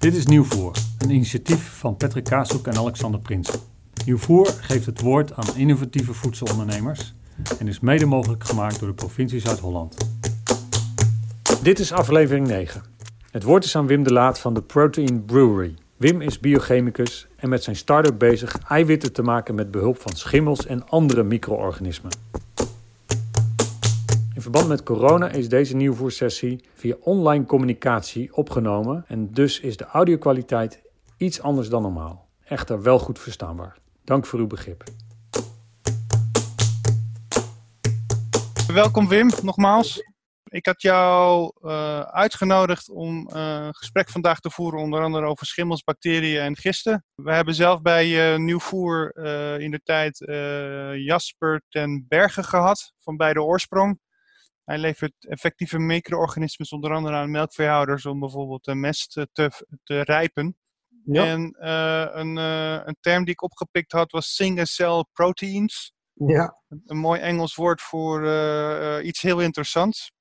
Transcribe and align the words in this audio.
Dit 0.00 0.14
is 0.14 0.26
Nieuwvoer, 0.26 0.76
een 0.98 1.10
initiatief 1.10 1.78
van 1.78 1.96
Patrick 1.96 2.24
Kaashoek 2.24 2.66
en 2.66 2.76
Alexander 2.76 3.20
Prins. 3.20 3.50
Nieuwvoer 4.04 4.46
geeft 4.46 4.86
het 4.86 5.00
woord 5.00 5.32
aan 5.32 5.56
innovatieve 5.56 6.14
voedselondernemers 6.14 7.14
en 7.58 7.68
is 7.68 7.80
mede 7.80 8.06
mogelijk 8.06 8.44
gemaakt 8.44 8.78
door 8.78 8.88
de 8.88 8.94
provincie 8.94 9.40
Zuid-Holland. 9.40 9.96
Dit 11.62 11.78
is 11.78 11.92
aflevering 11.92 12.46
9. 12.46 12.82
Het 13.30 13.42
woord 13.42 13.64
is 13.64 13.76
aan 13.76 13.86
Wim 13.86 14.02
de 14.02 14.12
Laat 14.12 14.38
van 14.38 14.54
de 14.54 14.62
Protein 14.62 15.24
Brewery. 15.24 15.74
Wim 15.96 16.20
is 16.20 16.40
biochemicus 16.40 17.26
en 17.36 17.48
met 17.48 17.62
zijn 17.62 17.76
start-up 17.76 18.18
bezig 18.18 18.58
eiwitten 18.68 19.12
te 19.12 19.22
maken 19.22 19.54
met 19.54 19.70
behulp 19.70 20.00
van 20.00 20.12
schimmels 20.16 20.66
en 20.66 20.88
andere 20.88 21.22
micro-organismen. 21.22 22.12
Verband 24.50 24.70
met 24.70 24.82
corona 24.82 25.28
is 25.28 25.48
deze 25.48 25.76
nieuwvoersessie 25.76 26.64
via 26.74 26.96
online 27.00 27.44
communicatie 27.44 28.36
opgenomen 28.36 29.04
en 29.08 29.32
dus 29.32 29.60
is 29.60 29.76
de 29.76 29.84
audiokwaliteit 29.84 30.82
iets 31.16 31.40
anders 31.40 31.68
dan 31.68 31.82
normaal. 31.82 32.28
Echter 32.44 32.82
wel 32.82 32.98
goed 32.98 33.18
verstaanbaar. 33.18 33.76
Dank 34.04 34.26
voor 34.26 34.38
uw 34.38 34.46
begrip. 34.46 34.84
Welkom 38.66 39.08
Wim, 39.08 39.30
nogmaals. 39.42 40.02
Ik 40.44 40.66
had 40.66 40.82
jou 40.82 41.52
uh, 41.62 42.00
uitgenodigd 42.00 42.90
om 42.90 43.28
uh, 43.34 43.64
een 43.66 43.74
gesprek 43.74 44.08
vandaag 44.08 44.40
te 44.40 44.50
voeren, 44.50 44.80
onder 44.80 45.02
andere 45.02 45.26
over 45.26 45.46
schimmels, 45.46 45.82
bacteriën 45.82 46.40
en 46.40 46.56
gisten. 46.56 47.04
We 47.14 47.32
hebben 47.32 47.54
zelf 47.54 47.82
bij 47.82 48.32
uh, 48.32 48.38
Nieuwvoer 48.38 49.16
in 49.60 49.70
de 49.70 49.80
tijd 49.84 50.18
Jasper 51.04 51.62
ten 51.68 52.04
Berge 52.08 52.42
gehad, 52.42 52.92
van 52.98 53.16
bij 53.16 53.32
de 53.32 53.42
oorsprong. 53.42 53.98
Hij 54.70 54.78
levert 54.78 55.12
effectieve 55.18 55.78
micro-organismen 55.78 56.70
onder 56.70 56.94
andere 56.94 57.16
aan 57.16 57.30
melkveehouders 57.30 58.06
om 58.06 58.20
bijvoorbeeld 58.20 58.64
de 58.64 58.74
mest 58.74 59.12
te, 59.32 59.50
te 59.82 60.00
rijpen. 60.00 60.56
Ja. 61.04 61.24
En 61.24 61.56
een, 62.18 62.36
een 62.86 62.96
term 63.00 63.24
die 63.24 63.32
ik 63.32 63.42
opgepikt 63.42 63.92
had 63.92 64.10
was 64.10 64.34
single-cell 64.34 65.04
proteins. 65.12 65.92
Ja. 66.12 66.62
Een 66.86 66.96
mooi 66.96 67.20
Engels 67.20 67.54
woord 67.54 67.80
voor 67.82 68.22
iets 69.02 69.22
heel 69.22 69.40
interessants. 69.40 70.12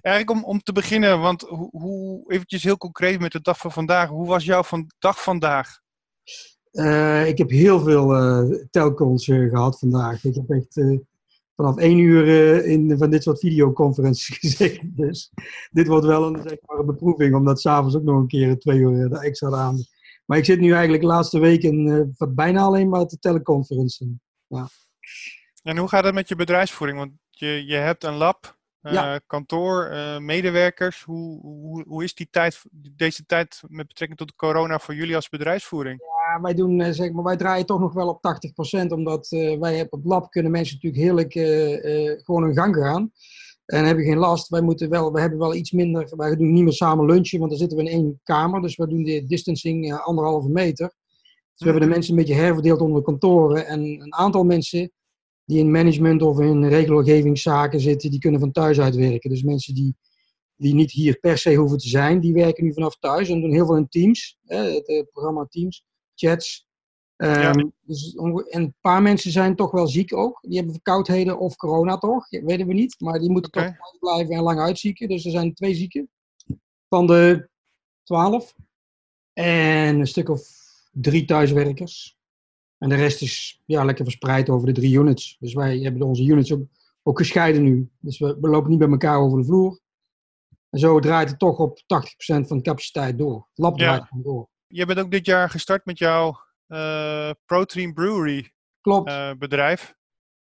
Eigenlijk 0.00 0.38
om, 0.38 0.44
om 0.44 0.60
te 0.60 0.72
beginnen, 0.72 1.20
want 1.20 1.40
hoe, 1.40 1.68
hoe, 1.70 2.32
eventjes 2.32 2.62
heel 2.62 2.76
concreet 2.76 3.20
met 3.20 3.32
de 3.32 3.40
dag 3.40 3.58
van 3.58 3.72
vandaag. 3.72 4.08
Hoe 4.08 4.26
was 4.26 4.44
jouw 4.44 4.62
van, 4.62 4.90
dag 4.98 5.22
vandaag? 5.22 5.80
Ik 7.26 7.38
heb 7.38 7.50
heel 7.50 7.80
veel 7.80 8.08
telcons 8.70 9.24
gehad 9.24 9.78
vandaag. 9.78 10.24
Ik 10.24 10.34
heb 10.34 10.50
echt 10.50 10.76
vanaf 11.56 11.76
één 11.76 11.98
uur 11.98 12.26
in 12.64 12.98
van 12.98 13.10
dit 13.10 13.22
soort 13.22 13.38
videoconferenties 13.38 14.38
gezeten. 14.38 14.92
Dus 14.96 15.30
dit 15.70 15.86
wordt 15.86 16.06
wel 16.06 16.26
een, 16.26 16.42
zeg 16.42 16.58
maar, 16.66 16.78
een 16.78 16.86
beproeving, 16.86 17.34
omdat 17.34 17.60
s'avonds 17.60 17.96
ook 17.96 18.02
nog 18.02 18.16
een 18.16 18.26
keer 18.26 18.58
twee 18.58 18.78
uur 18.78 19.08
de 19.08 19.18
extra 19.18 19.50
aan. 19.50 19.84
Maar 20.26 20.38
ik 20.38 20.44
zit 20.44 20.60
nu 20.60 20.72
eigenlijk 20.72 21.02
de 21.02 21.08
laatste 21.08 21.38
weken 21.38 22.14
bijna 22.28 22.62
alleen 22.62 22.88
maar 22.88 23.06
te 23.06 23.18
teleconferenties. 23.18 24.08
Ja. 24.46 24.68
En 25.62 25.76
hoe 25.76 25.88
gaat 25.88 26.04
het 26.04 26.14
met 26.14 26.28
je 26.28 26.36
bedrijfsvoering? 26.36 26.98
Want 26.98 27.12
je, 27.30 27.64
je 27.66 27.76
hebt 27.76 28.04
een 28.04 28.14
lab, 28.14 28.58
ja. 28.80 29.20
kantoor, 29.26 29.90
uh, 29.92 30.18
medewerkers. 30.18 31.02
Hoe, 31.02 31.40
hoe, 31.40 31.84
hoe 31.86 32.04
is 32.04 32.14
die 32.14 32.28
tijd, 32.30 32.62
deze 32.72 33.26
tijd 33.26 33.62
met 33.68 33.86
betrekking 33.86 34.18
tot 34.18 34.36
corona 34.36 34.78
voor 34.78 34.94
jullie 34.94 35.16
als 35.16 35.28
bedrijfsvoering? 35.28 36.00
Wij, 36.42 36.54
doen, 36.54 36.80
uh, 36.80 36.90
zeg 36.90 37.12
maar, 37.12 37.24
wij 37.24 37.36
draaien 37.36 37.66
toch 37.66 37.80
nog 37.80 37.92
wel 37.92 38.08
op 38.08 38.20
80%, 38.84 38.86
omdat 38.86 39.32
uh, 39.32 39.58
wij 39.58 39.82
op 39.82 39.90
het 39.90 40.04
lab 40.04 40.30
kunnen 40.30 40.52
mensen 40.52 40.74
natuurlijk 40.74 41.02
heerlijk 41.02 41.32
gewoon 42.24 42.42
hun 42.42 42.54
gang 42.54 42.76
gaan. 42.76 43.12
En 43.64 43.84
hebben 43.84 44.04
geen 44.04 44.18
last. 44.18 44.48
Wij, 44.48 44.60
moeten 44.60 44.90
wel, 44.90 45.12
we 45.12 45.20
hebben 45.20 45.38
wel 45.38 45.54
iets 45.54 45.72
minder. 45.72 46.12
Wij 46.16 46.36
doen 46.36 46.52
niet 46.52 46.64
meer 46.64 46.72
samen 46.72 47.06
lunchen, 47.06 47.38
want 47.38 47.50
dan 47.50 47.60
zitten 47.60 47.78
we 47.78 47.84
in 47.84 47.90
één 47.90 48.20
kamer. 48.22 48.60
Dus 48.60 48.76
we 48.76 48.88
doen 48.88 49.02
de 49.02 49.26
distancing 49.26 49.92
anderhalve 49.94 50.48
meter. 50.48 50.86
Dus 50.86 51.58
we 51.58 51.64
hebben 51.64 51.82
de 51.82 51.94
mensen 51.94 52.12
een 52.12 52.18
beetje 52.18 52.42
herverdeeld 52.42 52.80
onder 52.80 52.98
de 52.98 53.04
kantoren. 53.04 53.66
En 53.66 53.80
een 53.80 54.14
aantal 54.14 54.44
mensen 54.44 54.92
die 55.44 55.58
in 55.58 55.70
management 55.70 56.22
of 56.22 56.40
in 56.40 56.64
regelgevingszaken 56.64 57.80
zitten, 57.80 58.10
die 58.10 58.20
kunnen 58.20 58.40
van 58.40 58.52
thuis 58.52 58.80
uit 58.80 58.96
werken. 58.96 59.30
Dus 59.30 59.42
mensen 59.42 59.74
die, 59.74 59.96
die 60.56 60.74
niet 60.74 60.90
hier 60.90 61.18
per 61.18 61.38
se 61.38 61.54
hoeven 61.54 61.78
te 61.78 61.88
zijn, 61.88 62.20
die 62.20 62.32
werken 62.32 62.64
nu 62.64 62.72
vanaf 62.72 62.98
thuis 62.98 63.28
en 63.28 63.40
doen 63.40 63.52
heel 63.52 63.66
veel 63.66 63.76
in 63.76 63.88
Teams, 63.88 64.38
het, 64.44 65.08
programma 65.12 65.46
Teams, 65.48 65.84
chats. 66.14 66.66
Um, 67.16 67.30
ja. 67.30 67.52
dus, 67.80 68.14
en 68.14 68.44
een 68.62 68.74
paar 68.80 69.02
mensen 69.02 69.30
zijn 69.30 69.56
toch 69.56 69.70
wel 69.70 69.86
ziek 69.86 70.16
ook. 70.16 70.38
Die 70.42 70.56
hebben 70.56 70.74
verkoudheden 70.74 71.38
of 71.38 71.56
corona 71.56 71.98
toch, 71.98 72.28
dat 72.28 72.42
weten 72.42 72.66
we 72.66 72.72
niet. 72.72 73.00
Maar 73.00 73.18
die 73.18 73.30
moeten 73.30 73.52
okay. 73.54 73.76
toch 73.76 73.98
blijven 73.98 74.34
en 74.34 74.42
lang 74.42 74.60
uitzieken. 74.60 75.08
Dus 75.08 75.24
er 75.24 75.30
zijn 75.30 75.54
twee 75.54 75.74
zieken 75.74 76.10
van 76.88 77.06
de 77.06 77.48
twaalf. 78.02 78.54
En 79.32 79.98
een 79.98 80.06
stuk 80.06 80.28
of 80.28 80.48
drie 80.92 81.24
thuiswerkers. 81.24 82.16
En 82.78 82.88
de 82.88 82.94
rest 82.94 83.22
is 83.22 83.62
ja, 83.64 83.84
lekker 83.84 84.04
verspreid 84.04 84.48
over 84.48 84.66
de 84.66 84.72
drie 84.72 84.98
units. 84.98 85.36
Dus 85.40 85.54
wij 85.54 85.78
hebben 85.78 86.02
onze 86.02 86.24
units 86.24 86.52
ook, 86.52 86.66
ook 87.02 87.18
gescheiden 87.18 87.62
nu. 87.62 87.90
Dus 87.98 88.18
we, 88.18 88.36
we, 88.40 88.48
lopen 88.48 88.70
niet 88.70 88.78
bij 88.78 88.88
elkaar 88.88 89.18
over 89.18 89.38
de 89.38 89.44
vloer. 89.44 89.80
En 90.70 90.78
zo 90.78 91.00
draait 91.00 91.28
het 91.28 91.38
toch 91.38 91.58
op 91.58 91.78
80% 91.78 91.84
van 92.24 92.56
de 92.56 92.62
capaciteit 92.62 93.18
door. 93.18 93.34
Het 93.48 93.58
lab 93.58 93.78
draait 93.78 94.06
ja. 94.10 94.22
door. 94.22 94.48
Je 94.74 94.86
bent 94.86 94.98
ook 94.98 95.10
dit 95.10 95.26
jaar 95.26 95.50
gestart 95.50 95.84
met 95.84 95.98
jouw 95.98 96.38
uh, 96.68 97.30
Protein 97.46 97.92
Brewery 97.92 98.52
Klopt. 98.80 99.10
Uh, 99.10 99.32
bedrijf. 99.38 99.94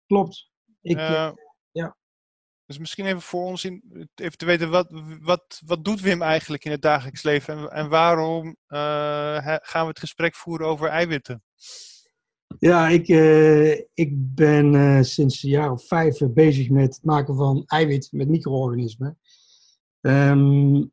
Klopt. 0.06 0.50
Ik, 0.82 0.98
uh, 0.98 1.32
ja. 1.72 1.98
Dus 2.66 2.78
misschien 2.78 3.06
even 3.06 3.22
voor 3.22 3.46
ons 3.46 3.66
in, 3.66 4.10
even 4.16 4.38
te 4.38 4.46
weten, 4.46 4.70
wat, 4.70 4.88
wat, 5.22 5.62
wat 5.66 5.86
doet 5.86 6.02
Wim 6.02 6.22
eigenlijk 6.22 6.66
in 6.66 6.72
het 6.72 6.82
dagelijks 6.82 7.24
leven? 7.24 7.58
En, 7.58 7.72
en 7.72 7.90
waarom 7.90 8.56
gaan 8.68 9.84
we 9.84 9.88
het 9.88 10.00
gesprek 10.00 10.36
voeren 10.36 10.68
over 10.68 10.88
eiwitten? 10.88 11.44
Ja, 12.60 12.88
ik, 12.88 13.08
uh, 13.08 13.72
ik 13.94 14.12
ben 14.14 14.74
uh, 14.74 15.02
sinds 15.02 15.44
een 15.44 15.50
jaar 15.50 15.72
of 15.72 15.88
vijf 15.88 16.18
bezig 16.34 16.70
met 16.70 16.96
het 16.96 17.04
maken 17.04 17.36
van 17.36 17.64
eiwit 17.66 18.08
met 18.12 18.28
micro-organismen. 18.28 19.20
Um, 20.02 20.92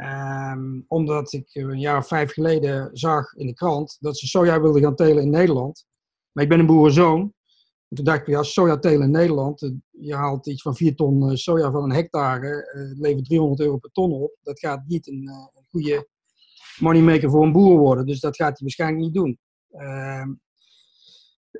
um, 0.00 0.84
omdat 0.88 1.32
ik 1.32 1.54
een 1.54 1.80
jaar 1.80 1.98
of 1.98 2.06
vijf 2.06 2.32
geleden 2.32 2.90
zag 2.92 3.32
in 3.32 3.46
de 3.46 3.54
krant 3.54 3.96
dat 4.00 4.18
ze 4.18 4.26
soja 4.26 4.60
wilden 4.60 4.82
gaan 4.82 4.96
telen 4.96 5.22
in 5.22 5.30
Nederland. 5.30 5.86
Maar 6.32 6.44
ik 6.44 6.50
ben 6.50 6.58
een 6.58 6.66
boerenzoon. 6.66 7.20
En 7.88 7.96
toen 7.96 8.04
dacht 8.04 8.20
ik, 8.20 8.26
ja, 8.26 8.42
soja 8.42 8.78
telen 8.78 9.02
in 9.02 9.10
Nederland. 9.10 9.72
Je 9.90 10.14
haalt 10.14 10.46
iets 10.46 10.62
van 10.62 10.76
4 10.76 10.94
ton 10.94 11.36
soja 11.36 11.70
van 11.70 11.82
een 11.82 11.92
hectare. 11.92 12.70
Levert 12.98 13.24
300 13.24 13.60
euro 13.60 13.76
per 13.76 13.90
ton 13.90 14.12
op. 14.12 14.36
Dat 14.42 14.58
gaat 14.58 14.82
niet 14.86 15.08
een, 15.08 15.28
een 15.54 15.66
goede 15.70 16.08
moneymaker 16.78 17.30
voor 17.30 17.42
een 17.42 17.52
boer 17.52 17.78
worden. 17.78 18.06
Dus 18.06 18.20
dat 18.20 18.36
gaat 18.36 18.48
hij 18.48 18.58
waarschijnlijk 18.60 19.02
niet 19.02 19.14
doen. 19.14 19.38
Uh, 19.72 20.26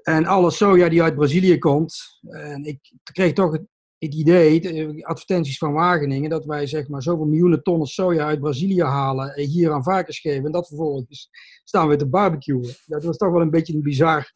en 0.03 0.27
alle 0.27 0.51
soja 0.51 0.89
die 0.89 1.03
uit 1.03 1.15
Brazilië 1.15 1.59
komt. 1.59 2.21
En 2.23 2.65
ik 2.65 2.93
kreeg 3.03 3.33
toch 3.33 3.59
het, 4.05 4.15
idee, 4.15 4.61
de 4.61 5.07
advertenties 5.07 5.59
van 5.59 5.73
Wageningen, 5.73 6.31
dat 6.31 6.45
wij 6.45 6.67
zeg 6.67 6.89
maar 6.89 7.03
zoveel 7.03 7.27
miljoenen 7.27 7.63
tonnen 7.63 7.87
soja 7.87 8.25
uit 8.25 8.41
Brazilië 8.41 8.83
halen 8.83 9.35
en 9.35 9.47
hier 9.47 9.73
aan 9.73 9.83
varkens 9.83 10.21
geven. 10.21 10.45
En 10.45 10.53
dat 10.53 10.67
vervolgens 10.67 11.31
staan 11.65 11.89
we 11.89 11.97
te 11.97 12.09
barbecuen. 12.09 12.75
Dat 12.87 13.05
was 13.05 13.17
toch 13.17 13.31
wel 13.31 13.41
een 13.41 13.51
beetje 13.51 13.75
een 13.75 13.83
bizar 13.83 14.33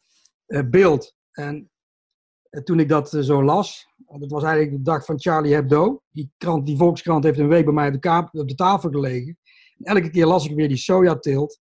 uh, 0.47 0.69
beeld. 0.69 1.15
En 1.31 1.69
uh, 2.49 2.61
toen 2.61 2.79
ik 2.79 2.89
dat 2.89 3.09
zo 3.09 3.43
las, 3.43 3.87
dat 3.97 4.31
was 4.31 4.43
eigenlijk 4.43 4.77
de 4.77 4.91
dag 4.91 5.05
van 5.05 5.19
Charlie 5.19 5.53
Hebdo. 5.53 6.01
Die, 6.09 6.31
krant, 6.37 6.65
die 6.65 6.77
Volkskrant 6.77 7.23
heeft 7.23 7.39
een 7.39 7.47
week 7.47 7.65
bij 7.65 7.73
mij 7.73 7.87
op 7.87 7.93
de, 7.93 7.99
kaap, 7.99 8.35
op 8.35 8.47
de 8.47 8.55
tafel 8.55 8.89
gelegen. 8.89 9.37
En 9.77 9.95
elke 9.95 10.09
keer 10.09 10.25
las 10.25 10.45
ik 10.45 10.55
weer 10.55 10.67
die 10.67 10.77
sojateelt. 10.77 11.59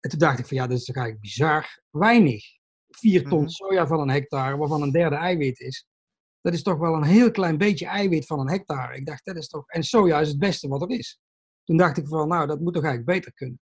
En 0.00 0.10
toen 0.10 0.18
dacht 0.18 0.38
ik 0.38 0.46
van 0.46 0.56
ja, 0.56 0.66
dat 0.66 0.78
is 0.78 0.84
toch 0.84 0.96
eigenlijk 0.96 1.24
bizar 1.24 1.82
weinig. 1.90 2.44
4 2.88 3.28
ton 3.28 3.48
soja 3.48 3.86
van 3.86 4.00
een 4.00 4.10
hectare, 4.10 4.56
waarvan 4.56 4.82
een 4.82 4.90
derde 4.90 5.16
eiwit 5.16 5.60
is. 5.60 5.86
Dat 6.42 6.52
is 6.52 6.62
toch 6.62 6.78
wel 6.78 6.94
een 6.94 7.04
heel 7.04 7.30
klein 7.30 7.58
beetje 7.58 7.86
eiwit 7.86 8.26
van 8.26 8.40
een 8.40 8.50
hectare. 8.50 8.96
Ik 8.96 9.06
dacht, 9.06 9.24
dat 9.24 9.36
is 9.36 9.48
toch. 9.48 9.64
En 9.66 9.82
soja 9.82 10.20
is 10.20 10.28
het 10.28 10.38
beste 10.38 10.68
wat 10.68 10.82
er 10.82 10.90
is. 10.90 11.20
Toen 11.64 11.76
dacht 11.76 11.96
ik 11.96 12.06
van, 12.06 12.28
nou, 12.28 12.46
dat 12.46 12.60
moet 12.60 12.74
toch 12.74 12.84
eigenlijk 12.84 13.16
beter 13.16 13.32
kunnen. 13.32 13.60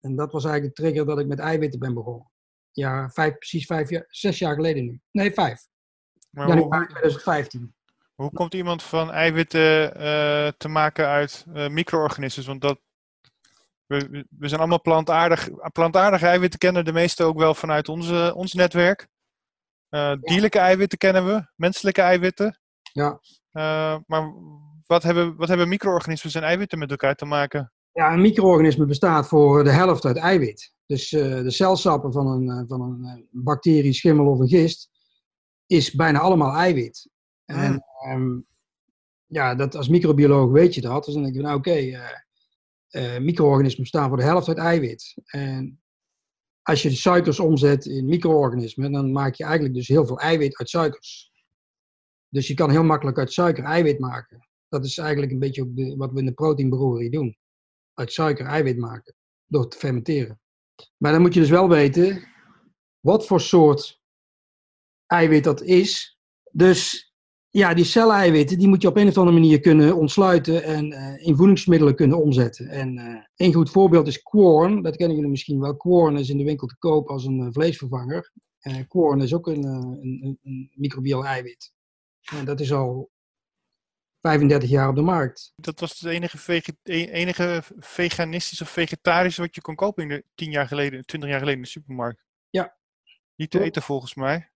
En 0.00 0.16
dat 0.16 0.32
was 0.32 0.44
eigenlijk 0.44 0.76
de 0.76 0.82
trigger 0.82 1.06
dat 1.06 1.18
ik 1.18 1.26
met 1.26 1.38
eiwitten 1.38 1.80
ben 1.80 1.94
begonnen. 1.94 2.30
Ja, 2.70 3.08
vijf, 3.08 3.38
precies 3.38 3.66
vijf 3.66 3.90
jaar, 3.90 4.04
zes 4.08 4.38
jaar 4.38 4.54
geleden 4.54 4.84
nu. 4.84 5.00
Nee, 5.10 5.32
vijf. 5.32 5.66
Maar 6.30 6.48
Januari 6.48 6.86
2015. 6.86 7.74
Hoe 8.14 8.32
komt 8.32 8.54
iemand 8.54 8.82
van 8.82 9.10
eiwitten 9.10 9.84
uh, 9.96 10.48
te 10.56 10.68
maken 10.68 11.06
uit 11.06 11.44
uh, 11.54 11.68
micro-organismen? 11.68 12.46
Want 12.46 12.60
dat, 12.60 12.80
we, 13.86 14.26
we 14.30 14.48
zijn 14.48 14.60
allemaal 14.60 14.80
plantaardig, 14.80 15.48
plantaardige 15.72 16.26
eiwitten 16.26 16.58
kennen 16.58 16.84
de 16.84 16.92
meeste 16.92 17.24
ook 17.24 17.38
wel 17.38 17.54
vanuit 17.54 17.88
onze, 17.88 18.32
ons 18.34 18.52
netwerk. 18.52 19.08
Uh, 19.94 20.14
dierlijke 20.20 20.58
eiwitten 20.58 20.98
kennen 20.98 21.26
we, 21.26 21.52
menselijke 21.56 22.00
eiwitten. 22.00 22.60
Ja. 22.92 23.20
Uh, 23.52 23.98
maar 24.06 24.34
wat 24.86 25.02
hebben, 25.02 25.36
wat 25.36 25.48
hebben 25.48 25.68
micro-organismen 25.68 26.32
en 26.32 26.42
eiwitten 26.42 26.78
met 26.78 26.90
elkaar 26.90 27.14
te 27.14 27.24
maken? 27.24 27.72
Ja, 27.92 28.12
een 28.12 28.20
micro-organisme 28.20 28.86
bestaat 28.86 29.28
voor 29.28 29.64
de 29.64 29.70
helft 29.70 30.04
uit 30.04 30.16
eiwit. 30.16 30.74
Dus 30.86 31.12
uh, 31.12 31.22
de 31.22 31.50
celsappen 31.50 32.12
van 32.12 32.26
een, 32.26 32.66
van 32.68 32.80
een 32.80 33.28
bacterie, 33.30 33.92
schimmel 33.92 34.26
of 34.26 34.38
een 34.38 34.48
gist 34.48 34.90
is 35.66 35.92
bijna 35.92 36.18
allemaal 36.18 36.54
eiwit. 36.54 37.10
En 37.44 37.84
um, 38.08 38.46
ja, 39.26 39.54
dat, 39.54 39.74
als 39.74 39.88
microbioloog 39.88 40.50
weet 40.50 40.74
je 40.74 40.80
dat. 40.80 41.04
Dus 41.04 41.14
dan 41.14 41.22
denk 41.22 41.34
je, 41.34 41.42
nou 41.42 41.56
oké, 41.56 41.70
okay, 42.88 43.18
micro-organismen 43.20 43.82
bestaan 43.82 44.08
voor 44.08 44.16
de 44.16 44.22
helft 44.22 44.48
uit 44.48 44.58
eiwit. 44.58 45.14
En 45.24 45.81
als 46.62 46.82
je 46.82 46.88
de 46.88 46.94
suikers 46.94 47.40
omzet 47.40 47.86
in 47.86 48.04
micro-organismen, 48.04 48.92
dan 48.92 49.12
maak 49.12 49.34
je 49.34 49.44
eigenlijk 49.44 49.74
dus 49.74 49.88
heel 49.88 50.06
veel 50.06 50.18
eiwit 50.18 50.56
uit 50.58 50.68
suikers. 50.68 51.32
Dus 52.28 52.46
je 52.46 52.54
kan 52.54 52.70
heel 52.70 52.84
makkelijk 52.84 53.18
uit 53.18 53.32
suiker 53.32 53.64
eiwit 53.64 53.98
maken. 53.98 54.48
Dat 54.68 54.84
is 54.84 54.98
eigenlijk 54.98 55.32
een 55.32 55.38
beetje 55.38 55.96
wat 55.96 56.12
we 56.12 56.18
in 56.18 56.26
de 56.26 56.32
proteinbrouwerie 56.32 57.10
doen. 57.10 57.36
Uit 57.94 58.12
suiker 58.12 58.46
eiwit 58.46 58.78
maken, 58.78 59.14
door 59.46 59.68
te 59.68 59.78
fermenteren. 59.78 60.40
Maar 60.96 61.12
dan 61.12 61.20
moet 61.20 61.34
je 61.34 61.40
dus 61.40 61.50
wel 61.50 61.68
weten 61.68 62.28
wat 63.00 63.26
voor 63.26 63.40
soort 63.40 64.00
eiwit 65.06 65.44
dat 65.44 65.62
is. 65.62 66.18
Dus 66.50 67.11
ja, 67.52 67.74
die 67.74 67.84
celleiwitten 67.84 68.58
die 68.58 68.68
moet 68.68 68.82
je 68.82 68.88
op 68.88 68.96
een 68.96 69.08
of 69.08 69.18
andere 69.18 69.38
manier 69.38 69.60
kunnen 69.60 69.96
ontsluiten 69.96 70.62
en 70.62 70.92
uh, 70.92 71.26
in 71.26 71.36
voedingsmiddelen 71.36 71.94
kunnen 71.94 72.22
omzetten. 72.22 72.68
En 72.68 72.98
uh, 72.98 73.22
een 73.36 73.52
goed 73.52 73.70
voorbeeld 73.70 74.06
is 74.06 74.22
Quorn. 74.22 74.82
Dat 74.82 74.96
kennen 74.96 75.16
jullie 75.16 75.30
misschien 75.30 75.60
wel. 75.60 75.76
Quorn 75.76 76.16
is 76.16 76.28
in 76.28 76.38
de 76.38 76.44
winkel 76.44 76.66
te 76.66 76.76
koop 76.78 77.08
als 77.08 77.24
een 77.24 77.40
uh, 77.40 77.46
vleesvervanger. 77.50 78.32
Quorn 78.88 79.20
is 79.20 79.34
ook 79.34 79.46
een, 79.46 79.64
een, 79.64 80.38
een 80.42 81.24
eiwit. 81.24 81.72
En 82.36 82.44
dat 82.44 82.60
is 82.60 82.72
al 82.72 83.10
35 84.20 84.68
jaar 84.68 84.88
op 84.88 84.94
de 84.94 85.02
markt. 85.02 85.52
Dat 85.56 85.80
was 85.80 86.00
het 86.00 86.10
enige, 86.10 86.62
e-, 86.82 87.04
enige 87.04 87.62
veganistisch 87.78 88.62
of 88.62 88.70
vegetarisch 88.70 89.36
wat 89.36 89.54
je 89.54 89.60
kon 89.60 89.74
kopen 89.74 90.02
in 90.02 90.08
de 90.08 90.24
10 90.34 90.50
jaar 90.50 90.66
geleden, 90.66 91.06
20 91.06 91.30
jaar 91.30 91.38
geleden 91.38 91.58
in 91.58 91.64
de 91.64 91.72
supermarkt. 91.72 92.24
Ja. 92.50 92.76
Niet 93.34 93.50
te 93.50 93.60
eten 93.60 93.82
volgens 93.82 94.14
mij. 94.14 94.50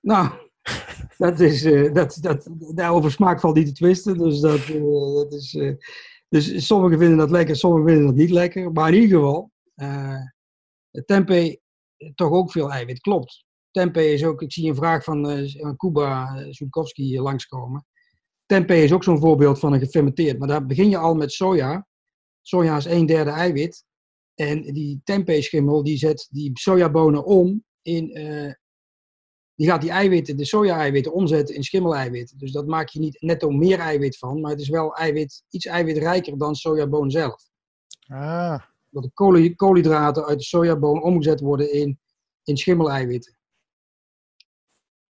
Nou, 0.00 0.47
dat 1.18 1.40
is, 1.40 1.64
uh, 1.64 1.94
dat, 1.94 2.18
dat, 2.20 2.48
daarover 2.74 3.10
smaak 3.10 3.40
valt 3.40 3.56
niet 3.56 3.66
te 3.66 3.72
twisten. 3.72 4.18
Dus, 4.18 4.40
dat, 4.40 4.68
uh, 4.68 5.14
dat 5.14 5.32
is, 5.32 5.54
uh, 5.54 5.74
dus 6.28 6.66
sommigen 6.66 6.98
vinden 6.98 7.18
dat 7.18 7.30
lekker, 7.30 7.56
sommigen 7.56 7.88
vinden 7.88 8.06
dat 8.06 8.16
niet 8.16 8.30
lekker. 8.30 8.72
Maar 8.72 8.94
in 8.94 9.00
ieder 9.00 9.18
geval, 9.18 9.50
tempeh 11.04 11.56
toch 12.14 12.30
ook 12.30 12.50
veel 12.50 12.72
eiwit, 12.72 13.00
klopt. 13.00 13.46
Tempeh 13.70 14.12
is 14.12 14.24
ook, 14.24 14.42
ik 14.42 14.52
zie 14.52 14.68
een 14.68 14.74
vraag 14.74 15.04
van 15.04 15.48
Kuba 15.76 16.44
Zulkowski 16.50 17.20
langskomen. 17.20 17.86
Tempeh 18.46 18.82
is 18.82 18.92
ook 18.92 19.04
zo'n 19.04 19.18
voorbeeld 19.18 19.58
van 19.58 19.72
een 19.72 19.80
gefermenteerd. 19.80 20.38
Maar 20.38 20.48
daar 20.48 20.66
begin 20.66 20.88
je 20.88 20.96
al 20.96 21.14
met 21.14 21.32
soja. 21.32 21.86
Soja 22.42 22.76
is 22.76 22.84
een 22.84 23.06
derde 23.06 23.30
eiwit. 23.30 23.84
En 24.34 24.62
die 24.62 25.00
tempeh-schimmel 25.04 25.82
die 25.82 25.96
zet 25.96 26.28
die 26.30 26.50
sojabonen 26.54 27.24
om 27.24 27.64
in 27.82 28.12
die 29.58 29.68
gaat 29.68 29.80
die 29.80 29.90
eiwitten, 29.90 30.36
de 30.36 30.44
soja-eiwitten, 30.44 31.12
omzetten 31.12 31.54
in 31.54 31.62
schimmel-eiwitten. 31.62 32.38
Dus 32.38 32.52
dat 32.52 32.66
maak 32.66 32.88
je 32.88 32.98
niet 32.98 33.20
netto 33.20 33.50
meer 33.50 33.78
eiwit 33.78 34.18
van, 34.18 34.40
maar 34.40 34.50
het 34.50 34.60
is 34.60 34.68
wel 34.68 34.94
eiwit, 34.94 35.44
iets 35.50 35.66
eiwitrijker 35.66 36.38
dan 36.38 36.54
sojaboon 36.54 37.10
zelf. 37.10 37.42
Ah. 38.06 38.62
Dat 38.90 39.02
de 39.02 39.54
koolhydraten 39.56 40.26
uit 40.26 40.38
de 40.38 40.44
sojaboon 40.44 41.02
omgezet 41.02 41.40
worden 41.40 41.72
in, 41.72 41.98
in 42.44 42.56
schimmel-eiwitten. 42.56 43.38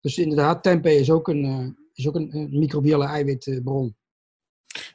Dus 0.00 0.19
inderdaad, 0.19 0.62
tempeh 0.62 0.99
is 0.99 1.11
ook 1.11 1.29
een, 1.29 1.44
uh, 1.44 1.69
is 1.94 2.08
ook 2.08 2.14
een, 2.14 2.37
een 2.37 2.58
microbiële 2.58 3.06
eiwitbron. 3.06 3.97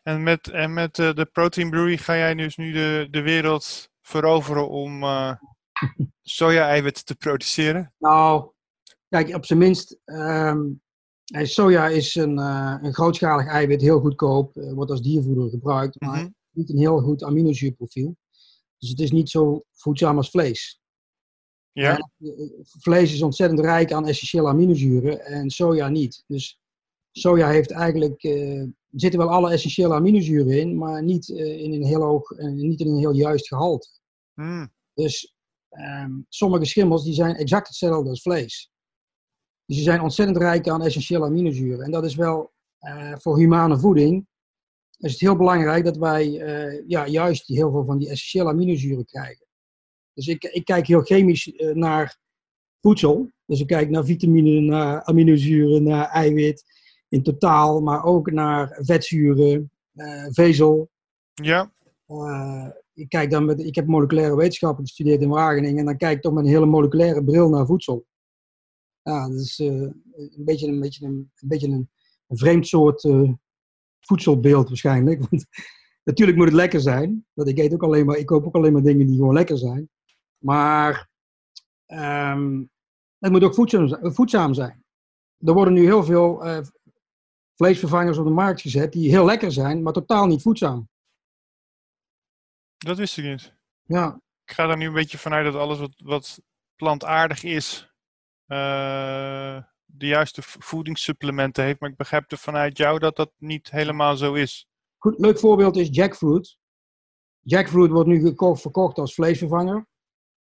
En 0.03 0.23
met, 0.23 0.47
en 0.47 0.73
met 0.73 0.97
uh, 0.97 1.13
de 1.13 1.25
Protein 1.25 1.69
Brewery 1.69 1.97
ga 1.97 2.15
jij 2.15 2.35
dus 2.35 2.57
nu 2.57 2.71
de, 2.71 3.07
de 3.11 3.21
wereld 3.21 3.89
veroveren 4.01 4.69
om 4.69 5.03
uh, 5.03 5.33
soja-eiwitten 6.21 7.05
te 7.05 7.15
produceren? 7.15 7.93
Nou, 7.97 8.51
Kijk, 9.09 9.35
op 9.35 9.45
zijn 9.45 9.59
minst, 9.59 9.99
um, 10.05 10.81
soja 11.25 11.87
is 11.87 12.15
een, 12.15 12.37
uh, 12.37 12.77
een 12.81 12.93
grootschalig 12.93 13.47
eiwit, 13.47 13.81
heel 13.81 13.99
goedkoop, 13.99 14.55
uh, 14.55 14.73
wordt 14.73 14.91
als 14.91 15.01
diervoeder 15.01 15.49
gebruikt, 15.49 16.01
maar 16.01 16.21
mm 16.21 16.37
niet 16.51 16.69
een 16.69 16.77
heel 16.77 16.99
goed 16.99 17.23
aminozuurprofiel. 17.23 18.15
Dus 18.77 18.89
het 18.89 18.99
is 18.99 19.11
niet 19.11 19.29
zo 19.29 19.63
voedzaam 19.71 20.17
als 20.17 20.29
vlees. 20.29 20.81
Ja. 21.71 21.97
En, 21.97 22.11
vlees 22.63 23.13
is 23.13 23.21
ontzettend 23.21 23.59
rijk 23.59 23.91
aan 23.91 24.07
essentiële 24.07 24.47
aminozuren 24.47 25.25
en 25.25 25.49
soja 25.49 25.89
niet. 25.89 26.23
Dus 26.27 26.59
soja 27.11 27.49
heeft 27.49 27.71
eigenlijk, 27.71 28.23
uh, 28.23 28.67
zitten 28.91 29.19
wel 29.19 29.29
alle 29.29 29.51
essentiële 29.51 29.93
aminozuren 29.93 30.59
in, 30.59 30.77
maar 30.77 31.03
niet 31.03 31.29
in 31.29 31.73
een 31.73 31.85
heel 31.85 32.01
hoog, 32.01 32.29
niet 32.37 32.79
in 32.79 32.87
een 32.87 32.97
heel 32.97 33.13
juist 33.13 33.47
gehalte. 33.47 33.89
Mm. 34.33 34.71
Dus 34.93 35.35
um, 35.69 36.25
sommige 36.29 36.65
schimmels 36.65 37.03
die 37.03 37.13
zijn 37.13 37.35
exact 37.35 37.67
hetzelfde 37.67 38.09
als 38.09 38.21
vlees. 38.21 38.71
Dus 39.69 39.77
die 39.77 39.87
zijn 39.87 40.01
ontzettend 40.01 40.37
rijk 40.37 40.67
aan 40.67 40.83
essentiële 40.83 41.25
aminozuren. 41.25 41.85
En 41.85 41.91
dat 41.91 42.05
is 42.05 42.15
wel 42.15 42.51
uh, 42.81 43.13
voor 43.17 43.37
humane 43.37 43.79
voeding 43.79 44.27
is 44.97 45.11
het 45.11 45.19
heel 45.19 45.35
belangrijk 45.35 45.83
dat 45.83 45.97
wij 45.97 46.27
uh, 46.27 46.83
ja, 46.87 47.07
juist 47.07 47.47
heel 47.47 47.71
veel 47.71 47.85
van 47.85 47.97
die 47.97 48.09
essentiële 48.09 48.49
aminozuren 48.49 49.05
krijgen. 49.05 49.45
Dus 50.13 50.27
ik, 50.27 50.43
ik 50.43 50.65
kijk 50.65 50.87
heel 50.87 51.01
chemisch 51.01 51.47
uh, 51.47 51.75
naar 51.75 52.17
voedsel. 52.81 53.31
Dus 53.45 53.59
ik 53.59 53.67
kijk 53.67 53.89
naar 53.89 54.05
vitamine, 54.05 54.59
naar 54.59 55.03
aminozuren, 55.03 55.83
naar 55.83 56.09
eiwit 56.09 56.63
in 57.09 57.23
totaal, 57.23 57.81
maar 57.81 58.03
ook 58.03 58.31
naar 58.31 58.77
vetzuren, 58.81 59.71
vezel. 60.29 60.89
Ja. 61.33 61.71
ik, 62.93 63.09
kijk 63.09 63.31
dan 63.31 63.45
met, 63.45 63.59
ik 63.59 63.75
heb 63.75 63.87
moleculaire 63.87 64.35
wetenschappen 64.35 64.85
gestudeerd 64.85 65.21
in 65.21 65.29
Wageningen 65.29 65.77
en 65.77 65.85
dan 65.85 65.97
kijk 65.97 66.15
ik 66.15 66.21
toch 66.21 66.33
met 66.33 66.43
een 66.43 66.51
hele 66.51 66.65
moleculaire 66.65 67.23
bril 67.23 67.49
naar 67.49 67.65
voedsel. 67.65 68.05
Ja, 69.01 69.29
dat 69.29 69.39
is 69.39 69.59
uh, 69.59 69.67
een 69.67 70.43
beetje, 70.45 70.67
een, 70.67 70.79
beetje, 70.79 71.05
een, 71.05 71.31
een, 71.35 71.47
beetje 71.47 71.67
een, 71.67 71.89
een 72.27 72.37
vreemd 72.37 72.67
soort 72.67 73.03
uh, 73.03 73.31
voedselbeeld 73.99 74.67
waarschijnlijk. 74.67 75.19
Want 75.29 75.45
natuurlijk 76.03 76.37
moet 76.37 76.47
het 76.47 76.55
lekker 76.55 76.81
zijn. 76.81 77.25
Want 77.33 77.49
ik 77.49 77.57
eet 77.57 77.73
ook 77.73 77.83
alleen 77.83 78.05
maar, 78.05 78.17
ik 78.17 78.25
koop 78.25 78.45
ook 78.45 78.55
alleen 78.55 78.73
maar 78.73 78.81
dingen 78.81 79.07
die 79.07 79.15
gewoon 79.15 79.33
lekker 79.33 79.57
zijn. 79.57 79.89
Maar 80.37 81.09
um, 81.87 82.69
het 83.17 83.31
moet 83.31 83.43
ook 83.43 83.53
voedzaam, 83.53 84.13
voedzaam, 84.13 84.53
zijn. 84.53 84.83
Er 85.37 85.53
worden 85.53 85.73
nu 85.73 85.83
heel 85.83 86.03
veel 86.03 86.45
uh, 86.45 86.59
vleesvervangers 87.55 88.17
op 88.17 88.25
de 88.25 88.31
markt 88.31 88.61
gezet 88.61 88.91
die 88.91 89.09
heel 89.09 89.25
lekker 89.25 89.51
zijn, 89.51 89.83
maar 89.83 89.93
totaal 89.93 90.27
niet 90.27 90.41
voedzaam. 90.41 90.89
Dat 92.77 92.97
wist 92.97 93.17
ik 93.17 93.25
niet. 93.25 93.53
Ja. 93.83 94.21
Ik 94.45 94.55
ga 94.55 94.69
er 94.69 94.77
nu 94.77 94.87
een 94.87 94.93
beetje 94.93 95.17
vanuit 95.17 95.45
dat 95.45 95.61
alles 95.61 95.79
wat, 95.79 95.93
wat 95.97 96.41
plantaardig 96.75 97.43
is, 97.43 97.88
uh, 98.49 99.61
de 99.85 100.07
juiste 100.07 100.41
voedingssupplementen 100.43 101.63
heeft. 101.63 101.79
Maar 101.79 101.89
ik 101.89 101.97
begrijp 101.97 102.31
er 102.31 102.37
vanuit 102.37 102.77
jou 102.77 102.99
dat 102.99 103.15
dat 103.15 103.31
niet 103.37 103.71
helemaal 103.71 104.17
zo 104.17 104.33
is. 104.33 104.67
Goed, 104.97 105.19
leuk 105.19 105.39
voorbeeld 105.39 105.77
is 105.77 105.87
jackfruit. 105.91 106.57
Jackfruit 107.39 107.91
wordt 107.91 108.09
nu 108.09 108.21
gekocht, 108.21 108.61
verkocht 108.61 108.97
als 108.97 109.13
vleesvervanger. 109.13 109.87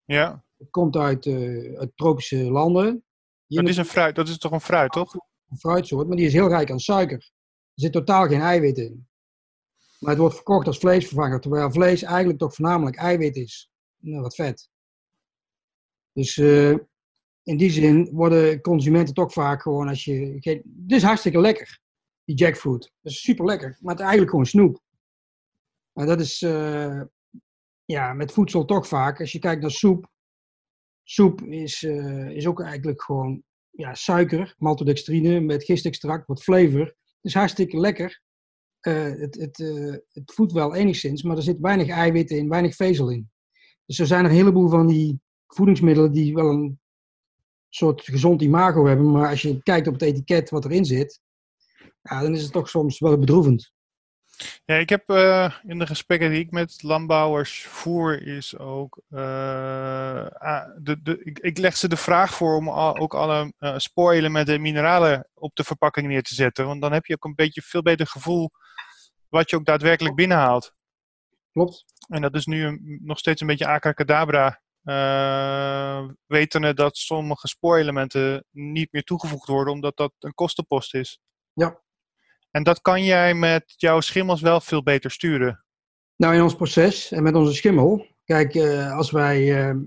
Ja. 0.05 0.45
Het 0.57 0.71
komt 0.71 0.97
uit, 0.97 1.27
uh, 1.27 1.79
uit 1.79 1.97
tropische 1.97 2.37
landen. 2.37 3.05
dat 3.47 3.69
is, 3.69 3.77
een 3.77 3.85
fruit, 3.85 4.15
dat 4.15 4.29
is 4.29 4.39
toch 4.39 4.53
een 4.53 4.61
fruit, 4.61 4.93
toch? 4.93 5.15
Een 5.49 5.59
fruitsoort, 5.59 6.07
maar 6.07 6.17
die 6.17 6.27
is 6.27 6.33
heel 6.33 6.49
rijk 6.49 6.71
aan 6.71 6.81
suiker. 6.81 7.33
Er 7.75 7.83
zit 7.83 7.93
totaal 7.93 8.27
geen 8.27 8.41
eiwit 8.41 8.79
in. 8.79 9.09
Maar 9.99 10.11
het 10.11 10.19
wordt 10.19 10.35
verkocht 10.35 10.67
als 10.67 10.79
vleesvervanger, 10.79 11.41
terwijl 11.41 11.71
vlees 11.71 12.03
eigenlijk 12.03 12.39
toch 12.39 12.55
voornamelijk 12.55 12.97
eiwit 12.97 13.37
is. 13.37 13.71
Nou, 13.97 14.23
wat 14.23 14.35
vet. 14.35 14.71
Dus 16.13 16.37
uh, 16.37 16.77
in 17.45 17.57
die 17.57 17.71
zin 17.71 18.09
worden 18.13 18.61
consumenten 18.61 19.15
toch 19.15 19.33
vaak 19.33 19.63
gewoon 19.63 19.89
als 19.89 20.05
je. 20.05 20.39
Het 20.41 20.93
is 20.93 21.03
hartstikke 21.03 21.41
lekker, 21.41 21.81
die 22.25 22.37
jackfruit. 22.37 22.93
Dat 23.01 23.13
is 23.13 23.23
super 23.23 23.45
lekker, 23.45 23.79
maar 23.81 23.91
het 23.91 23.99
is 23.99 24.09
eigenlijk 24.09 24.31
gewoon 24.31 24.47
snoep. 24.47 24.83
Maar 25.93 26.07
dat 26.07 26.21
is 26.21 26.43
uh, 26.43 27.03
ja, 27.85 28.13
met 28.13 28.33
voedsel 28.33 28.65
toch 28.65 28.89
vaak. 28.89 29.21
Als 29.21 29.33
je 29.33 29.39
kijkt 29.39 29.61
naar 29.61 29.71
soep. 29.71 30.13
Soep 31.03 31.43
is, 31.43 31.83
uh, 31.83 32.31
is 32.31 32.47
ook 32.47 32.61
eigenlijk 32.61 33.03
gewoon 33.03 33.43
ja, 33.71 33.95
suiker, 33.95 34.55
maltodextrine 34.59 35.41
met 35.41 35.65
gistextract, 35.65 36.27
wat 36.27 36.43
flavor. 36.43 36.87
Het 36.87 36.97
is 37.21 37.35
hartstikke 37.35 37.81
lekker. 37.81 38.23
Uh, 38.81 39.05
het, 39.05 39.35
het, 39.35 39.57
het 40.13 40.33
voedt 40.33 40.53
wel 40.53 40.75
enigszins, 40.75 41.23
maar 41.23 41.37
er 41.37 41.43
zit 41.43 41.61
weinig 41.61 41.89
eiwitten 41.89 42.37
in, 42.37 42.49
weinig 42.49 42.75
vezel 42.75 43.11
in. 43.11 43.31
Dus 43.87 43.99
er 43.99 44.07
zijn 44.07 44.25
een 44.25 44.31
heleboel 44.31 44.69
van 44.69 44.87
die 44.87 45.21
voedingsmiddelen 45.47 46.13
die 46.13 46.35
wel 46.35 46.51
een 46.51 46.81
soort 47.75 48.03
gezond 48.03 48.43
imago 48.43 48.87
hebben. 48.87 49.11
Maar 49.11 49.29
als 49.29 49.43
je 49.43 49.63
kijkt 49.63 49.87
op 49.87 49.93
het 49.93 50.03
etiket 50.03 50.51
wat 50.51 50.65
erin 50.65 50.85
zit, 50.85 51.21
ja, 52.03 52.21
dan 52.21 52.35
is 52.35 52.43
het 52.43 52.53
toch 52.53 52.69
soms 52.69 52.99
wel 52.99 53.19
bedroevend. 53.19 53.73
Ja, 54.65 54.75
ik 54.75 54.89
heb 54.89 55.11
uh, 55.11 55.55
in 55.63 55.79
de 55.79 55.87
gesprekken 55.87 56.31
die 56.31 56.41
ik 56.41 56.51
met 56.51 56.83
landbouwers 56.83 57.67
voer, 57.67 58.27
is 58.27 58.59
ook. 58.59 59.01
Uh, 59.11 59.21
de, 60.79 61.03
de, 61.03 61.21
ik, 61.25 61.39
ik, 61.39 61.59
leg 61.59 61.77
ze 61.77 61.89
de 61.89 61.97
vraag 61.97 62.35
voor 62.35 62.57
om 62.57 62.69
al, 62.69 62.97
ook 62.97 63.15
alle 63.15 63.53
uh, 63.59 63.79
spoorelementen 63.79 64.55
en 64.55 64.61
mineralen 64.61 65.29
op 65.35 65.55
de 65.55 65.65
verpakking 65.65 66.07
neer 66.07 66.23
te 66.23 66.35
zetten. 66.35 66.67
Want 66.67 66.83
dan 66.83 66.93
heb 66.93 67.07
je 67.07 67.15
ook 67.15 67.25
een 67.25 67.35
beetje 67.35 67.63
veel 67.63 67.83
beter 67.83 68.07
gevoel 68.07 68.51
wat 69.29 69.51
je 69.51 69.57
ook 69.57 69.65
daadwerkelijk 69.65 70.15
binnenhaalt. 70.15 70.75
Klopt. 71.53 71.85
En 72.09 72.23
dat 72.23 72.35
is 72.35 72.47
nu 72.47 72.65
een, 72.65 73.01
nog 73.03 73.19
steeds 73.19 73.41
een 73.41 73.47
beetje 73.47 73.67
abracadabra 73.67 74.63
uh, 74.85 76.09
wetende 76.27 76.75
dat 76.75 76.97
sommige 76.97 77.49
spoorelementen 77.49 78.45
niet 78.51 78.93
meer 78.93 79.03
toegevoegd 79.03 79.49
worden, 79.49 79.73
omdat 79.73 79.97
dat 79.97 80.13
een 80.19 80.35
kostenpost 80.35 80.95
is. 80.95 81.21
Ja. 81.53 81.83
En 82.51 82.63
dat 82.63 82.81
kan 82.81 83.05
jij 83.05 83.35
met 83.35 83.75
jouw 83.77 84.01
schimmels 84.01 84.41
wel 84.41 84.61
veel 84.61 84.83
beter 84.83 85.11
sturen. 85.11 85.65
Nou, 86.17 86.35
in 86.35 86.43
ons 86.43 86.57
proces 86.57 87.13
en 87.13 87.23
met 87.23 87.35
onze 87.35 87.55
schimmel. 87.55 88.07
Kijk, 88.25 88.55
uh, 88.55 88.97
als 88.97 89.11
wij 89.11 89.69
uh, 89.69 89.81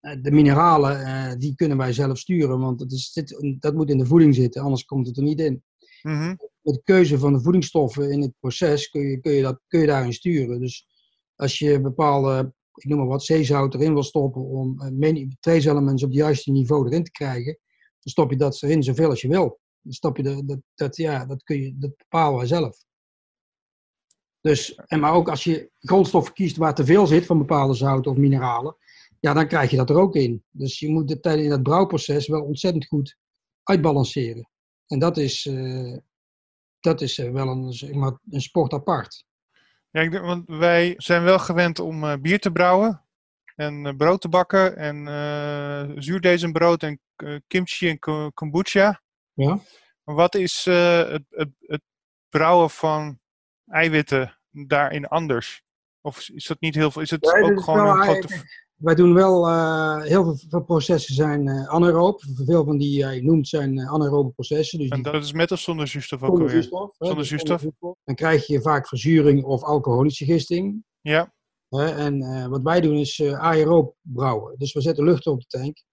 de 0.00 0.30
mineralen, 0.30 1.38
die 1.38 1.54
kunnen 1.54 1.76
wij 1.76 1.92
zelf 1.92 2.18
sturen. 2.18 2.60
Want 2.60 2.78
dat, 2.78 2.92
is, 2.92 3.12
dit, 3.12 3.56
dat 3.60 3.74
moet 3.74 3.90
in 3.90 3.98
de 3.98 4.06
voeding 4.06 4.34
zitten, 4.34 4.62
anders 4.62 4.84
komt 4.84 5.06
het 5.06 5.16
er 5.16 5.22
niet 5.22 5.40
in. 5.40 5.62
Mm 6.02 6.18
-hmm. 6.18 6.36
Met 6.62 6.74
de 6.74 6.82
keuze 6.84 7.18
van 7.18 7.32
de 7.32 7.40
voedingsstoffen 7.40 8.10
in 8.10 8.22
het 8.22 8.32
proces 8.40 8.88
kun 8.88 9.00
je, 9.00 9.20
kun 9.20 9.32
je, 9.32 9.42
dat, 9.42 9.60
kun 9.66 9.80
je 9.80 9.86
daarin 9.86 10.12
sturen. 10.12 10.60
Dus 10.60 10.86
als 11.36 11.58
je 11.58 11.80
bepaalde, 11.80 12.54
ik 12.76 12.88
noem 12.88 12.98
maar 12.98 13.06
wat, 13.06 13.24
zeezout 13.24 13.74
erin 13.74 13.92
wil 13.92 14.02
stoppen 14.02 14.42
om 14.42 14.78
trace 15.40 15.70
elements 15.70 16.02
op 16.02 16.08
het 16.08 16.18
juiste 16.18 16.50
niveau 16.50 16.86
erin 16.86 17.04
te 17.04 17.10
krijgen, 17.10 17.58
dan 18.00 18.12
stop 18.12 18.30
je 18.30 18.36
dat 18.36 18.62
erin 18.62 18.82
zoveel 18.82 19.10
als 19.10 19.20
je 19.20 19.28
wil. 19.28 19.60
Dan 19.82 19.92
stop 19.92 20.16
je 20.16 20.22
de, 20.22 20.62
dat, 20.74 20.96
ja, 20.96 21.26
dat, 21.26 21.42
kun 21.42 21.60
je, 21.60 21.74
bepalen 21.74 22.38
wij 22.38 22.46
zelf. 22.46 22.84
Dus, 24.40 24.74
en 24.74 25.00
maar 25.00 25.14
ook 25.14 25.28
als 25.28 25.44
je 25.44 25.70
grondstoffen 25.78 26.34
kiest 26.34 26.56
waar 26.56 26.74
te 26.74 26.84
veel 26.84 27.06
zit 27.06 27.26
van 27.26 27.38
bepaalde 27.38 27.74
zouten 27.74 28.10
of 28.10 28.16
mineralen, 28.16 28.76
ja, 29.20 29.32
dan 29.32 29.48
krijg 29.48 29.70
je 29.70 29.76
dat 29.76 29.90
er 29.90 29.96
ook 29.96 30.14
in. 30.14 30.44
Dus 30.50 30.78
je 30.78 30.88
moet 30.88 31.10
het 31.10 31.22
tijdens 31.22 31.48
dat 31.48 31.62
brouwproces 31.62 32.28
wel 32.28 32.42
ontzettend 32.42 32.86
goed 32.86 33.16
uitbalanceren. 33.62 34.50
En 34.86 34.98
dat 34.98 35.16
is, 35.16 35.44
uh, 35.44 35.96
dat 36.80 37.00
is 37.00 37.16
wel 37.16 37.48
een, 37.48 37.72
zeg 37.72 37.92
maar, 37.92 38.18
een 38.30 38.40
sport 38.40 38.72
apart. 38.72 39.24
Ja, 39.96 40.02
ik 40.02 40.10
denk, 40.10 40.24
want 40.24 40.48
wij 40.48 40.94
zijn 40.96 41.22
wel 41.22 41.38
gewend 41.38 41.78
om 41.78 42.04
uh, 42.04 42.14
bier 42.20 42.38
te 42.38 42.50
brouwen 42.50 43.04
en 43.54 43.86
uh, 43.86 43.96
brood 43.96 44.20
te 44.20 44.28
bakken 44.28 44.76
en 44.76 46.02
zuurdezenbrood 46.02 46.82
en 46.82 47.00
kimchi 47.46 47.88
en 47.88 47.98
kombucha. 48.34 49.02
Ja. 49.32 49.58
Wat 50.04 50.34
is 50.34 50.64
het, 50.64 51.24
het, 51.30 51.48
het 51.60 51.82
brouwen 52.28 52.70
van 52.70 53.20
eiwitten 53.66 54.38
daarin 54.50 55.06
anders? 55.06 55.62
Of 56.00 56.28
is 56.28 56.46
dat 56.46 56.60
niet 56.60 56.74
heel 56.74 56.90
veel? 56.90 57.02
Is 57.02 57.10
het 57.10 57.24
ook 57.24 57.50
is 57.50 57.64
gewoon 57.64 57.98
een 57.98 58.02
grote... 58.02 58.44
Wij 58.76 58.94
doen 58.94 59.14
wel, 59.14 59.46
eh, 59.48 60.02
heel 60.02 60.36
veel, 60.36 60.62
processen 60.62 61.14
zijn 61.14 61.48
eh 61.48 61.68
anaeroop. 61.68 62.22
Veel 62.34 62.64
van 62.64 62.78
die 62.78 62.96
jij 62.96 63.20
noemt 63.20 63.48
zijn 63.48 63.78
eh, 63.78 63.92
anaerobe 63.92 64.30
processen. 64.30 64.78
Dus 64.78 64.88
En 64.88 65.02
dat 65.02 65.22
is 65.24 65.32
met 65.32 65.52
of 65.52 65.60
zonder 65.60 65.88
zuurstof 65.88 66.22
ook 66.22 66.26
zonder 66.28 66.46
alweer? 66.46 66.62
zuurstof. 66.62 66.94
hè, 66.98 67.06
Zonder 67.06 67.16
dus 67.16 67.28
zuurstof. 67.28 67.64
Dan 68.04 68.14
krijg 68.14 68.46
je 68.46 68.60
vaak 68.60 68.88
verzuring 68.88 69.44
of 69.44 69.62
alcoholische 69.62 70.24
gisting. 70.24 70.84
Ja, 71.00 71.34
Hè? 71.68 71.94
En 71.94 72.22
eh, 72.22 72.46
wat 72.46 72.62
wij 72.62 72.80
doen 72.80 72.96
is 72.96 73.18
eh 73.20 73.40
aeroob 73.40 73.96
brouwen. 74.00 74.58
Dus 74.58 74.72
we 74.72 74.80
zetten 74.80 75.04
lucht 75.04 75.26
op 75.26 75.40
de 75.40 75.46
tank. 75.46 75.84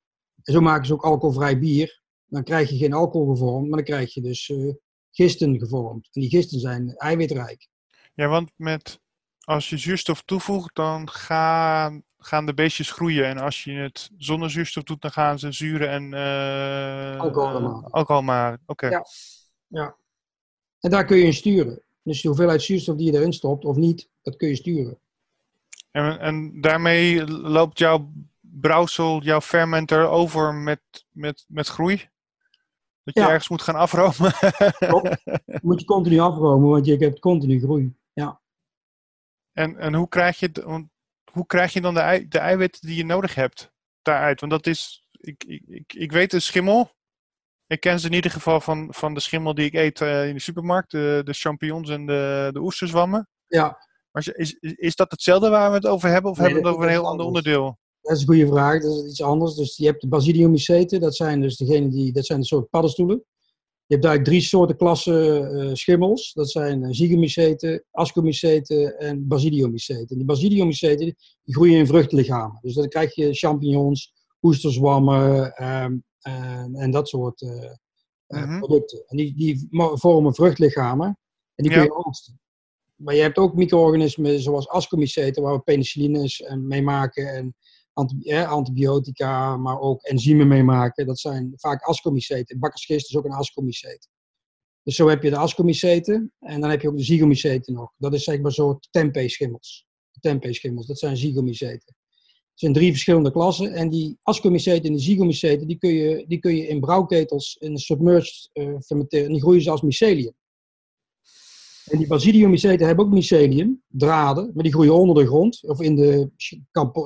En 0.44 0.54
zo 0.54 0.62
maken 0.62 0.86
ze 0.86 0.94
ook 0.94 1.04
alcoholvrij 1.04 1.60
bier. 1.60 2.02
Dan 2.26 2.44
krijg 2.44 2.70
je 2.70 2.78
geen 2.78 2.94
alcohol 2.94 3.28
gevormd, 3.30 3.68
maar 3.68 3.78
dan 3.78 3.86
krijg 3.86 4.14
je 4.14 4.22
dus 4.22 4.50
eh, 4.50 4.74
gisten 5.12 5.60
gevormd. 5.60 6.10
En 6.12 6.22
die 6.22 6.30
gisten 6.30 6.60
zijn 6.60 6.96
eiwitrijk. 6.96 7.68
ja, 8.14 8.28
want 8.28 8.52
met, 8.56 9.00
als 9.40 9.70
je 9.70 9.78
zuurstof 9.78 10.22
toevoegt, 10.22 10.76
dan 10.76 11.10
gaan, 11.10 12.04
gaan 12.24 12.46
de 12.46 12.54
beestjes 12.54 12.92
groeien. 12.92 13.26
En 13.26 13.38
als 13.38 13.64
je 13.64 13.72
het 13.72 14.10
zonder 14.18 14.50
zuurstof 14.52 14.84
doet, 14.84 15.02
dan 15.02 15.12
gaan 15.12 15.40
ze 15.40 15.52
zuren 15.52 15.90
en 15.90 16.14
eh, 16.14 17.20
Alcohol 17.20 17.62
maken. 17.62 17.92
alcohol 17.92 18.22
maken. 18.22 18.62
Oké. 18.66 18.88
Ja. 18.88 19.06
Ja. 19.68 19.96
En 20.80 20.90
daar 20.90 21.06
kun 21.06 21.18
je 21.18 21.24
in 21.24 21.34
sturen. 21.34 21.82
Dus 22.04 22.22
de 22.22 22.28
hoeveelheid 22.28 22.62
zuurstof 22.62 22.96
die 22.98 23.12
je 23.12 23.18
erin 23.18 23.34
stopt 23.34 23.66
of 23.66 23.76
niet, 23.76 24.10
dat 24.22 24.36
kun 24.36 24.48
je 24.48 24.56
sturen. 24.56 24.98
En, 25.92 26.20
en 26.20 26.62
daarmee 26.62 27.28
loopt 27.28 27.78
jouw 27.80 28.12
brouwsel, 28.42 29.22
jouw 29.22 29.42
fermenter 29.42 30.08
over 30.08 30.54
met, 30.54 30.82
met, 31.12 31.46
met 31.48 31.68
groei? 31.68 32.10
Dat 33.04 33.14
je 33.14 33.20
Ja. 33.20 33.28
ergens 33.28 33.50
moet 33.50 33.62
gaan 33.62 33.76
afromen? 33.76 34.32
Klopt. 34.90 35.24
moet 35.62 35.80
je 35.80 35.86
continu 35.86 36.20
afromen, 36.20 36.70
want 36.70 36.86
je 36.86 36.96
hebt 36.98 37.20
continu 37.20 37.60
groei. 37.60 37.94
Ja. 38.14 38.42
En, 39.54 39.78
en 39.78 39.94
hoe, 39.94 40.08
krijg 40.08 40.40
je, 40.40 40.46
het- 40.46 40.64
want 40.64 40.88
hoe 41.34 41.46
krijg 41.46 41.74
je 41.74 41.82
dan 41.82 41.94
de, 41.94 42.00
ei, 42.00 42.28
de 42.28 42.38
eiwitten 42.38 42.88
die 42.88 42.96
je 42.96 43.06
nodig 43.06 43.36
hebt 43.36 43.72
daaruit? 44.02 44.40
Want 44.40 44.52
dat 44.52 44.68
is, 44.68 45.08
ik, 45.12 45.44
ik, 45.44 45.62
ik, 45.68 45.94
ik 45.94 46.12
weet 46.12 46.32
de 46.32 46.40
schimmel. 46.40 46.92
Ik 47.68 47.80
ken 47.80 48.00
ze 48.00 48.08
in 48.08 48.14
ieder 48.14 48.32
geval 48.32 48.62
van, 48.62 48.88
van 48.90 49.14
de 49.14 49.20
schimmel 49.20 49.54
die 49.54 49.66
ik 49.66 49.74
eet 49.74 50.02
eh, 50.02 50.28
in 50.28 50.34
de 50.34 50.42
supermarkt. 50.42 50.92
De, 50.92 51.22
de 51.26 51.34
champignons 51.34 51.90
en 51.90 52.06
de, 52.06 52.50
de 52.54 52.60
oesterzwammen. 52.60 53.30
ja, 53.48 53.78
Maar 54.12 54.28
is, 54.28 54.54
is, 54.60 54.76
is 54.76 54.96
dat 54.96 55.12
hetzelfde 55.12 55.50
waar 55.50 55.70
we 55.70 55.76
het 55.76 55.86
over 55.88 56.10
hebben? 56.10 56.32
Of 56.32 56.38
Nee, 56.38 56.46
hebben 56.46 56.64
we 56.64 56.70
het 56.70 56.78
over 56.78 56.90
een 56.90 56.96
heel 56.96 57.10
ander 57.10 57.26
onderdeel? 57.26 57.82
dat 58.02 58.16
is 58.16 58.22
een 58.22 58.28
goede 58.28 58.48
vraag. 58.48 58.82
Dat 58.82 59.04
is 59.04 59.10
iets 59.10 59.22
anders. 59.22 59.56
Dus 59.56 59.78
je 59.78 59.86
hebt 59.86 60.02
de 60.02 60.08
basidiummyceten, 60.08 61.00
dat 61.00 61.16
zijn 61.16 61.42
dus 61.42 61.58
degene 61.58 61.90
die, 61.90 62.14
dat 62.14 62.26
zijn 62.26 62.40
een 62.40 62.46
soort 62.46 62.70
paddenstoelen. 62.70 63.24
Je 63.86 63.94
hebt 63.94 64.06
eigenlijk 64.06 64.26
drie 64.26 64.42
soorten 64.42 64.78
klassen 64.78 65.52
eh, 65.60 65.74
schimmels. 65.74 66.34
Dat 66.34 66.52
zijn 66.52 66.82
uh, 66.82 66.88
zygomyceten, 66.92 67.84
ascomyceten 67.92 69.00
en 69.00 69.28
basidiummyceten. 69.28 70.08
En 70.08 70.16
die 70.18 70.26
basidiummyceten 70.26 71.06
die 71.44 71.54
groeien 71.56 71.78
in 71.78 71.88
vruchtlichamen. 71.88 72.58
Dus 72.62 72.74
dan 72.74 72.88
krijg 72.88 73.16
je 73.16 73.34
champignons, 73.34 74.14
oesterzwammen 74.42 75.54
ehm, 75.56 75.98
en, 76.22 76.76
en 76.76 76.92
dat 76.92 77.10
soort 77.10 77.42
eh, 77.42 77.64
eh, 78.28 78.44
Mhm. 78.44 78.60
producten. 78.60 79.04
En 79.08 79.18
die, 79.18 79.36
die 79.36 79.68
vormen 79.94 80.34
vruchtlichamen 80.36 81.08
en 81.56 81.64
die 81.64 81.72
kun 81.72 81.82
Ja. 81.82 81.86
je 81.88 82.06
oogsten. 82.06 82.40
Maar 82.96 83.16
je 83.16 83.22
hebt 83.22 83.38
ook 83.38 83.56
micro-organismen 83.56 84.40
zoals 84.40 84.68
ascomyceten, 84.68 85.44
waar 85.44 85.54
we 85.54 85.60
penicillines 85.62 86.42
en 86.42 86.68
mee 86.68 86.82
maken 86.82 87.34
en 87.34 87.46
eh, 87.46 87.52
antibiotica, 88.48 89.58
maar 89.58 89.80
ook 89.80 90.02
enzymen 90.02 90.48
mee 90.48 90.64
maken. 90.64 91.06
Dat 91.06 91.20
zijn 91.20 91.54
vaak 91.56 91.84
ascomyceten. 91.84 92.60
Bakkersgist 92.60 93.10
is 93.10 93.18
ook 93.18 93.26
een 93.26 93.32
ascomycet. 93.32 94.10
Dus 94.84 94.96
zo 94.96 95.10
heb 95.10 95.24
je 95.24 95.30
de 95.30 95.38
ascomyceten 95.38 96.32
en 96.40 96.62
dan 96.62 96.70
heb 96.70 96.82
je 96.82 96.88
ook 96.88 96.98
de 96.98 97.04
zygomyceten 97.04 97.74
nog. 97.74 97.94
Dat 97.98 98.14
is 98.14 98.24
zeg 98.24 98.42
maar 98.42 98.52
zo 98.52 98.80
tempeh-schimmels. 98.92 100.88
Dat 100.88 101.00
zijn 101.00 101.18
zygomyceten. 101.18 101.96
Het 102.54 102.62
zijn 102.62 102.74
drie 102.74 102.92
verschillende 102.92 103.32
klassen 103.32 103.74
en 103.74 103.90
die 103.90 104.18
ascomyceten 104.22 104.86
en 104.86 104.94
de 104.94 105.00
zygomyceten 105.00 105.68
die 105.68 105.78
kun 105.78 105.94
je, 105.94 106.26
die 106.28 106.40
kun 106.40 106.56
je 106.56 106.68
in 106.68 106.80
brouwketels 106.80 107.56
in 107.60 107.78
submerged 107.78 108.50
eh, 108.54 108.76
fermenteren. 108.80 109.26
En 109.26 109.32
die 109.32 109.42
groeien 109.42 109.62
ze 109.62 109.72
als 109.72 109.82
mycelium. 109.82 110.34
En 111.86 111.98
die 111.98 112.08
basidiummyceten 112.08 112.88
hebben 112.88 113.06
ook 113.06 113.12
mycelium, 113.12 113.84
draden, 113.88 114.52
maar 114.54 114.64
die 114.64 114.72
groeien 114.72 114.94
onder 114.94 115.16
de 115.24 115.26
grond, 115.30 115.64
of 115.64 115.82
in 115.82 115.96
de 115.96 116.32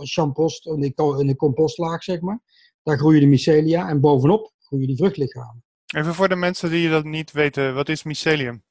champost, 0.03 0.65
in 0.67 0.79
de, 0.79 0.93
ko- 0.93 1.19
in 1.19 1.27
de 1.27 1.35
compostlaag, 1.35 2.03
zeg 2.03 2.19
maar. 2.21 2.39
Daar 2.83 2.97
groeien 2.97 3.21
de 3.21 3.27
mycelia 3.27 3.89
en 3.89 3.99
bovenop 3.99 4.53
groeien 4.59 4.87
die 4.87 4.95
vruchtlichamen. 4.97 5.63
Even 5.95 6.13
voor 6.13 6.29
de 6.29 6.35
mensen 6.35 6.69
die 6.69 6.89
dat 6.89 7.03
niet 7.03 7.31
weten, 7.31 7.73
wat 7.73 7.89
is 7.89 8.03
mycelium? 8.03 8.63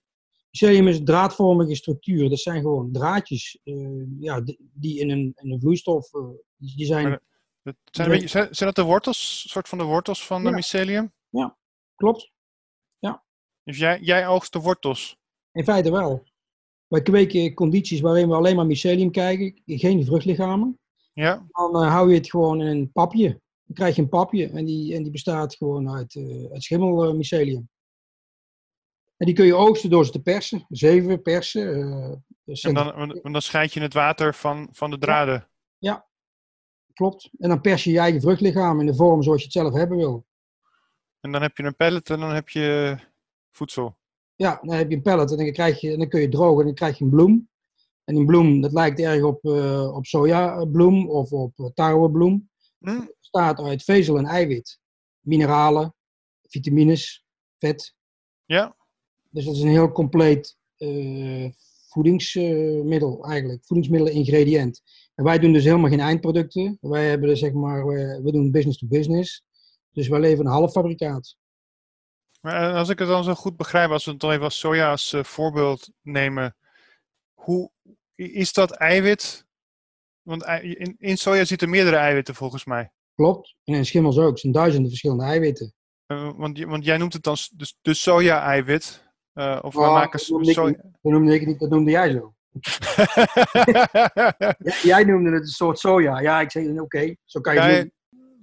Mycelium 0.51 0.89
is 0.89 0.99
een 0.99 1.05
draadvormige 1.05 1.75
structuur. 1.75 2.29
Dat 2.31 2.39
zijn 2.41 2.61
gewoon 2.61 2.93
draadjes 2.93 3.59
eh, 3.65 3.75
ja, 4.21 4.43
die- 4.73 4.99
in 5.01 5.11
een, 5.11 5.33
in 5.37 5.53
een 5.53 5.61
vloeistof, 5.61 6.15
eh, 6.15 6.21
die 6.57 6.87
zijn, 6.87 7.21
Dat 7.63 7.75
zijn, 7.85 8.09
Ja. 8.09 8.15
een 8.15 8.21
beetje, 8.21 8.29
zijn, 8.39 8.55
zijn 8.55 8.73
dat 8.75 8.85
de 8.85 8.91
wortels, 8.91 9.45
soort 9.49 9.69
van 9.69 9.79
de 9.79 9.85
wortels 9.85 10.27
van 10.27 10.43
de 10.43 10.49
Ja. 10.49 10.55
mycelium? 10.55 11.13
klopt, 11.97 12.31
Dus 13.65 13.79
jij, 13.79 14.01
jij 14.01 14.27
oogst 14.29 14.53
de 14.53 14.59
wortels. 14.61 15.17
In 15.57 15.65
feite 15.65 15.91
wel. 15.91 16.23
Wij 16.87 17.03
kweken 17.03 17.55
condities 17.55 18.01
waarin 18.01 18.29
we 18.29 18.35
alleen 18.35 18.57
maar 18.57 18.67
mycelium 18.67 19.11
krijgen, 19.11 19.63
geen 19.67 20.05
vruchtlichamen. 20.05 20.79
Ja? 21.13 21.47
Dan 21.51 21.83
eh, 21.83 21.91
hou 21.91 22.09
je 22.11 22.15
het 22.17 22.31
gewoon 22.31 22.61
in 22.61 22.67
een 22.67 22.93
papje. 22.93 23.29
Dan 23.65 23.75
krijg 23.75 23.97
je 23.97 24.03
een 24.03 24.09
papje 24.09 24.49
en 24.51 24.65
die, 24.65 24.95
en 24.95 25.03
die 25.03 25.13
bestaat 25.13 25.57
gewoon 25.57 25.91
uit, 25.91 26.15
eh 26.15 26.53
uit 26.53 26.63
schimmelmycelium. 26.63 27.69
En 29.17 29.27
die 29.27 29.35
kun 29.35 29.47
je 29.47 29.55
oogsten 29.55 29.91
door 29.91 30.05
ze 30.05 30.11
te 30.11 30.23
persen. 30.23 30.67
Zeven 30.69 31.23
persen. 31.23 31.75
eh, 32.45 32.55
En 32.63 32.75
dan, 32.75 33.19
dan 33.33 33.43
scheid 33.43 33.73
je 33.73 33.81
het 33.81 33.95
water 33.95 34.35
van, 34.35 34.69
van 34.73 34.91
de 34.91 34.99
draden. 34.99 35.49
Klopt. 36.93 37.31
En 37.39 37.49
dan 37.49 37.61
pers 37.61 37.85
je 37.85 37.91
je 37.91 37.99
eigen 37.99 38.21
vruchtlichaam 38.21 38.81
in 38.81 38.87
de 38.87 38.95
vorm 38.95 39.23
zoals 39.23 39.39
je 39.39 39.45
het 39.45 39.53
zelf 39.53 39.73
hebben 39.75 39.97
wil. 39.97 40.27
En 41.21 41.33
dan 41.33 41.43
heb 41.43 41.57
je 41.57 41.63
een 41.63 41.77
pellet 41.77 42.11
en 42.11 42.21
dan 42.21 42.31
heb 42.35 42.49
je 42.49 42.97
voedsel. 43.51 43.97
Ja, 44.37 44.61
dan 44.63 44.75
heb 44.75 44.91
je 44.91 44.97
een 44.97 45.03
pellet 45.03 45.31
en 45.31 45.37
dan, 45.37 45.53
krijg 45.53 45.81
je, 45.81 45.93
en 45.93 45.99
dan 45.99 46.09
kun 46.09 46.21
je 46.21 46.29
drogen 46.29 46.59
en 46.59 46.65
dan 46.65 46.75
krijg 46.75 46.99
je 46.99 47.05
een 47.05 47.11
bloem. 47.11 47.49
En 48.05 48.15
die 48.15 48.25
bloem, 48.25 48.61
dat 48.61 48.73
lijkt 48.73 49.01
erg 49.01 49.23
op, 49.23 49.45
eh 49.45 49.95
op 49.95 50.07
sojabloem 50.07 51.11
of 51.11 51.33
op 51.33 51.59
eh, 51.59 51.67
tarwebloem. 51.75 52.51
Hm? 52.79 52.91
Het 52.91 53.17
bestaat 53.21 53.61
uit 53.61 53.83
vezel 53.83 54.19
en 54.19 54.25
eiwit. 54.25 54.79
Mineralen, 55.21 55.95
vitamines, 56.49 57.25
vet. 57.59 57.95
Ja? 58.45 58.77
Dus 59.31 59.45
dat 59.45 59.55
is 59.55 59.63
een 59.63 59.69
heel 59.69 59.93
compleet 59.93 60.57
eh, 60.77 61.51
voedingsmiddel 61.89 63.25
eigenlijk. 63.25 63.65
Voedingsmiddelen-ingrediënt. 63.65 64.83
En 65.15 65.25
wij 65.25 65.39
doen 65.39 65.53
dus 65.53 65.65
helemaal 65.65 65.91
geen 65.91 66.01
eindproducten. 66.01 66.79
Wij 66.81 67.09
hebben 67.09 67.29
dus 67.29 67.39
zeg 67.39 67.53
maar, 67.53 67.87
we, 67.87 68.33
doen 68.33 68.51
business 68.51 68.79
to 68.79 68.87
business. 68.87 69.45
Dus 69.93 70.09
wij 70.09 70.21
leveren 70.21 70.47
een 70.47 70.53
halffabrikaat. 70.53 71.37
Maar 72.41 72.71
eh, 72.71 72.77
als 72.77 72.89
ik 72.89 72.99
het 72.99 73.09
dan 73.09 73.25
zo 73.25 73.35
goed 73.35 73.57
begrijp, 73.57 73.91
als 73.91 74.05
we 74.05 74.11
het 74.11 74.21
dan 74.21 74.31
even 74.31 74.45
als 74.45 74.59
soja 74.59 74.91
als 74.91 75.13
eh, 75.13 75.25
voorbeeld 75.25 75.91
nemen. 76.03 76.57
Hoe 77.35 77.71
is 78.15 78.53
dat 78.53 78.71
eiwit? 78.71 79.45
Want 80.23 80.45
in, 80.63 80.95
in 80.99 81.19
soja 81.19 81.45
zitten 81.45 81.71
meerdere 81.71 81.97
eiwitten 81.97 82.35
volgens 82.35 82.65
mij. 82.65 82.91
Klopt. 83.15 83.55
En 83.65 83.75
in 83.75 83.87
schimmels 83.87 84.19
ook. 84.19 84.33
Er 84.33 84.39
zijn 84.39 84.53
duizenden 84.53 84.89
verschillende 84.89 85.25
eiwitten. 85.25 85.75
Eh, 86.07 86.31
want, 86.37 86.59
want 86.59 86.85
jij 86.85 86.97
noemt 86.97 87.13
het 87.13 87.23
dan 87.23 87.37
dus 87.53 87.77
de 87.83 87.95
soja-eiwit. 87.95 89.05
Of 89.35 89.75
we 89.75 89.81
Oh, 89.81 89.93
maken 89.93 90.19
dat 90.19 90.29
noemde 90.29 90.49
ik 90.49 90.55
soja. 90.55 90.69
niet. 90.69 90.83
Dat 91.03 91.13
noemde 91.13 91.35
ik 91.35 91.47
niet, 91.47 91.59
dat 91.61 91.71
noemde 91.71 91.91
jij 91.91 92.13
zo. 92.13 92.35
Jij 94.83 95.05
noemde 95.05 95.31
het 95.33 95.43
een 95.43 95.47
soort 95.49 95.79
soja. 95.79 96.21
Ja, 96.21 96.41
ik 96.41 96.51
zei, 96.51 96.81
oké, 96.81 97.15
zo 97.25 97.41
kan 97.41 97.55
je 97.55 97.61
Ja, 97.61 97.67
noemen. 97.67 97.93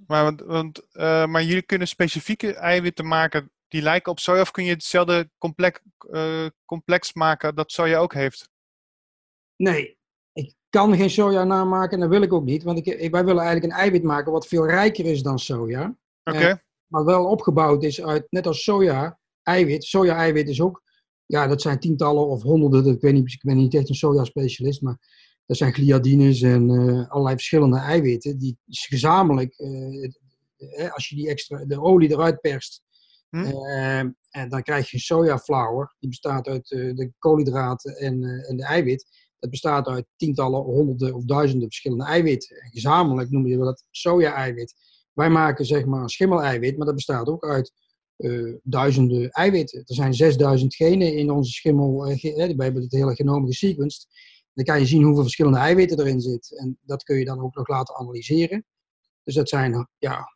maar, 0.06 0.22
want, 0.24 0.40
want, 0.40 0.82
maar 1.30 1.42
jullie 1.42 1.62
kunnen 1.62 1.88
specifieke 1.88 2.54
eiwitten 2.54 3.06
maken 3.06 3.50
die 3.74 3.82
lijken 3.82 4.12
op 4.12 4.18
soja, 4.18 4.40
of 4.40 4.50
kun 4.50 4.64
je 4.64 4.70
hetzelfde 4.70 5.30
complex, 5.38 5.80
eh, 6.10 6.46
complex 6.64 7.12
maken 7.12 7.54
dat 7.54 7.72
soja 7.72 7.98
ook 7.98 8.14
heeft? 8.14 8.48
Nee, 9.56 9.98
ik 10.32 10.54
kan 10.70 10.96
geen 10.96 11.10
soja 11.10 11.44
namaken 11.44 11.92
en 11.92 12.00
dat 12.00 12.08
wil 12.08 12.22
ik 12.22 12.32
ook 12.32 12.44
niet. 12.44 12.62
Want 12.62 12.78
ik, 12.78 13.10
wij 13.10 13.24
willen 13.24 13.42
eigenlijk 13.42 13.72
een 13.72 13.80
eiwit 13.80 14.02
maken 14.02 14.32
wat 14.32 14.46
veel 14.46 14.66
rijker 14.66 15.04
is 15.04 15.22
dan 15.22 15.38
soja. 15.38 15.96
Oké, 16.24 16.38
Ja. 16.38 16.62
Maar 16.86 17.04
wel 17.04 17.26
opgebouwd 17.26 17.82
is 17.82 18.02
uit, 18.02 18.26
net 18.30 18.46
als 18.46 18.62
soja, 18.62 19.18
eiwit. 19.42 19.84
Soja-eiwit 19.84 20.48
is 20.48 20.60
ook, 20.60 20.82
ja, 21.26 21.46
dat 21.46 21.62
zijn 21.62 21.80
tientallen 21.80 22.26
of 22.26 22.42
honderden. 22.42 22.94
Ik 22.94 23.00
weet 23.00 23.12
niet, 23.12 23.32
ik 23.32 23.42
ben 23.42 23.56
niet 23.56 23.74
echt 23.74 23.88
een 23.88 23.94
soja-specialist, 23.94 24.82
maar 24.82 24.98
dat 25.46 25.56
zijn 25.56 25.74
gliadines 25.74 26.42
en 26.42 26.70
eh, 26.70 27.10
allerlei 27.10 27.34
verschillende 27.34 27.78
eiwitten. 27.78 28.38
Die 28.38 28.58
gezamenlijk, 28.66 29.54
eh, 29.54 30.04
eh, 30.56 30.92
als 30.92 31.08
je 31.08 31.16
die 31.16 31.28
extra, 31.28 31.64
de 31.64 31.80
olie 31.80 32.10
eruit 32.10 32.40
perst, 32.40 32.82
Hm. 33.34 33.46
eh, 33.46 33.98
en 34.30 34.48
dan 34.48 34.62
krijg 34.62 34.90
je 34.90 34.98
sojaflour. 34.98 35.94
Die 35.98 36.08
bestaat 36.08 36.46
uit 36.46 36.70
eh, 36.70 36.94
de 36.94 37.12
koolhydraten 37.18 37.96
en, 37.96 38.24
eh, 38.24 38.50
en 38.50 38.56
de 38.56 38.64
eiwit. 38.64 39.06
Dat 39.38 39.50
bestaat 39.50 39.86
uit 39.86 40.06
tientallen, 40.16 40.60
honderden 40.60 41.14
of 41.14 41.24
duizenden 41.24 41.68
verschillende 41.68 42.04
eiwitten. 42.04 42.56
En 42.56 42.70
gezamenlijk 42.70 43.30
noemen 43.30 43.50
je 43.50 43.56
dat 43.56 43.84
soja-eiwit. 43.90 44.74
Wij 45.12 45.30
maken 45.30 45.66
zeg 45.66 45.84
maar 45.84 46.02
een 46.02 46.08
schimmel-eiwit, 46.08 46.76
maar 46.76 46.86
dat 46.86 46.94
bestaat 46.94 47.28
ook 47.28 47.44
uit 47.44 47.72
eh, 48.16 48.54
duizenden 48.62 49.30
eiwitten. 49.30 49.78
Er 49.78 49.94
zijn 49.94 50.14
6000 50.14 50.74
genen 50.74 51.16
in 51.16 51.30
onze 51.30 51.50
schimmel. 51.50 52.06
eh, 52.06 52.22
we 52.56 52.62
hebben 52.62 52.82
het 52.82 52.92
hele 52.92 53.14
genoom 53.14 53.46
gesequenced. 53.46 54.06
Dan 54.52 54.64
kan 54.64 54.78
je 54.78 54.86
zien 54.86 55.02
hoeveel 55.02 55.22
verschillende 55.22 55.58
eiwitten 55.58 55.98
erin 55.98 56.20
zitten. 56.20 56.56
En 56.56 56.78
dat 56.82 57.02
kun 57.02 57.18
je 57.18 57.24
dan 57.24 57.40
ook 57.40 57.54
nog 57.54 57.68
laten 57.68 57.96
analyseren. 57.96 58.64
Dus 59.24 59.34
dat 59.34 59.48
zijn 59.48 59.88
ja, 59.98 60.34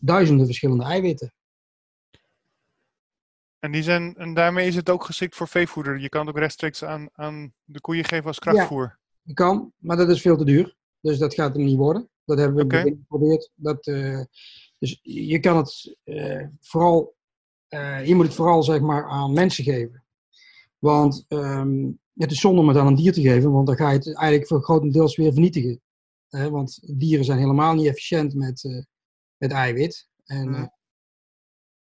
duizenden 0.00 0.46
verschillende 0.46 0.84
eiwitten. 0.84 1.34
En, 3.60 3.72
die 3.72 3.82
zijn, 3.82 4.16
en 4.16 4.34
daarmee 4.34 4.66
is 4.66 4.76
het 4.76 4.90
ook 4.90 5.04
geschikt 5.04 5.36
voor 5.36 5.48
veevoeder. 5.48 6.00
Je 6.00 6.08
kan 6.08 6.20
het 6.20 6.30
ook 6.30 6.40
rechtstreeks 6.40 6.84
aan, 6.84 7.08
aan 7.12 7.52
de 7.64 7.80
koeien 7.80 8.04
geven 8.04 8.26
als 8.26 8.38
krachtvoer. 8.38 8.98
Je 9.22 9.34
kan, 9.34 9.72
maar 9.76 9.96
dat 9.96 10.08
is 10.08 10.20
veel 10.20 10.36
te 10.36 10.44
duur. 10.44 10.76
Dus 11.00 11.18
dat 11.18 11.34
gaat 11.34 11.54
hem 11.54 11.64
niet 11.64 11.76
worden. 11.76 12.08
Dat 12.24 12.38
hebben 12.38 12.56
we 12.56 12.66
begin 12.66 12.96
geprobeerd. 12.96 13.50
Dat, 13.54 13.86
eh, 13.86 14.20
dus 14.78 14.98
je 15.02 15.40
kan 15.40 15.56
het 15.56 15.96
eh, 16.04 16.46
vooral, 16.60 17.14
eh, 17.68 18.06
je 18.06 18.14
moet 18.14 18.26
het 18.26 18.34
vooral 18.34 18.62
zeg 18.62 18.80
maar 18.80 19.08
aan 19.08 19.32
mensen 19.32 19.64
geven. 19.64 20.04
Want 20.78 21.24
ehm, 21.28 21.90
het 22.14 22.30
is 22.30 22.40
zonde 22.40 22.60
om 22.60 22.68
het 22.68 22.76
aan 22.76 22.86
een 22.86 22.94
dier 22.94 23.12
te 23.12 23.20
geven, 23.20 23.52
want 23.52 23.66
dan 23.66 23.76
ga 23.76 23.90
je 23.90 23.96
het 23.96 24.16
eigenlijk 24.16 24.48
voor 24.48 24.62
grotendeels 24.62 25.16
weer 25.16 25.32
vernietigen. 25.32 25.80
Want 26.28 26.98
dieren 26.98 27.24
zijn 27.24 27.38
helemaal 27.38 27.74
niet 27.74 27.86
efficiënt 27.86 28.34
met, 28.34 28.84
met 29.36 29.52
eiwit. 29.52 30.08
En 30.24 30.50
Mhm. 30.50 30.66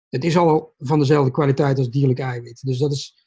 Het 0.10 0.24
is 0.24 0.38
al 0.38 0.74
van 0.78 1.00
dezelfde 1.00 1.32
kwaliteit 1.32 1.78
als 1.78 1.90
dierlijk 1.90 2.20
eiwit. 2.20 2.62
Dus 2.66 2.78
dat 2.78 2.92
is, 2.92 3.26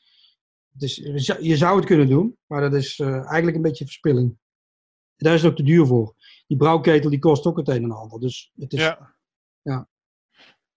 dus 0.71 0.97
je 0.97 1.19
zou- 1.19 1.43
je 1.43 1.57
zou 1.57 1.77
het 1.77 1.87
kunnen 1.87 2.09
doen, 2.09 2.37
maar 2.47 2.61
dat 2.61 2.75
is 2.75 2.99
eh, 2.99 3.15
eigenlijk 3.15 3.57
een 3.57 3.63
beetje 3.63 3.85
verspilling. 3.85 4.39
Daar 5.17 5.35
is 5.35 5.43
het 5.43 5.51
ook 5.51 5.57
te 5.57 5.63
duur 5.63 5.87
voor. 5.87 6.15
Die 6.47 6.57
brouwketel 6.57 7.11
die 7.11 7.19
kost 7.19 7.47
ook 7.47 7.57
het 7.57 7.69
een 7.69 7.83
en 7.83 7.91
ander. 7.93 8.21
Dus 8.21 8.53
het 8.57 8.73
is, 8.73 8.81
Ja. 8.81 9.17
ja. 9.63 9.89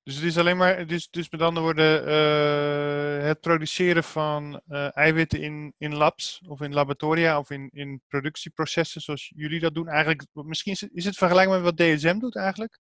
Dus 0.03 0.15
het 0.15 0.23
is 0.23 0.37
alleen 0.37 0.57
maar, 0.57 0.87
dus, 0.87 1.09
dus 1.09 1.29
met 1.29 1.41
andere 1.41 1.65
woorden, 1.65 2.05
eh, 2.05 3.25
het 3.27 3.39
produceren 3.39 4.03
van 4.03 4.61
eh, 4.67 4.97
eiwitten 4.97 5.41
in, 5.41 5.73
in 5.77 5.95
labs 5.95 6.41
of 6.47 6.61
in 6.61 6.73
laboratoria 6.73 7.39
of 7.39 7.49
in, 7.49 7.69
in 7.73 8.01
productieprocessen 8.07 9.01
zoals 9.01 9.31
jullie 9.35 9.59
dat 9.59 9.73
doen. 9.73 9.87
Eigenlijk, 9.87 10.25
misschien 10.33 10.71
is 10.73 10.81
het, 10.81 10.89
is 10.93 11.05
het 11.05 11.17
vergelijkbaar 11.17 11.61
met 11.61 11.77
wat 11.77 11.87
DSM 11.87 12.19
doet 12.19 12.35
eigenlijk? 12.35 12.79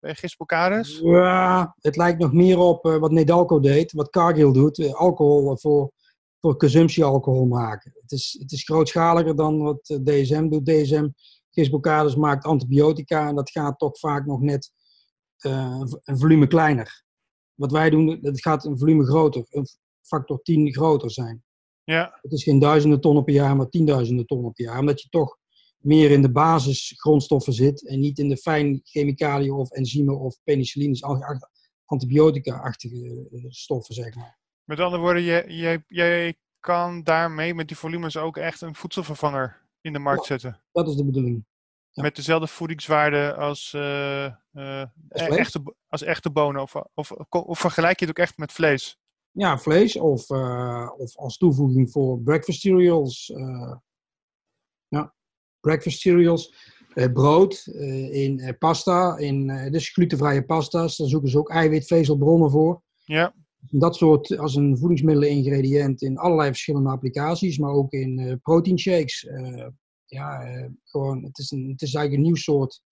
Bij 0.00 0.14
Gispocaris? 0.14 0.98
Ja, 1.02 1.74
het 1.80 1.96
lijkt 1.96 2.18
nog 2.18 2.32
meer 2.32 2.58
op 2.58 2.84
eh, 2.86 2.96
wat 2.96 3.10
Nedalco 3.10 3.60
deed, 3.60 3.92
wat 3.92 4.10
Cargill 4.10 4.52
doet, 4.52 4.78
eh, 4.78 4.94
alcohol 4.94 5.56
voor, 5.56 5.92
voor 6.40 6.56
consumptiealcohol 6.56 7.46
maken. 7.46 7.92
Het 8.00 8.12
is, 8.12 8.36
het 8.40 8.52
is 8.52 8.64
grootschaliger 8.64 9.36
dan 9.36 9.62
wat 9.62 9.88
eh, 9.88 9.96
DSM 9.96 10.48
doet. 10.48 10.66
DSM, 10.66 11.08
Gisbocades 11.50 12.16
maakt 12.16 12.44
antibiotica 12.44 13.28
en 13.28 13.34
dat 13.34 13.50
gaat 13.50 13.78
toch 13.78 13.98
vaak 13.98 14.26
nog 14.26 14.40
net 14.40 14.72
eh, 15.38 15.82
een 16.04 16.18
volume 16.18 16.46
kleiner. 16.46 17.04
Wat 17.54 17.72
wij 17.72 17.90
doen, 17.90 18.18
dat 18.20 18.40
gaat 18.40 18.64
een 18.64 18.78
volume 18.78 19.04
groter, 19.04 19.46
een 19.48 19.66
factor 20.02 20.42
10 20.42 20.72
groter 20.72 21.10
zijn. 21.10 21.42
Ja, 21.84 22.18
Het 22.22 22.32
is 22.32 22.42
geen 22.42 22.58
duizenden 22.58 23.00
tonnen 23.00 23.24
per 23.24 23.34
jaar, 23.34 23.56
maar 23.56 23.68
tienduizenden 23.68 24.26
tonnen 24.26 24.52
per 24.52 24.64
jaar. 24.64 24.78
Omdat 24.78 25.02
je 25.02 25.08
toch 25.08 25.36
meer 25.78 26.10
in 26.10 26.22
de 26.22 26.30
basisgrondstoffen 26.32 27.52
zit 27.52 27.86
en 27.88 28.00
niet 28.00 28.18
in 28.18 28.28
de 28.28 28.36
fijn 28.36 28.80
chemicaliën 28.84 29.52
of 29.52 29.70
enzymen 29.70 30.18
of 30.18 30.38
penicillines, 30.44 31.02
ach- 31.02 31.38
antibiotica-achtige 31.84 33.28
eh, 33.32 33.44
stoffen, 33.48 33.94
zeg 33.94 34.14
maar. 34.14 34.38
met 34.64 34.80
andere 34.80 35.02
woorden, 35.02 35.22
jij, 35.22 35.46
jij, 35.46 35.82
jij 35.86 36.34
kan 36.60 37.02
daarmee 37.02 37.54
met 37.54 37.68
die 37.68 37.76
volumes 37.76 38.16
ook 38.16 38.36
echt 38.36 38.60
een 38.60 38.74
voedselvervanger 38.74 39.66
in 39.80 39.92
de 39.92 39.98
markt 39.98 40.20
Ja. 40.20 40.26
zetten. 40.26 40.62
Dat 40.72 40.88
is 40.88 40.96
de 40.96 41.04
bedoeling. 41.04 41.44
Ja. 41.90 42.02
Met 42.02 42.16
dezelfde 42.16 42.46
voedingswaarde 42.46 43.34
als, 43.34 43.72
eh, 43.74 44.24
eh, 44.52 44.84
echte, 45.08 45.74
als 45.88 46.02
echte 46.02 46.30
bonen. 46.30 46.62
Of, 46.62 46.74
of, 46.94 47.12
of 47.30 47.58
vergelijk 47.58 47.98
je 48.00 48.06
het 48.06 48.18
ook 48.18 48.24
echt 48.24 48.38
met 48.38 48.52
vlees? 48.52 48.98
Ja, 49.30 49.58
vlees 49.58 49.96
of, 49.96 50.30
of 50.98 51.16
als 51.16 51.36
toevoeging 51.36 51.90
voor 51.90 52.20
breakfast 52.20 52.60
cereals. 52.60 53.32
Breakfast 55.60 56.00
cereals. 56.00 56.54
eh, 56.94 57.12
brood, 57.12 57.66
eh, 57.66 58.24
in 58.24 58.40
eh, 58.40 58.58
pasta, 58.58 59.16
in 59.16 59.46
dus 59.70 59.88
glutenvrije 59.88 60.44
pasta's. 60.44 60.96
Daar 60.96 61.08
zoeken 61.08 61.30
ze 61.30 61.38
ook 61.38 61.50
eiwitvezelbronnen 61.50 62.50
voor. 62.50 62.82
Ja, 63.04 63.34
Dat 63.70 63.96
soort 63.96 64.38
als 64.38 64.54
een 64.54 64.78
voedingsmiddeleningrediënt 64.78 66.02
in 66.02 66.18
allerlei 66.18 66.48
verschillende 66.48 66.90
applicaties, 66.90 67.58
maar 67.58 67.70
ook 67.72 67.92
in 67.92 68.38
protein 68.42 68.78
shakes. 68.78 69.28
Ja, 70.06 70.46
gewoon, 70.84 71.24
het 71.24 71.38
is, 71.38 71.50
een, 71.50 71.68
het 71.70 71.82
is 71.82 71.94
eigenlijk 71.94 72.14
een 72.14 72.30
nieuw 72.32 72.42
soort 72.42 72.82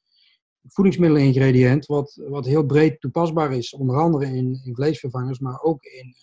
voedingsmiddeleningrediënt 0.62 1.86
wat, 1.86 2.20
wat 2.28 2.46
heel 2.46 2.64
breed 2.66 3.00
toepasbaar 3.00 3.52
is. 3.52 3.74
Onder 3.74 3.96
andere 3.96 4.24
in, 4.24 4.60
in 4.64 4.74
vleesvervangers, 4.74 5.38
maar 5.38 5.60
ook 5.60 5.84
in 5.84 6.14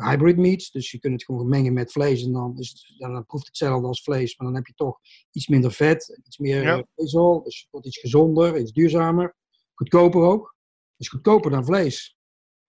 hybrid 0.00 0.36
meats. 0.36 0.70
Dus 0.70 0.90
je 0.90 0.98
kunt 0.98 1.12
het 1.12 1.24
gewoon 1.24 1.48
mengen 1.48 1.72
met 1.72 1.92
vlees 1.92 2.22
en 2.24 2.32
dan, 2.32 2.58
is 2.58 2.68
het, 2.68 2.92
ja, 2.98 3.08
dan 3.08 3.26
proeft 3.26 3.46
het 3.46 3.58
hetzelfde 3.58 3.86
als 3.86 4.02
vlees, 4.02 4.36
maar 4.36 4.46
dan 4.46 4.56
heb 4.56 4.66
je 4.66 4.74
toch 4.74 4.98
iets 5.30 5.48
minder 5.48 5.72
vet, 5.72 6.20
iets 6.24 6.38
meer 6.38 6.62
Ja. 6.62 6.76
eh, 6.76 6.82
vezel, 6.96 7.42
dus 7.42 7.60
het 7.60 7.68
wordt 7.70 7.86
iets 7.86 7.98
gezonder, 7.98 8.58
iets 8.58 8.72
duurzamer, 8.72 9.34
goedkoper 9.74 10.20
ook. 10.22 10.56
is 10.96 11.08
goedkoper 11.08 11.50
dan 11.50 11.64
vlees. 11.64 12.16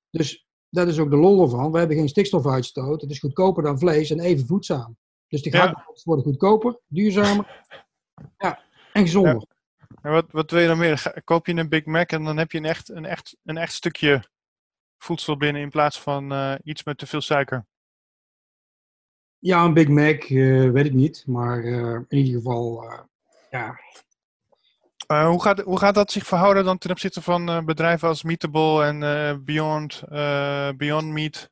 Dus 0.10 0.48
dat 0.70 0.88
is 0.88 1.00
ook 1.00 1.10
de 1.10 1.15
lol 1.15 1.42
ervan. 1.44 1.72
We 1.72 1.78
hebben 1.80 1.98
geen 1.98 2.10
stikstofuitstoot. 2.10 3.02
Het 3.02 3.12
is 3.12 3.20
goedkoper 3.20 3.63
dan 3.63 3.80
vlees 3.80 4.10
en 4.10 4.20
even 4.20 4.48
voedzaam. 4.48 4.98
Dus 5.28 5.42
de 5.42 5.50
Ja. 5.50 5.60
gehaktbals 5.60 6.04
worden 6.04 6.26
goedkoper, 6.26 6.80
duurzamer 6.88 7.63
ja, 8.38 8.63
en 8.94 9.02
gezonder. 9.02 9.48
en 10.02 10.12
wat, 10.12 10.32
wat 10.32 10.52
wil 10.52 10.60
je 10.60 10.68
dan 10.68 10.78
meer? 10.78 11.22
Koop 11.24 11.46
je 11.48 11.54
een 11.54 11.70
Big 11.70 11.86
Mac 11.86 12.12
en 12.12 12.24
dan 12.24 12.38
heb 12.38 12.52
je 12.52 12.58
een 12.58 12.65
echt, 12.65 12.89
een 12.89 13.06
echt, 13.06 13.38
een 13.44 13.58
echt 13.58 13.74
stukje 13.74 14.24
voedsel 15.00 15.38
binnen 15.38 15.62
in 15.62 15.70
plaats 15.70 16.02
van 16.02 16.32
eh, 16.32 16.56
iets 16.64 16.84
met 16.84 16.98
te 16.98 17.08
veel 17.08 17.22
suiker. 17.22 17.66
Ja, 19.40 19.64
een 19.64 19.74
Big 19.74 19.88
Mac, 19.88 20.24
eh, 20.24 20.72
weet 20.72 20.86
ik 20.86 20.94
niet. 20.94 21.24
Maar 21.28 21.64
eh, 21.64 22.00
in 22.08 22.18
ieder 22.18 22.34
geval, 22.34 22.84
ja. 23.52 23.80
Hoe, 25.08 25.42
gaat, 25.42 25.60
hoe 25.60 25.80
gaat 25.80 25.96
dat 25.96 26.12
zich 26.12 26.26
verhouden 26.26 26.66
dan 26.66 26.78
ten 26.78 26.92
opzichte 26.92 27.22
van 27.22 27.66
bedrijven 27.66 28.08
als 28.08 28.24
Meatable 28.24 28.84
en 28.84 29.00
Beyond, 29.44 30.04
Beyond 30.78 31.08
Meat? 31.08 31.50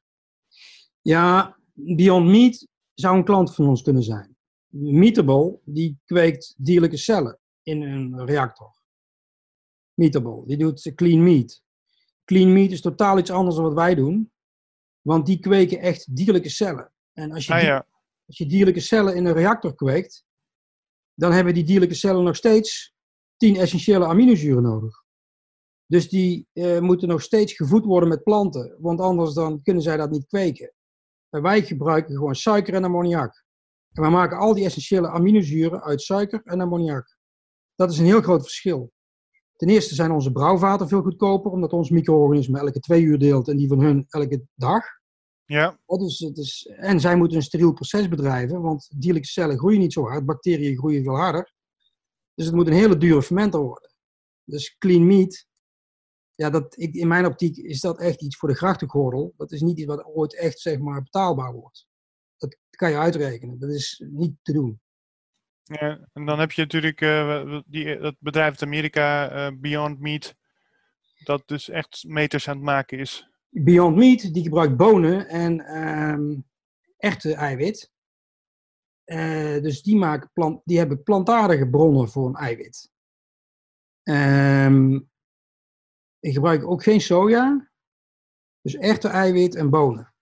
Ja, 1.02 1.58
Beyond 1.74 2.26
Meat 2.26 2.68
zou 2.94 3.18
een 3.18 3.24
klant 3.24 3.56
van 3.56 3.68
ons 3.68 3.82
kunnen 3.82 4.04
zijn. 4.04 4.38
Meatable, 4.68 5.60
die 5.64 6.00
kweekt 6.06 6.54
dierlijke 6.58 6.98
cellen 6.98 7.40
in 7.64 7.82
een 7.82 8.26
reactor. 8.26 8.76
Meatable, 9.94 10.44
die 10.46 10.58
doet 10.58 10.92
clean 10.96 11.24
meat. 11.24 11.62
Clean 12.28 12.54
meat 12.54 12.72
is 12.72 12.82
totaal 12.82 13.18
iets 13.18 13.32
anders 13.32 13.56
dan 13.56 13.66
wat 13.66 13.74
wij 13.74 13.96
doen. 13.96 14.32
Want 15.02 15.26
die 15.26 15.40
kweken 15.40 15.80
echt 15.80 16.16
dierlijke 16.16 16.50
cellen. 16.50 16.94
En 17.14 17.32
als 17.32 17.46
je, 17.46 17.54
Ah 17.54 17.62
ja, 17.62 17.86
als 18.26 18.38
je 18.38 18.46
dierlijke 18.46 18.80
cellen 18.80 19.16
in 19.16 19.26
een 19.26 19.34
reactor 19.34 19.76
kweekt, 19.76 20.26
dan 21.14 21.32
hebben 21.32 21.54
die 21.54 21.64
dierlijke 21.64 21.96
cellen 21.96 22.24
nog 22.24 22.36
steeds 22.36 22.94
10 23.38 23.56
essentiële 23.56 24.06
aminozuren 24.06 24.64
nodig. 24.64 25.04
Dus 25.86 26.10
die 26.10 26.48
eh, 26.54 26.80
moeten 26.80 27.08
nog 27.08 27.22
steeds 27.22 27.54
gevoed 27.54 27.86
worden 27.86 28.10
met 28.10 28.24
planten, 28.24 28.76
want 28.80 29.00
anders 29.00 29.34
dan 29.34 29.62
kunnen 29.62 29.84
zij 29.84 29.98
dat 29.98 30.12
niet 30.12 30.28
kweken. 30.28 30.74
En 31.30 31.42
wij 31.42 31.64
gebruiken 31.64 32.16
gewoon 32.16 32.36
suiker 32.36 32.74
en 32.74 32.84
ammoniak. 32.84 33.46
En 33.92 34.04
we 34.04 34.10
maken 34.10 34.38
al 34.38 34.54
die 34.54 34.66
essentiële 34.66 35.10
aminozuren 35.10 35.84
uit 35.84 36.02
suiker 36.02 36.42
en 36.44 36.62
ammoniak. 36.62 37.18
Dat 37.76 37.92
is 37.92 37.98
een 37.98 38.06
heel 38.06 38.22
groot 38.22 38.42
verschil. 38.42 38.92
Ten 39.58 39.70
eerste 39.70 39.96
zijn 39.96 40.12
onze 40.12 40.32
brouwvaten 40.32 40.88
veel 40.88 41.02
goedkoper, 41.02 41.52
omdat 41.52 41.74
ons 41.74 41.90
micro-organisme 41.90 42.60
elke 42.60 42.80
twee 42.80 43.02
uur 43.02 43.20
deelt 43.20 43.48
en 43.48 43.58
die 43.58 43.68
van 43.68 43.80
hun 43.80 44.06
elke 44.10 44.46
dag. 44.54 44.84
Ja. 45.46 45.80
Dus 45.86 46.20
het 46.20 46.38
is, 46.38 46.66
en 46.76 47.00
zij 47.00 47.16
moeten 47.16 47.38
een 47.38 47.44
steriel 47.44 47.74
proces 47.74 48.08
bedrijven, 48.08 48.62
want 48.62 48.90
dierlijke 48.96 49.28
cellen 49.28 49.58
groeien 49.58 49.80
niet 49.80 49.94
zo 49.94 50.04
hard, 50.04 50.26
bacteriën 50.26 50.78
groeien 50.78 51.04
veel 51.04 51.16
harder. 51.16 51.54
Dus 52.34 52.46
het 52.46 52.56
moet 52.56 52.68
een 52.68 52.74
hele 52.74 52.98
dure 52.98 53.22
fermenter 53.22 53.60
worden. 53.60 53.92
Dus 54.44 54.78
clean 54.78 55.08
meat, 55.08 55.48
ja, 56.36 56.50
dat, 56.50 56.78
ik, 56.78 56.94
in 56.94 57.08
mijn 57.08 57.26
optiek 57.26 57.58
is 57.58 57.80
dat 57.80 58.00
echt 58.00 58.22
iets 58.22 58.38
voor 58.38 58.50
de 58.50 58.56
grachtengordel. 58.56 59.34
Dat 59.38 59.52
is 59.52 59.62
niet 59.62 59.78
iets 59.78 59.88
wat 59.88 60.06
ooit 60.06 60.36
echt 60.36 60.60
zeg 60.60 60.80
maar, 60.80 61.04
betaalbaar 61.04 61.54
wordt. 61.54 61.88
Dat 62.38 62.58
kan 62.70 62.90
je 62.90 62.98
uitrekenen. 62.98 63.60
Dat 63.60 63.70
is 63.70 64.04
niet 64.10 64.36
te 64.42 64.54
doen. 64.54 64.80
Ja, 65.68 66.08
en 66.14 66.26
dan 66.26 66.40
heb 66.40 66.52
je 66.52 66.62
natuurlijk 66.62 67.02
uh, 67.02 67.60
die, 67.66 67.98
dat 67.98 68.16
bedrijf 68.20 68.50
uit 68.50 68.64
Amerika, 68.64 69.32
uh, 69.32 69.58
Beyond 69.60 70.00
Meat, 70.00 70.36
dat 71.24 71.48
dus 71.48 71.70
echt 71.70 72.04
meters 72.08 72.48
aan 72.48 72.56
het 72.56 72.66
maken 72.66 73.00
is. 73.00 73.30
Beyond 73.50 73.96
Meat, 73.96 74.34
die 74.34 74.44
gebruikt 74.44 74.78
bonen 74.78 75.28
en 75.28 75.78
um, 75.78 76.46
echte 76.98 77.34
eiwit. 77.34 77.92
Dus 79.62 79.82
die, 79.82 79.96
maken 79.96 80.30
plant, 80.34 80.62
die 80.66 80.78
hebben 80.78 81.04
plantaardige 81.04 81.70
bronnen 81.70 82.10
voor 82.10 82.28
een 82.28 82.36
eiwit. 82.36 82.92
Um, 84.04 85.10
ik 86.20 86.34
gebruik 86.34 86.64
ook 86.64 86.84
geen 86.84 87.02
soja. 87.02 87.72
Dus 88.62 88.76
echte 88.76 89.08
eiwit 89.08 89.56
en 89.56 89.70
bonen. 89.70 90.14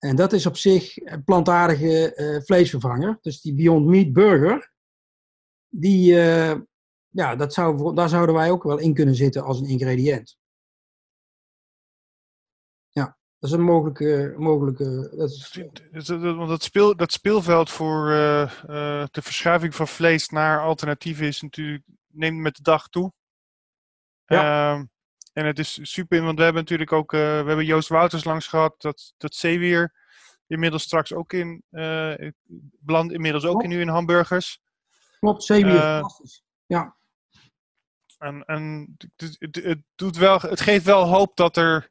En 0.00 0.16
dat 0.16 0.32
is 0.32 0.46
op 0.46 0.56
zich 0.56 0.96
een 0.96 1.24
plantaardige 1.24 2.12
uh, 2.16 2.40
vleesvervanger. 2.42 3.18
Dus 3.20 3.40
die 3.40 3.54
Beyond 3.54 3.86
Meat 3.86 4.12
Burger, 4.12 4.72
die, 5.68 6.12
uh, 6.12 6.54
ja, 7.08 7.36
dat 7.36 7.52
zou, 7.52 7.94
daar 7.94 8.08
zouden 8.08 8.34
wij 8.34 8.50
ook 8.50 8.62
wel 8.62 8.78
in 8.78 8.94
kunnen 8.94 9.14
zitten 9.14 9.44
als 9.44 9.60
een 9.60 9.66
ingrediënt. 9.66 10.38
Ja, 12.88 13.18
dat 13.38 13.50
is 13.50 13.56
een 13.56 13.62
mogelijke. 13.62 14.34
mogelijke 14.36 15.14
dat 15.16 15.30
is... 15.30 15.60
Want 16.18 16.48
dat, 16.48 16.62
speel, 16.62 16.96
dat 16.96 17.12
speelveld 17.12 17.70
voor 17.70 18.10
uh, 18.10 18.52
de 19.10 19.22
verschuiving 19.22 19.74
van 19.74 19.88
vlees 19.88 20.28
naar 20.28 20.60
alternatieven 20.60 21.26
is 21.26 21.40
natuurlijk, 21.40 21.84
neemt 22.06 22.40
met 22.40 22.56
de 22.56 22.62
dag 22.62 22.88
toe. 22.88 23.12
Ja. 24.24 24.86
En 25.32 25.46
het 25.46 25.58
is 25.58 25.78
super, 25.82 26.22
want 26.22 26.38
we 26.38 26.44
hebben 26.44 26.62
natuurlijk 26.62 26.92
ook, 26.92 27.12
uh, 27.12 27.20
we 27.20 27.46
hebben 27.46 27.64
Joost 27.64 27.88
Wouters 27.88 28.24
langs 28.24 28.46
gehad, 28.46 28.80
dat, 28.80 29.14
dat 29.16 29.34
zeewier 29.34 29.94
inmiddels 30.46 30.82
straks 30.82 31.12
ook 31.12 31.32
in, 31.32 31.62
uh, 31.70 32.30
belandt 32.80 33.12
inmiddels 33.12 33.44
ook 33.44 33.62
in, 33.62 33.68
nu 33.68 33.80
in 33.80 33.88
hamburgers. 33.88 34.60
Klopt, 35.18 35.42
zeewier, 35.42 35.74
uh, 35.74 35.80
fantastisch. 35.80 36.42
Ja. 36.66 36.96
En, 38.18 38.44
en 38.44 38.94
het, 39.16 39.36
het, 39.38 39.54
het, 39.64 39.82
doet 39.94 40.16
wel, 40.16 40.40
het 40.40 40.60
geeft 40.60 40.84
wel 40.84 41.06
hoop 41.06 41.36
dat 41.36 41.56
er 41.56 41.90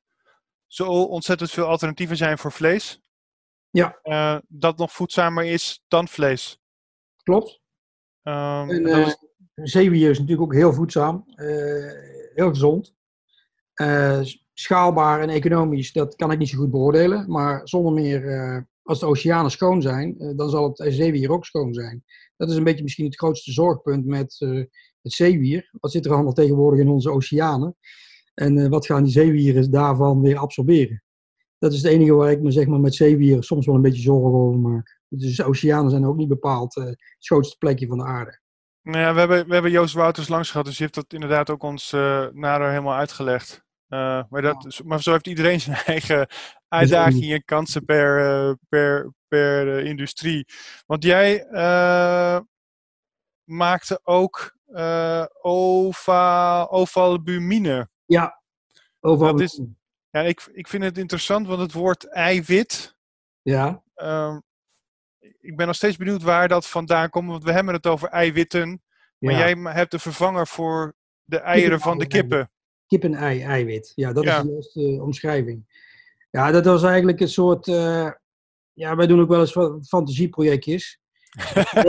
zo 0.68 0.86
ontzettend 1.04 1.52
veel 1.52 1.66
alternatieven 1.66 2.18
zijn 2.18 2.38
voor 2.38 2.52
vlees. 2.52 3.02
Ja. 3.70 4.00
Uh, 4.04 4.38
dat 4.48 4.78
nog 4.78 4.92
voedzamer 4.92 5.46
is 5.46 5.84
dan 5.88 6.08
vlees. 6.08 6.60
Klopt. 7.24 7.62
Um, 8.24 8.70
en, 8.70 8.88
uh, 8.88 9.14
zeewier 9.56 10.10
is 10.10 10.20
natuurlijk 10.20 10.48
ook 10.48 10.58
heel 10.58 10.74
voedzaam, 10.74 11.24
uh, 11.36 11.92
heel 12.34 12.50
gezond. 12.50 12.98
Schaalbaar 14.54 15.22
en 15.22 15.30
economisch, 15.30 15.92
dat 15.92 16.16
kan 16.16 16.32
ik 16.32 16.38
niet 16.38 16.50
zo 16.50 16.58
goed 16.58 16.72
beoordelen. 16.72 17.32
Maar 17.32 17.62
zonder 17.64 17.94
meer, 17.94 18.68
als 18.84 19.00
de 19.00 19.06
oceanen 19.06 19.52
schoon 19.52 19.82
zijn, 19.82 20.34
dan 20.36 20.50
zal 20.50 20.68
het 20.68 20.94
zeewier 20.94 21.32
ook 21.32 21.46
schoon 21.46 21.74
zijn. 21.74 22.04
Dat 22.38 22.50
is 22.50 22.56
een 22.56 22.64
beetje 22.64 22.84
misschien 22.84 23.06
het 23.06 23.18
grootste 23.18 23.52
zorgpunt 23.52 24.06
met 24.06 24.36
het 25.02 25.14
zeewier. 25.14 25.70
Wat 25.80 25.92
zit 25.92 26.06
er 26.06 26.14
allemaal 26.14 26.34
tegenwoordig 26.34 26.80
in 26.80 26.90
onze 26.90 27.12
oceanen? 27.12 27.76
En 28.34 28.70
wat 28.70 28.86
gaan 28.86 29.04
die 29.04 29.12
zeewieren 29.12 29.72
daarvan 29.72 30.22
weer 30.22 30.38
absorberen? 30.38 31.04
Dat 31.58 31.74
is 31.74 31.82
het 31.82 31.92
enige 31.92 32.14
waar 32.14 32.32
ik 32.32 32.42
me 32.42 32.52
zeg 32.52 32.68
maar, 32.68 32.80
met 32.80 32.96
zeewieren 32.96 33.44
soms 33.44 33.66
wel 33.66 33.76
een 33.76 33.82
beetje 33.82 34.02
zorgen 34.02 34.40
over 34.40 34.60
maak. 34.60 35.00
Dus 35.08 35.36
de 35.36 35.46
oceanen 35.46 35.90
zijn 35.90 36.06
ook 36.06 36.18
niet 36.18 36.28
bepaald 36.28 36.76
het 36.76 36.98
schoonste 37.18 37.58
plekje 37.58 37.88
van 37.88 37.98
de 37.98 38.04
aarde. 38.04 38.40
Nou 38.82 38.98
ja, 38.98 39.14
we 39.14 39.20
hebben, 39.20 39.48
we 39.48 39.54
hebben 39.54 39.72
Joost 39.72 39.94
Wouters 39.94 40.28
langs 40.28 40.52
gehad, 40.52 40.66
dus 40.66 40.78
die 40.78 40.84
heeft 40.84 40.98
dat 40.98 41.14
inderdaad 41.14 41.50
ook 41.50 41.64
ons 41.64 41.92
nader 42.34 42.70
helemaal 42.70 42.96
uitgelegd. 42.96 43.68
Uh, 43.90 44.24
maar, 44.30 44.42
dat, 44.42 44.82
maar 44.84 45.02
zo 45.02 45.12
heeft 45.12 45.28
iedereen 45.28 45.62
zijn 45.70 45.78
eigen 45.78 46.28
uitdagingen 46.68 47.36
en 47.36 47.46
kansen 47.46 47.86
per, 47.86 48.58
per, 48.70 49.12
per 49.28 49.80
industrie. 49.80 50.46
Want 50.86 51.04
jij 51.04 51.46
maakte 53.44 54.00
ook 54.04 54.58
ova, 55.42 56.64
ovalbumine. 56.64 57.90
Ja, 58.06 58.42
dat 59.00 59.40
is, 59.40 59.62
ja 60.10 60.22
ik, 60.22 60.50
ik 60.54 60.68
vind 60.68 60.84
het 60.84 60.98
interessant, 60.98 61.48
want 61.48 61.60
het 61.60 61.74
woord 61.74 62.08
eiwit. 62.08 62.96
Ja. 63.42 63.84
Um, 63.96 64.44
ik 65.40 65.56
ben 65.56 65.68
nog 65.68 65.76
steeds 65.76 65.98
benieuwd 65.98 66.22
waar 66.22 66.48
dat 66.48 66.68
vandaan 66.68 67.10
komt, 67.10 67.30
want 67.30 67.44
we 67.44 67.52
hebben 67.52 67.74
het 67.74 67.88
over 67.88 68.10
eiwitten. 68.10 68.84
Maar 69.18 69.34
ja. 69.34 69.40
jij 69.40 69.74
hebt 69.74 69.92
de 69.92 70.00
vervanger 70.00 70.48
voor 70.48 70.96
de 71.24 71.40
eieren 71.40 71.80
van 71.80 71.98
de 71.98 72.08
kippen. 72.08 72.52
Kippen-ei, 72.90 73.42
eiwit. 73.42 73.92
Ja, 73.96 74.14
dat 74.14 74.24
ja. 74.24 74.38
is 74.38 74.44
de 74.44 74.52
juiste 74.52 74.82
uh, 74.82 75.02
omschrijving. 75.02 75.66
Ja, 76.30 76.52
dat 76.52 76.66
was 76.66 76.84
eigenlijk 76.84 77.20
een 77.20 77.30
soort. 77.30 77.68
Uh, 77.68 78.12
ja, 78.74 78.96
wij 78.96 79.08
doen 79.08 79.22
ook 79.22 79.30
wel 79.30 79.40
eens 79.40 79.58
fantasieprojectjes. 79.88 81.00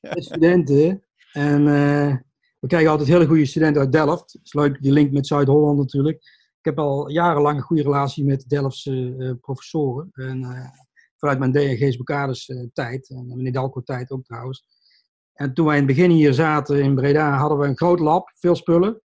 met 0.00 0.24
studenten. 0.24 1.04
En 1.32 1.60
uh, 1.60 2.16
we 2.60 2.66
krijgen 2.66 2.90
altijd 2.90 3.08
hele 3.08 3.26
goede 3.26 3.46
studenten 3.46 3.82
uit 3.82 3.92
Delft. 3.92 4.32
Het 4.32 4.44
is 4.44 4.52
leuk, 4.52 4.82
die 4.82 4.92
link 4.92 5.12
met 5.12 5.26
Zuid-Holland 5.26 5.78
natuurlijk. 5.78 6.16
Ik 6.58 6.64
heb 6.64 6.78
al 6.78 7.10
jarenlang 7.10 7.56
een 7.56 7.62
goede 7.62 7.82
relatie 7.82 8.24
met 8.24 8.48
Delftse 8.48 9.14
uh, 9.18 9.32
professoren. 9.40 10.10
En, 10.12 10.72
vanuit 11.16 11.38
mijn 11.38 11.52
DNG's 11.52 11.96
Bocades 11.96 12.52
tijd, 12.72 13.10
en 13.10 13.26
meneer 13.26 13.52
Dalco 13.52 13.80
tijd 13.80 14.10
ook 14.10 14.24
trouwens. 14.24 14.66
En 15.34 15.54
toen 15.54 15.66
wij 15.66 15.78
in 15.78 15.86
het 15.86 15.96
begin 15.96 16.10
hier 16.10 16.34
zaten 16.34 16.82
in 16.82 16.94
Breda, 16.94 17.36
hadden 17.36 17.58
we 17.58 17.66
een 17.66 17.76
groot 17.76 17.98
lab, 17.98 18.30
veel 18.34 18.54
spullen. 18.54 19.02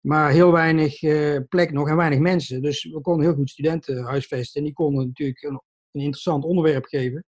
Maar 0.00 0.30
heel 0.30 0.52
weinig 0.52 0.98
plek 1.48 1.72
nog 1.72 1.88
en 1.88 1.96
weinig 1.96 2.18
mensen. 2.18 2.62
Dus 2.62 2.84
we 2.84 3.00
konden 3.00 3.26
heel 3.26 3.34
goed 3.34 3.50
studenten 3.50 4.04
huisvesten. 4.04 4.60
En 4.60 4.66
die 4.66 4.74
konden 4.74 5.06
natuurlijk 5.06 5.42
een, 5.42 5.60
een 5.90 6.00
interessant 6.00 6.44
onderwerp 6.44 6.84
geven. 6.84 7.24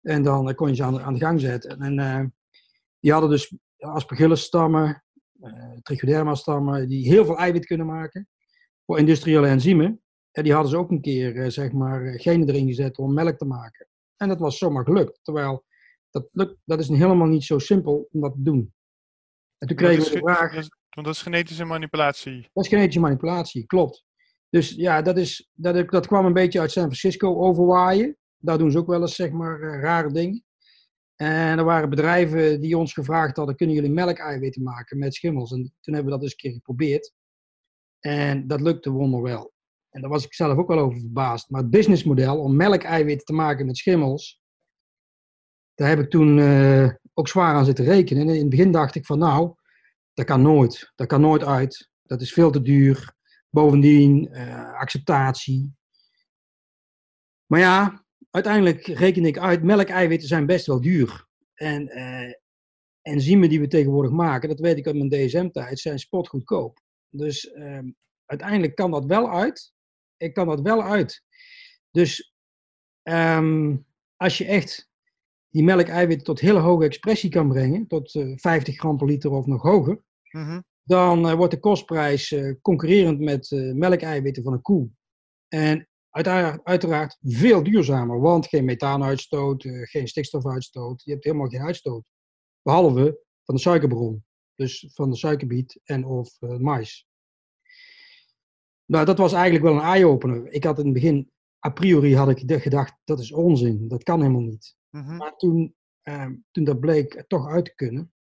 En 0.00 0.22
dan 0.22 0.54
kon 0.54 0.68
je 0.68 0.74
ze 0.74 0.82
aan, 0.82 1.00
aan 1.00 1.14
de 1.14 1.20
gang 1.20 1.40
zetten. 1.40 1.80
En 1.80 2.34
die 3.00 3.12
hadden 3.12 3.30
dus 3.30 3.56
aspergillus-stammen, 3.78 5.04
trichoderma-stammen, 5.82 6.88
die 6.88 7.08
heel 7.08 7.24
veel 7.24 7.38
eiwit 7.38 7.66
kunnen 7.66 7.86
maken 7.86 8.28
voor 8.86 8.98
industriële 8.98 9.46
enzymen. 9.46 10.02
En 10.30 10.42
die 10.42 10.52
hadden 10.52 10.70
ze 10.70 10.76
ook 10.76 10.90
een 10.90 11.00
keer, 11.00 11.50
zeg 11.50 11.72
maar, 11.72 12.20
genen 12.20 12.48
erin 12.48 12.66
gezet 12.66 12.98
om 12.98 13.14
melk 13.14 13.38
te 13.38 13.44
maken. 13.44 13.88
En 14.16 14.28
dat 14.28 14.40
was 14.40 14.58
zomaar 14.58 14.84
gelukt. 14.84 15.18
Terwijl, 15.22 15.64
dat, 16.10 16.28
lukt, 16.32 16.56
dat 16.64 16.80
is 16.80 16.88
helemaal 16.88 17.26
niet 17.26 17.44
zo 17.44 17.58
simpel 17.58 18.08
om 18.12 18.20
dat 18.20 18.32
te 18.32 18.42
doen. 18.42 18.74
En 19.58 19.68
toen 19.68 19.76
kregen 19.76 20.04
we 20.04 20.10
de 20.10 20.18
vraag... 20.18 20.68
Want 20.94 21.06
dat 21.06 21.14
is 21.14 21.22
genetische 21.22 21.64
manipulatie. 21.64 22.50
Dat 22.52 22.64
is 22.64 22.70
genetische 22.70 23.00
manipulatie, 23.00 23.66
klopt. 23.66 24.04
Dus 24.50 24.70
ja, 24.70 25.02
dat, 25.02 25.18
is, 25.18 25.50
dat, 25.52 25.90
dat 25.90 26.06
kwam 26.06 26.24
een 26.24 26.32
beetje 26.32 26.60
uit 26.60 26.70
San 26.70 26.82
Francisco 26.82 27.36
overwaaien. 27.40 28.16
Daar 28.38 28.58
doen 28.58 28.70
ze 28.70 28.78
ook 28.78 28.86
wel 28.86 29.00
eens, 29.00 29.14
zeg 29.14 29.30
maar, 29.30 29.60
uh, 29.60 29.80
rare 29.80 30.12
dingen. 30.12 30.44
En 31.16 31.58
er 31.58 31.64
waren 31.64 31.90
bedrijven 31.90 32.60
die 32.60 32.78
ons 32.78 32.92
gevraagd 32.92 33.36
hadden: 33.36 33.56
kunnen 33.56 33.74
jullie 33.74 33.90
melkeiwitten 33.90 34.62
maken 34.62 34.98
met 34.98 35.14
schimmels? 35.14 35.52
En 35.52 35.74
toen 35.80 35.94
hebben 35.94 36.04
we 36.04 36.10
dat 36.10 36.22
eens 36.22 36.30
een 36.30 36.38
keer 36.38 36.52
geprobeerd. 36.52 37.12
En 38.00 38.46
dat 38.46 38.60
lukte 38.60 38.90
wonderwel. 38.90 39.52
En 39.90 40.00
daar 40.00 40.10
was 40.10 40.24
ik 40.24 40.34
zelf 40.34 40.58
ook 40.58 40.68
wel 40.68 40.78
over 40.78 41.00
verbaasd. 41.00 41.50
Maar 41.50 41.60
het 41.60 41.70
businessmodel 41.70 42.38
om 42.40 42.56
melkeiwitten 42.56 43.26
te 43.26 43.32
maken 43.32 43.66
met 43.66 43.76
schimmels, 43.76 44.40
daar 45.74 45.88
heb 45.88 45.98
ik 45.98 46.10
toen 46.10 46.38
uh, 46.38 46.90
ook 47.14 47.28
zwaar 47.28 47.54
aan 47.54 47.64
zitten 47.64 47.84
rekenen. 47.84 48.22
En 48.22 48.34
in 48.34 48.40
het 48.40 48.48
begin 48.48 48.72
dacht 48.72 48.94
ik 48.94 49.06
van 49.06 49.18
nou, 49.18 49.54
dat 50.14 50.26
kan 50.26 50.42
nooit. 50.42 50.92
Dat 50.94 51.06
kan 51.06 51.20
nooit 51.20 51.44
uit. 51.44 51.90
Dat 52.02 52.20
is 52.20 52.32
veel 52.32 52.50
te 52.50 52.62
duur. 52.62 53.14
Bovendien, 53.50 54.28
uh, 54.32 54.72
acceptatie. 54.72 55.74
Maar 57.46 57.60
ja, 57.60 58.04
uiteindelijk 58.30 58.86
reken 58.86 59.24
ik 59.24 59.38
uit, 59.38 59.62
melkeiwitten 59.62 60.28
zijn 60.28 60.46
best 60.46 60.66
wel 60.66 60.80
duur. 60.80 61.26
En 61.54 61.98
uh, 61.98 62.32
enzymen 63.02 63.48
die 63.48 63.60
we 63.60 63.68
tegenwoordig 63.68 64.12
maken, 64.12 64.48
dat 64.48 64.60
weet 64.60 64.76
ik 64.76 64.86
uit 64.86 64.96
mijn 64.96 65.08
DSM-tijd, 65.08 65.78
zijn 65.78 65.98
spotgoedkoop. 65.98 66.80
Dus 67.08 67.44
uh, 67.44 67.78
uiteindelijk 68.26 68.74
kan 68.74 68.90
dat 68.90 69.04
wel 69.04 69.30
uit. 69.30 69.72
Ik 70.16 70.34
kan 70.34 70.46
dat 70.46 70.60
wel 70.60 70.82
uit. 70.82 71.22
Dus 71.90 72.34
um, 73.02 73.86
als 74.16 74.38
je 74.38 74.44
echt 74.44 74.88
die 75.54 75.64
melkeiwitten 75.64 76.24
tot 76.24 76.40
hele 76.40 76.58
hoge 76.58 76.84
expressie 76.84 77.30
kan 77.30 77.48
brengen, 77.48 77.86
tot 77.86 78.14
uh, 78.14 78.32
50 78.36 78.76
gram 78.76 78.96
per 78.96 79.06
liter 79.06 79.30
of 79.30 79.46
nog 79.46 79.62
hoger, 79.62 80.02
mm-hmm. 80.30 80.64
dan 80.82 81.26
uh, 81.26 81.32
wordt 81.32 81.52
de 81.52 81.60
kostprijs 81.60 82.30
uh, 82.30 82.54
concurrerend 82.62 83.20
met 83.20 83.50
melkeiwitten 83.74 84.42
van 84.42 84.52
een 84.52 84.62
koe. 84.62 84.88
En 85.48 85.88
uiteraard, 86.10 86.64
uiteraard 86.64 87.18
veel 87.22 87.62
duurzamer, 87.62 88.20
want 88.20 88.46
geen 88.46 88.64
methaanuitstoot, 88.64 89.62
geen 89.66 90.08
stikstofuitstoot. 90.08 91.02
Je 91.04 91.10
hebt 91.12 91.24
helemaal 91.24 91.48
geen 91.48 91.62
uitstoot. 91.62 92.04
Behalve 92.62 93.20
van 93.44 93.54
de 93.54 93.60
suikerbron. 93.60 94.24
Dus 94.54 94.90
van 94.94 95.10
de 95.10 95.16
suikerbiet 95.16 95.80
en 95.84 96.04
of 96.04 96.40
mais. 96.40 97.06
Nou, 98.84 99.04
dat 99.04 99.18
was 99.18 99.32
eigenlijk 99.32 99.64
wel 99.64 99.74
een 99.74 99.94
eye-opener. 99.94 100.52
Ik 100.52 100.64
had 100.64 100.78
in 100.78 100.84
het 100.84 100.94
begin 100.94 101.30
a 101.66 101.70
priori 101.70 102.16
had 102.16 102.28
ik 102.28 102.62
gedacht, 102.62 102.94
dat 103.04 103.18
is 103.18 103.32
onzin, 103.32 103.88
dat 103.88 104.02
kan 104.02 104.20
helemaal 104.20 104.40
niet. 104.40 104.76
Mhm. 104.94 105.16
Maar 105.16 105.36
toen, 105.36 105.74
ehm, 106.02 106.34
toen 106.50 106.64
dat 106.64 106.80
bleek 106.80 107.24
toch 107.28 107.48
uit 107.48 107.64
te 107.64 107.74
kunnen, 107.74 108.12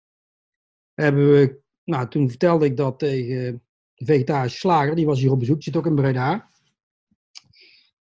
hebben 0.93 1.31
we, 1.31 1.62
nou, 1.83 2.07
toen 2.07 2.29
vertelde 2.29 2.65
ik 2.65 2.77
dat 2.77 2.99
tegen 2.99 3.63
de 3.93 4.05
vegetarische 4.05 4.57
slager, 4.57 4.95
die 4.95 5.05
was 5.05 5.19
hier 5.19 5.31
op 5.31 5.39
bezoek, 5.39 5.63
zit 5.63 5.75
ook 5.75 5.86
in 5.86 5.95
Breda. 5.95 6.51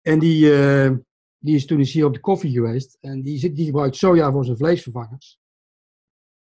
En 0.02 0.18
die, 0.18 0.54
eh, 0.54 0.92
die 1.38 1.54
is 1.54 1.66
toen 1.66 1.78
eens 1.78 1.92
hier 1.92 2.06
op 2.06 2.14
de 2.14 2.20
koffie 2.20 2.52
geweest 2.52 2.96
en 3.00 3.22
die, 3.22 3.38
zit, 3.38 3.56
die 3.56 3.66
gebruikt 3.66 3.96
soja 3.96 4.32
voor 4.32 4.44
zijn 4.44 4.56
vleesvervangers. 4.56 5.40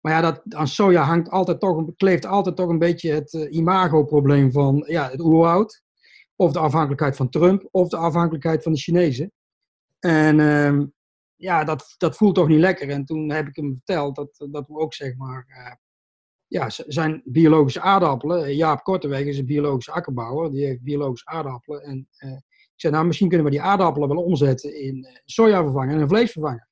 Maar 0.00 0.12
ja, 0.12 0.20
dat, 0.20 0.54
aan 0.54 0.68
soja 0.68 1.02
hangt 1.02 1.30
altijd 1.30 1.60
toch, 1.60 1.94
kleeft 1.96 2.26
altijd 2.26 2.56
toch 2.56 2.68
een 2.68 2.78
beetje 2.78 3.12
het 3.12 3.34
eh, 3.34 3.52
imagoprobleem 3.52 4.52
van 4.52 4.84
ja, 4.86 5.10
het 5.10 5.20
oerwoud. 5.20 5.82
Of 6.36 6.52
de 6.52 6.58
afhankelijkheid 6.58 7.16
van 7.16 7.28
Trump, 7.28 7.68
of 7.70 7.88
de 7.88 7.96
afhankelijkheid 7.96 8.62
van 8.62 8.72
de 8.72 8.78
Chinezen. 8.78 9.32
En 9.98 10.40
ehm, 10.40 10.86
ja, 11.38 11.64
dat, 11.64 11.94
dat 11.96 12.16
voelt 12.16 12.34
toch 12.34 12.48
niet 12.48 12.60
lekker. 12.60 12.88
En 12.88 13.04
toen 13.04 13.30
heb 13.30 13.48
ik 13.48 13.56
hem 13.56 13.72
verteld 13.72 14.16
dat, 14.16 14.46
dat 14.50 14.66
we 14.66 14.78
ook 14.78 14.94
zeg 14.94 15.16
maar, 15.16 15.46
eh, 15.48 15.72
ja, 16.46 16.70
zijn 16.70 17.22
biologische 17.24 17.80
aardappelen. 17.80 18.44
eh, 18.44 18.56
Jaap 18.56 18.82
Korteweg 18.82 19.24
is 19.24 19.38
een 19.38 19.46
biologische 19.46 19.92
akkerbouwer, 19.92 20.50
die 20.50 20.66
heeft 20.66 20.82
biologische 20.82 21.26
aardappelen. 21.26 21.82
En 21.82 22.08
eh, 22.16 22.30
ik 22.50 22.72
zei, 22.84 22.92
nou 22.92 23.06
misschien 23.06 23.28
kunnen 23.28 23.46
we 23.46 23.52
die 23.52 23.62
aardappelen 23.62 24.08
wel 24.08 24.22
omzetten 24.22 24.80
in 24.80 25.06
sojavervanger 25.24 25.94
en 25.94 26.00
een 26.00 26.08
vleesvervanger. 26.08 26.68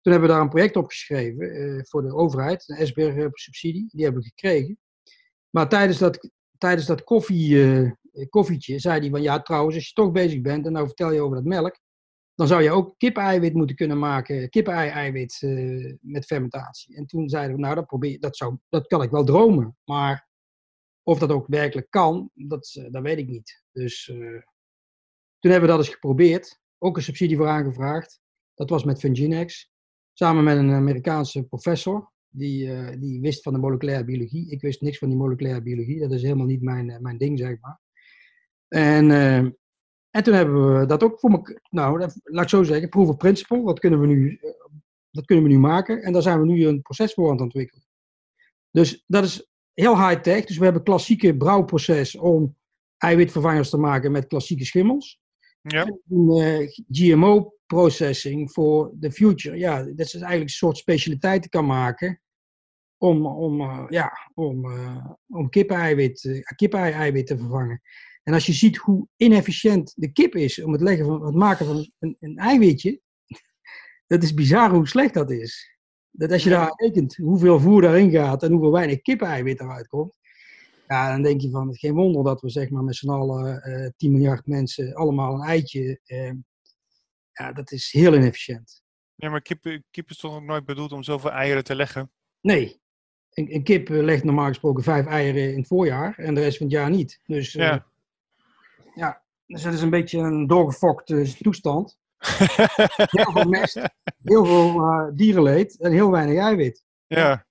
Toen 0.00 0.12
hebben 0.12 0.30
we 0.30 0.34
daar 0.36 0.44
een 0.44 0.50
project 0.52 0.76
op 0.76 0.88
geschreven 0.88 1.86
voor 1.86 2.02
de 2.02 2.14
overheid, 2.14 2.64
een 2.66 2.86
SBR-subsidie, 2.86 3.88
die 3.90 4.04
hebben 4.04 4.22
we 4.22 4.28
gekregen. 4.28 4.78
Maar 5.50 5.68
tijdens 5.68 5.98
dat, 5.98 6.30
tijdens 6.58 6.86
dat 6.86 7.04
koffie, 7.04 7.94
koffietje 8.28 8.78
zei 8.78 9.00
hij 9.00 9.10
van 9.10 9.22
ja, 9.22 9.42
trouwens, 9.42 9.74
als 9.74 9.86
je 9.86 9.92
toch 9.92 10.12
bezig 10.12 10.40
bent 10.40 10.66
en 10.66 10.72
nou 10.72 10.86
vertel 10.86 11.12
je 11.12 11.20
over 11.20 11.36
dat 11.36 11.44
melk, 11.44 11.78
dan 12.40 12.48
zou 12.48 12.62
je 12.62 12.70
ook 12.70 12.94
kip-eiwit 12.98 13.54
moeten 13.54 13.76
kunnen 13.76 13.98
maken, 13.98 14.48
kip-ei-eiwit 14.48 15.42
eh, 15.42 15.94
met 16.00 16.24
fermentatie. 16.24 16.96
En 16.96 17.06
toen 17.06 17.28
zeiden 17.28 17.56
we, 17.56 17.62
nou, 17.62 17.74
dat, 17.74 17.86
probeer, 17.86 18.20
dat, 18.20 18.36
zou, 18.36 18.56
dat 18.68 18.86
kan 18.86 19.02
ik 19.02 19.10
wel 19.10 19.24
dromen, 19.24 19.76
maar 19.84 20.28
of 21.02 21.18
dat 21.18 21.30
ook 21.30 21.46
werkelijk 21.46 21.90
kan, 21.90 22.30
dat, 22.34 22.74
eh, 22.74 22.90
dat 22.90 23.02
weet 23.02 23.18
ik 23.18 23.28
niet. 23.28 23.64
Dus 23.72 24.08
eh, 24.08 24.16
toen 25.38 25.50
hebben 25.50 25.60
we 25.60 25.76
dat 25.76 25.78
eens 25.78 25.94
geprobeerd, 25.94 26.60
ook 26.78 26.96
een 26.96 27.02
subsidie 27.02 27.36
voor 27.36 27.48
aangevraagd. 27.48 28.20
Dat 28.54 28.70
was 28.70 28.84
met 28.84 28.98
Funginex, 28.98 29.72
samen 30.12 30.44
met 30.44 30.56
een 30.56 30.72
Amerikaanse 30.72 31.42
professor. 31.42 32.12
Die, 32.32 32.98
die 32.98 33.20
wist 33.20 33.42
van 33.42 33.52
de 33.52 33.58
moleculaire 33.58 34.04
biologie. 34.04 34.50
Ik 34.50 34.60
wist 34.60 34.80
niks 34.80 34.98
van 34.98 35.08
die 35.08 35.18
moleculaire 35.18 35.62
biologie. 35.62 36.00
Dat 36.00 36.12
is 36.12 36.22
helemaal 36.22 36.46
niet 36.46 36.62
mijn, 36.62 36.98
mijn 37.00 37.18
ding, 37.18 37.38
zeg 37.38 37.60
maar. 37.60 37.80
En, 38.68 39.10
en 40.10 40.22
toen 40.22 40.34
hebben 40.34 40.78
we 40.78 40.86
dat 40.86 41.02
ook 41.02 41.20
voor 41.20 41.30
me, 41.30 41.60
nou, 41.70 41.98
laat 42.24 42.44
ik 42.44 42.48
zo 42.48 42.62
zeggen, 42.62 42.88
proof 42.88 43.08
of 43.08 43.16
principle, 43.16 43.64
dat 43.64 43.78
kunnen 43.78 44.00
we 44.00 44.06
nu, 44.06 44.38
eh, 44.42 44.50
dat 45.10 45.24
kunnen 45.24 45.44
we 45.44 45.50
nu 45.50 45.58
maken. 45.58 46.02
En 46.02 46.12
daar 46.12 46.22
zijn 46.22 46.40
we 46.40 46.46
nu 46.46 46.66
een 46.66 46.82
proces 46.82 47.14
voor 47.14 47.26
aan 47.26 47.32
het 47.32 47.40
ontwikkelen. 47.40 47.84
Dus 48.70 49.04
dat 49.06 49.24
is 49.24 49.50
heel 49.74 50.08
high-tech. 50.08 50.44
Dus 50.44 50.58
we 50.58 50.64
hebben 50.64 50.82
klassieke 50.82 51.36
brouwproces 51.36 52.16
om 52.16 52.56
eiwitvervangers 52.96 53.70
te 53.70 53.76
maken 53.76 54.12
met 54.12 54.26
klassieke 54.26 54.64
schimmels. 54.64 55.20
Ja. 55.60 55.84
En, 55.84 56.28
eh, 56.28 56.68
GMO-processing 56.90 58.52
voor 58.52 58.92
the 59.00 59.12
future. 59.12 59.56
Ja, 59.56 59.82
dat 59.82 60.06
is 60.06 60.14
eigenlijk 60.14 60.42
een 60.42 60.48
soort 60.48 60.76
specialiteiten 60.76 61.50
kan 61.50 61.66
maken 61.66 62.20
om, 62.98 63.26
om, 63.26 63.60
eh, 63.60 63.84
ja, 63.88 64.30
om, 64.34 64.70
eh 64.70 65.06
om 65.28 65.42
eh, 65.42 65.48
kip-ei-eiwit 66.56 67.26
te 67.26 67.38
vervangen. 67.38 67.80
En 68.30 68.36
als 68.36 68.46
je 68.46 68.52
ziet 68.52 68.76
hoe 68.76 69.06
inefficiënt 69.16 69.92
de 69.96 70.12
kip 70.12 70.34
is 70.34 70.62
om 70.62 70.72
het, 70.72 70.80
leggen 70.80 71.06
van, 71.06 71.24
het 71.24 71.34
maken 71.34 71.66
van 71.66 71.90
een, 71.98 72.16
een 72.20 72.36
eiwitje, 72.36 73.00
dat 74.06 74.22
is 74.22 74.34
bizar 74.34 74.70
hoe 74.70 74.88
slecht 74.88 75.14
dat 75.14 75.30
is. 75.30 75.78
Dat 76.10 76.32
als 76.32 76.42
je 76.42 76.50
daar 76.50 76.72
rekent 76.76 77.16
hoeveel 77.16 77.60
voer 77.60 77.82
daarin 77.82 78.10
gaat 78.10 78.42
en 78.42 78.52
hoeveel 78.52 78.72
weinig 78.72 79.00
kip-eiwit 79.00 79.60
eruit 79.60 79.86
komt, 79.86 80.12
ja, 80.86 81.12
dan 81.12 81.22
denk 81.22 81.40
je 81.40 81.50
van, 81.50 81.76
geen 81.76 81.94
wonder 81.94 82.24
dat 82.24 82.40
we 82.40 82.50
zeg 82.50 82.70
maar 82.70 82.82
met 82.82 82.96
z'n 82.96 83.10
allen 83.10 83.62
eh 83.62 83.90
10 83.96 84.12
miljard 84.12 84.46
mensen 84.46 84.94
allemaal 84.94 85.34
een 85.34 85.48
eitje, 85.48 86.00
eh, 86.04 86.32
ja, 87.32 87.52
dat 87.52 87.72
is 87.72 87.92
heel 87.92 88.14
inefficiënt. 88.14 88.82
Ja, 89.14 89.30
maar 89.30 89.42
kip, 89.42 89.80
kip 89.90 90.10
is 90.10 90.18
toch 90.18 90.34
ook 90.34 90.42
nooit 90.42 90.64
bedoeld 90.64 90.92
om 90.92 91.02
zoveel 91.02 91.32
eieren 91.32 91.64
te 91.64 91.74
leggen? 91.74 92.10
Nee, 92.40 92.80
een, 93.30 93.54
een 93.54 93.62
kip 93.62 93.88
legt 93.88 94.24
normaal 94.24 94.48
gesproken 94.48 94.82
vijf 94.82 95.06
eieren 95.06 95.52
in 95.52 95.58
het 95.58 95.66
voorjaar 95.66 96.18
en 96.18 96.34
de 96.34 96.40
rest 96.40 96.56
van 96.56 96.66
het 96.66 96.76
jaar 96.76 96.90
niet. 96.90 97.20
Dus 97.26 97.56
eh, 97.56 97.66
Ja. 97.66 97.89
Ja, 98.94 99.22
dus 99.46 99.62
dat 99.62 99.72
is 99.72 99.82
een 99.82 99.90
beetje 99.90 100.18
een 100.18 100.46
doorgefokte 100.46 101.34
toestand. 101.38 101.98
Heel 103.10 103.32
veel 103.32 103.48
mest, 103.48 103.74
heel 104.22 104.44
veel 104.44 104.82
eh, 104.82 105.08
dierenleed 105.14 105.80
en 105.80 105.92
heel 105.92 106.10
weinig 106.10 106.38
eiwit. 106.38 106.84
ja. 107.06 107.48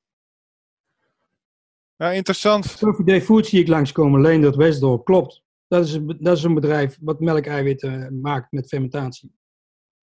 Ja, 1.95 2.11
interessant. 2.11 2.65
Sophie 2.65 3.05
Day 3.05 3.21
Food 3.21 3.45
zie 3.45 3.59
ik 3.59 3.67
langskomen, 3.67 4.21
Leendert 4.21 4.55
Westdorp, 4.55 5.05
klopt. 5.05 5.43
Dat 5.67 5.85
is, 5.85 5.93
een, 5.93 6.17
dat 6.19 6.37
is 6.37 6.43
een 6.43 6.53
bedrijf 6.53 6.97
wat 7.01 7.19
melkeiwitten 7.19 8.03
eh, 8.03 8.11
maakt 8.11 8.51
met 8.51 8.67
fermentatie. 8.67 9.35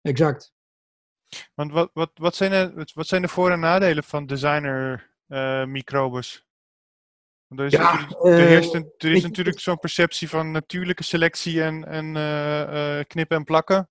Exact. 0.03 0.55
Want 1.55 1.73
wat, 1.73 1.90
wat, 1.92 2.11
wat, 2.14 2.35
zijn, 2.35 2.51
de, 2.51 2.87
wat 2.94 3.07
zijn 3.07 3.23
de 3.23 3.29
voor- 3.29 3.51
en 3.51 3.61
nadelen 3.61 4.05
van 4.05 4.27
designer 4.27 5.11
eh, 5.27 5.64
microbes? 5.64 6.47
Want 7.57 7.73
er 7.73 7.81
is, 7.81 7.87
Ja, 7.87 7.93
natuurlijk, 7.93 8.23
er 8.23 8.81
eh, 8.81 9.11
er 9.11 9.17
is 9.17 9.23
natuurlijk 9.23 9.61
zo'n 9.61 9.79
perceptie 9.79 10.29
van 10.29 10.51
natuurlijke 10.51 11.03
selectie 11.03 11.62
en, 11.62 11.85
en 11.85 12.17
eh, 12.17 12.99
eh, 12.99 13.05
knippen 13.07 13.37
en 13.37 13.45
plakken. 13.45 13.88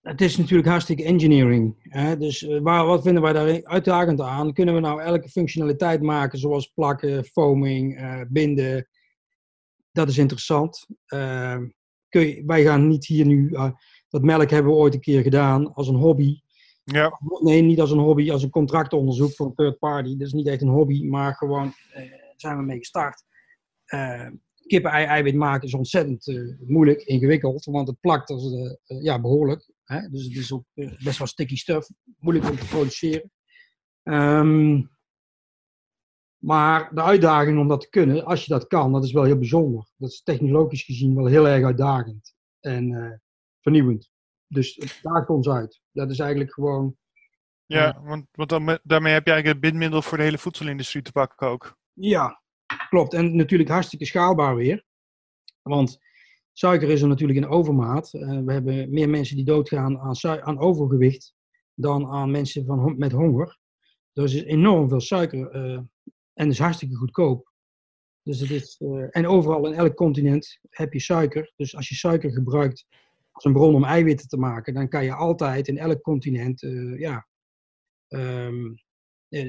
Het 0.00 0.20
is 0.20 0.36
natuurlijk 0.36 0.68
hartstikke 0.68 1.04
engineering. 1.04 1.76
Hè? 1.82 2.16
Dus 2.16 2.46
waar, 2.60 2.86
wat 2.86 3.02
vinden 3.02 3.22
wij 3.22 3.32
daar 3.32 3.64
uitdagend 3.64 4.20
aan? 4.20 4.52
Kunnen 4.52 4.74
we 4.74 4.80
nou 4.80 5.02
elke 5.02 5.28
functionaliteit 5.28 6.02
maken, 6.02 6.38
zoals 6.38 6.66
plakken, 6.66 7.24
foaming, 7.24 7.98
binden? 8.28 8.88
Dat 9.92 10.08
is 10.08 10.18
interessant. 10.18 10.86
Eh, 11.06 11.58
kun 12.08 12.26
je, 12.26 12.42
wij 12.46 12.62
gaan 12.62 12.88
niet 12.88 13.06
hier 13.06 13.26
nu. 13.26 13.56
dat 14.08 14.22
melk 14.22 14.50
hebben 14.50 14.72
we 14.72 14.78
ooit 14.78 14.94
een 14.94 15.00
keer 15.00 15.22
gedaan 15.22 15.74
als 15.74 15.88
een 15.88 15.94
hobby. 15.94 16.40
Ja, 16.84 17.20
Nee, 17.40 17.62
niet 17.62 17.80
als 17.80 17.90
een 17.90 17.98
hobby, 17.98 18.30
als 18.30 18.42
een 18.42 18.50
contractonderzoek 18.50 19.32
voor 19.32 19.46
een 19.46 19.54
third 19.54 19.78
party. 19.78 20.16
Dat 20.16 20.26
is 20.26 20.32
niet 20.32 20.46
echt 20.46 20.62
een 20.62 20.68
hobby, 20.68 21.04
maar 21.04 21.34
gewoon 21.34 21.72
zijn 22.44 22.56
we 22.56 22.62
mee 22.62 22.78
gestart. 22.78 23.24
Eh 23.84 24.28
Kippen-ei-eiwit 24.66 25.34
maken 25.34 25.66
is 25.66 25.74
ontzettend 25.74 26.28
eh, 26.28 26.58
moeilijk, 26.66 27.02
ingewikkeld, 27.02 27.64
want 27.64 27.88
het 27.88 28.00
plakt 28.00 28.30
als, 28.30 28.52
eh, 28.52 29.02
ja, 29.02 29.20
behoorlijk. 29.20 29.72
Hè? 29.84 30.08
Dus 30.08 30.24
het 30.24 30.36
is 30.36 30.52
ook 30.52 30.64
best 30.74 31.18
wel 31.18 31.26
sticky 31.26 31.56
stuff, 31.56 31.88
moeilijk 32.18 32.50
om 32.50 32.56
te 32.56 32.66
produceren. 32.66 33.30
Ehm, 34.02 34.82
maar 36.38 36.94
de 36.94 37.02
uitdaging 37.02 37.58
om 37.58 37.68
dat 37.68 37.80
te 37.80 37.88
kunnen, 37.88 38.24
als 38.24 38.44
je 38.44 38.52
dat 38.52 38.66
kan, 38.66 38.92
dat 38.92 39.04
is 39.04 39.12
wel 39.12 39.24
heel 39.24 39.38
bijzonder. 39.38 39.88
Dat 39.96 40.10
is 40.10 40.22
technologisch 40.22 40.82
gezien 40.82 41.14
wel 41.14 41.26
heel 41.26 41.48
erg 41.48 41.64
uitdagend 41.64 42.34
en 42.60 43.22
vernieuwend. 43.60 44.10
Dus 44.46 44.74
het 44.74 44.98
daagt 45.02 45.28
ons 45.28 45.48
uit. 45.48 45.80
Dat 45.92 46.10
is 46.10 46.18
eigenlijk 46.18 46.52
gewoon 46.52 46.96
ja 47.66 48.00
want, 48.02 48.26
want 48.32 48.48
dan, 48.48 48.78
daarmee 48.82 49.12
heb 49.12 49.26
je 49.26 49.32
eigenlijk 49.32 49.46
het 49.46 49.60
bindmiddel 49.60 50.02
voor 50.02 50.18
de 50.18 50.24
hele 50.24 50.38
voedselindustrie 50.38 51.02
te 51.02 51.12
pakken 51.12 51.48
ook. 51.48 51.76
Ja, 51.94 52.42
klopt. 52.88 53.14
En 53.14 53.36
natuurlijk 53.36 53.70
hartstikke 53.70 54.04
schaalbaar 54.04 54.56
weer. 54.56 54.84
Want 55.62 55.98
suiker 56.52 56.90
is 56.90 57.02
er 57.02 57.08
natuurlijk 57.08 57.38
in 57.38 57.48
overmaat. 57.48 58.14
Eh, 58.14 58.40
we 58.44 58.52
hebben 58.52 58.90
meer 58.90 59.08
mensen 59.08 59.36
die 59.36 59.44
doodgaan 59.44 59.98
aan, 59.98 60.42
aan 60.42 60.58
overgewicht 60.58 61.34
dan 61.74 62.06
aan 62.06 62.30
mensen 62.30 62.64
van, 62.64 62.98
met 62.98 63.12
honger. 63.12 63.58
Dus 64.12 64.34
is 64.34 64.42
enorm 64.42 64.88
veel 64.88 65.00
suiker 65.00 65.50
eh, 65.50 65.80
en 66.34 66.48
is 66.48 66.58
hartstikke 66.58 66.96
goedkoop. 66.96 67.52
Dus 68.22 68.40
het 68.40 68.50
is, 68.50 68.76
eh, 68.78 69.06
en 69.10 69.26
overal 69.26 69.66
in 69.66 69.74
elk 69.74 69.94
continent 69.94 70.58
heb 70.70 70.92
je 70.92 71.00
suiker. 71.00 71.52
Dus 71.56 71.76
als 71.76 71.88
je 71.88 71.94
suiker 71.94 72.32
gebruikt 72.32 72.86
als 73.32 73.44
een 73.44 73.52
bron 73.52 73.74
om 73.74 73.84
eiwitten 73.84 74.28
te 74.28 74.36
maken, 74.36 74.74
dan 74.74 74.88
kan 74.88 75.04
je 75.04 75.14
altijd 75.14 75.68
in 75.68 75.78
elk 75.78 76.02
continent 76.02 76.60
ja, 76.96 77.26
ehm, 78.08 78.64
eh, 78.64 78.70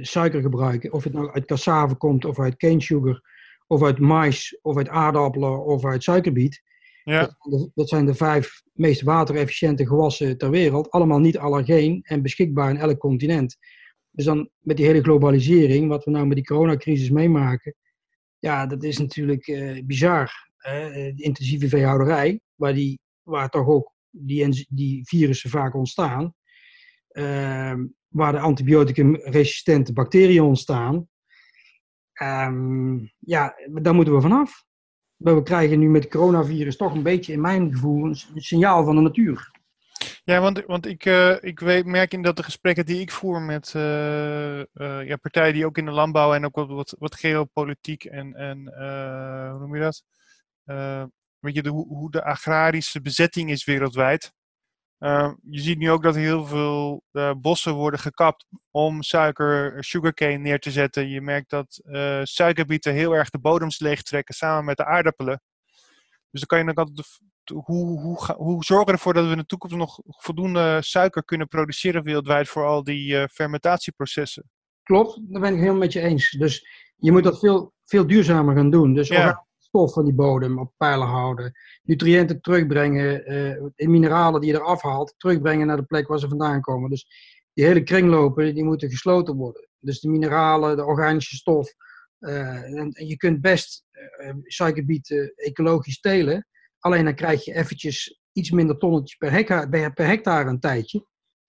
suiker 0.02 0.42
gebruiken. 0.42 0.94
Of 0.94 1.04
het 1.04 1.14
nou 1.14 1.32
uit 1.32 1.46
cassave 1.46 1.96
komt, 1.96 2.26
of 2.26 2.40
uit 2.40 2.56
cane 2.56 2.82
sugar, 2.82 3.22
of 3.68 3.84
uit 3.84 4.00
mais, 4.00 4.58
of 4.62 4.78
uit 4.78 4.90
aardappelen, 4.90 5.66
of 5.66 5.86
uit 5.86 6.04
suikerbiet. 6.04 6.62
Ja, 7.04 7.20
Dat, 7.20 7.36
zijn 7.40 7.62
de- 7.64 7.72
dat 7.74 7.90
zijn 7.90 8.06
de 8.06 8.16
vijf 8.16 8.62
meest 8.74 9.02
waterefficiënte 9.02 9.88
gewassen 9.88 10.38
ter 10.38 10.50
wereld. 10.50 10.90
Allemaal 10.92 11.20
niet 11.20 11.38
allergeen 11.38 12.00
en 12.04 12.22
beschikbaar 12.22 12.70
in 12.70 12.78
elk 12.78 12.98
continent. 13.00 13.58
Dus 14.12 14.26
dan 14.26 14.50
met 14.60 14.78
die 14.78 14.86
hele 14.86 15.02
globalisering, 15.02 15.88
wat 15.88 16.04
we 16.04 16.12
nou 16.12 16.26
met 16.26 16.36
die 16.36 16.46
coronacrisis 16.46 17.10
meemaken. 17.10 17.76
Ja, 18.40 18.66
dat 18.68 18.84
is 18.84 18.98
natuurlijk 18.98 19.48
eh, 19.48 19.84
bizar. 19.86 20.32
Hè? 20.58 20.90
Eh, 20.90 21.16
De 21.16 21.24
intensieve 21.24 21.68
veehouderij, 21.70 22.40
waar, 22.56 22.74
die, 22.74 23.00
waar 23.24 23.50
toch 23.50 23.68
ook 23.68 23.94
die, 24.10 24.66
die 24.70 25.04
virussen 25.08 25.50
vaak 25.50 25.76
ontstaan. 25.76 26.34
Ehm, 27.08 27.86
waar 28.16 28.32
de 28.32 28.40
antibioticum-resistente 28.40 29.94
bacteriën 29.94 30.44
ontstaan. 30.44 31.08
Ehm, 32.14 32.98
ja, 33.20 33.56
daar 33.82 33.96
moeten 33.96 34.14
we 34.14 34.22
vanaf. 34.22 34.64
We 35.16 35.44
krijgen 35.44 35.80
nu 35.80 35.90
met 35.90 36.04
het 36.04 36.12
coronavirus 36.12 36.78
toch 36.78 36.94
een 36.94 37.04
beetje, 37.04 37.34
in 37.34 37.42
mijn 37.42 37.74
gevoel, 37.74 38.06
een 38.06 38.16
signaal 38.36 38.86
van 38.86 38.96
de 38.96 39.02
natuur. 39.02 39.52
Ja, 40.24 40.42
want, 40.42 40.66
want 40.66 40.86
ik, 40.86 41.06
uh, 41.06 41.36
ik 41.40 41.60
weet, 41.60 41.86
merk 41.86 42.14
in 42.14 42.22
dat 42.22 42.38
de 42.38 42.44
gesprekken 42.44 42.86
die 42.86 43.00
ik 43.00 43.12
voer 43.12 43.42
met 43.42 43.74
uh, 43.76 44.60
uh, 44.60 45.08
ja, 45.08 45.16
partijen 45.16 45.54
die 45.54 45.66
ook 45.66 45.78
in 45.78 45.86
de 45.86 45.92
landbouw 45.92 46.34
en 46.34 46.46
ook 46.46 46.56
wat, 46.56 46.96
wat, 47.00 47.16
geopolitiek 47.16 48.04
en, 48.04 48.34
en 48.34 48.58
hoe 49.50 49.60
noem 49.60 49.76
je 49.76 49.82
dat? 49.82 50.04
weet 51.40 51.56
je, 51.56 51.70
hoe 51.70 52.12
de 52.12 52.24
agrarische 52.24 53.02
bezetting 53.02 53.50
is 53.50 53.66
wereldwijd. 53.66 54.34
Je 55.42 55.60
ziet 55.60 55.78
nu 55.78 55.92
ook 55.92 56.04
dat 56.04 56.16
heel 56.16 56.46
veel 56.46 57.04
bossen 57.38 57.74
worden 57.74 58.00
gekapt 58.00 58.46
om 58.72 59.04
suiker, 59.04 59.84
sugarcane 59.84 60.38
neer 60.38 60.60
te 60.60 60.72
zetten. 60.72 61.10
Je 61.10 61.22
merkt 61.22 61.50
dat 61.50 61.82
suikerbieten 62.24 62.94
heel 62.94 63.16
erg 63.16 63.30
de 63.30 63.40
bodems 63.40 63.80
leegtrekken 63.80 64.36
samen 64.36 64.66
met 64.66 64.78
de 64.78 64.86
aardappelen. 64.86 65.42
Dus 66.32 66.40
dan 66.40 66.48
kan 66.48 66.60
je 66.60 66.74
dan 66.74 66.86
altijd 66.86 67.08
hoe, 67.54 68.00
hoe, 68.00 68.34
hoe 68.36 68.64
zorgen 68.64 68.86
we 68.86 68.92
ervoor 68.92 69.14
dat 69.14 69.26
we 69.26 69.32
in 69.32 69.38
de 69.38 69.46
toekomst 69.46 69.76
nog 69.76 70.00
voldoende 70.06 70.78
suiker 70.82 71.24
kunnen 71.26 71.48
produceren 71.48 72.04
wereldwijd 72.04 72.48
voor 72.48 72.66
al 72.66 72.84
die 72.84 73.28
fermentatieprocessen? 73.28 74.50
Klopt, 74.84 75.20
daar 75.32 75.42
ben 75.42 75.54
ik 75.54 75.60
helemaal 75.60 75.80
met 75.80 75.94
je 75.94 76.02
eens. 76.02 76.30
Dus 76.30 76.68
je 76.96 77.12
moet 77.12 77.24
dat 77.24 77.40
veel, 77.40 77.74
veel 77.86 78.08
duurzamer 78.08 78.56
gaan 78.56 78.70
doen. 78.70 78.94
Dus 78.94 79.08
ja. 79.08 79.46
Stof 79.76 79.94
van 79.94 80.06
die 80.06 80.14
bodem 80.14 80.60
op 80.60 80.74
pijlen 80.78 81.08
houden, 81.08 81.52
nutriënten 81.84 82.42
terugbrengen, 82.42 83.32
uh, 83.78 83.88
mineralen 83.88 84.42
die 84.42 84.52
je 84.52 84.58
eraf 84.58 84.82
haalt, 84.82 85.14
terugbrengen 85.18 85.68
naar 85.68 85.78
de 85.78 85.84
plek 85.84 86.08
waar 86.08 86.20
ze 86.20 86.28
vandaan 86.28 86.62
komen. 86.62 86.90
Dus 86.90 87.08
die 87.54 87.66
hele 87.66 87.84
kringlopen, 87.84 88.56
die 88.56 88.64
moeten 88.64 88.90
gesloten 88.90 89.36
worden. 89.36 89.68
Dus 89.80 90.00
de 90.00 90.10
mineralen, 90.10 90.76
de 90.76 90.86
organische 90.86 91.36
stof. 91.36 91.74
Uh, 92.20 92.80
en, 92.80 93.08
je 93.08 93.18
kunt 93.18 93.42
best 93.42 93.84
suikerbieten 94.44 95.34
ecologisch 95.36 96.00
telen. 96.00 96.48
Alleen 96.80 97.06
dan 97.06 97.16
krijg 97.16 97.46
je 97.46 97.54
eventjes 97.54 98.20
iets 98.32 98.52
minder 98.52 98.78
tonnetjes 98.78 99.18
per 99.18 99.32
hectare, 99.32 99.94
per 99.94 100.08
hectare 100.08 100.50
een 100.50 100.60
tijdje. 100.60 101.06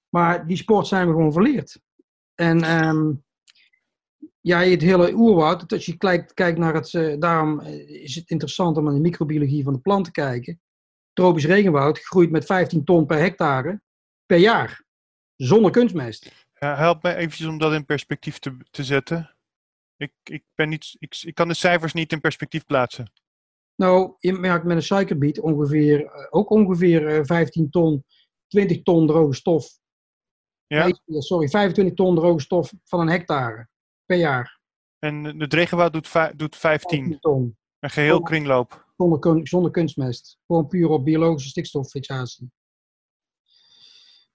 Maar 0.09 0.47
die 0.47 0.57
sport 0.57 0.87
zijn 0.87 1.07
we 1.07 1.13
gewoon 1.13 1.33
verleerd. 1.33 1.81
En 2.35 2.87
um, 2.87 3.25
ja, 4.47 4.61
het 4.61 4.83
hele 4.83 5.13
oerwoud, 5.15 5.73
als 5.73 5.87
je 5.87 5.97
kijkt, 5.97 6.35
kijkt 6.35 6.59
naar 6.59 6.75
het, 6.75 6.93
uh, 6.93 7.19
daarom 7.19 7.61
eh, 7.61 8.03
is 8.03 8.15
het 8.15 8.31
interessant 8.31 8.77
om 8.77 8.85
naar 8.85 8.95
de 8.95 9.01
microbiologie 9.01 9.65
van 9.65 9.73
de 9.73 9.81
plant 9.81 10.05
te 10.05 10.11
kijken. 10.11 10.61
Tropisch 11.13 11.45
regenwoud 11.45 11.99
groeit 11.99 12.31
met 12.31 12.45
15 12.45 12.85
ton 12.85 13.07
per 13.07 13.19
hectare 13.19 13.81
per 14.27 14.39
jaar, 14.39 14.85
zonder 15.37 15.71
kunstmest. 15.71 16.47
Ja, 16.55 16.77
help 16.77 17.03
me 17.03 17.15
eventjes 17.15 17.47
om 17.47 17.59
dat 17.59 17.73
in 17.73 17.85
perspectief 17.85 18.39
te, 18.39 18.57
te 18.71 18.85
zetten. 18.85 19.35
Ik, 19.97 20.13
ik, 20.23 20.45
ben 20.55 20.69
niet, 20.69 20.97
ik, 20.99 21.17
ik 21.23 21.35
kan 21.35 21.49
de 21.49 21.55
cijfers 21.55 21.93
niet 21.93 22.13
in 22.13 22.21
perspectief 22.21 22.65
plaatsen. 22.65 23.13
Nou, 23.75 24.15
je 24.19 24.33
merkt 24.33 24.65
met 24.65 24.77
een 24.77 24.83
suikerbiet 24.83 25.41
ongeveer, 25.41 26.07
eh, 26.07 26.27
ook 26.31 26.51
ongeveer 26.51 27.27
15 27.27 27.65
eh, 27.65 27.71
ton, 27.71 28.05
20 28.47 28.83
ton 28.83 29.07
droge 29.07 29.35
stof. 29.35 29.69
Ja? 30.67 30.99
sorry, 31.07 31.49
25 31.49 31.95
ton 31.95 32.15
droge 32.15 32.41
stof 32.41 32.73
van 32.85 33.01
een 33.01 33.09
hectare 33.09 33.69
per 34.07 34.17
jaar. 34.17 34.61
En 34.99 35.23
de 35.39 35.47
regenwoud 35.49 35.93
doet, 35.93 36.13
doet 36.37 36.57
15. 36.57 36.99
15 36.99 37.19
ton. 37.21 37.57
Een 37.79 37.91
geheel 37.91 38.23
kringloop. 38.23 38.85
Zonder, 38.97 39.49
zonder 39.49 39.71
kunstmest. 39.71 40.39
Gewoon 40.47 40.67
puur 40.67 40.89
op 40.89 41.05
biologische 41.05 41.49
stikstoffixatie. 41.49 42.51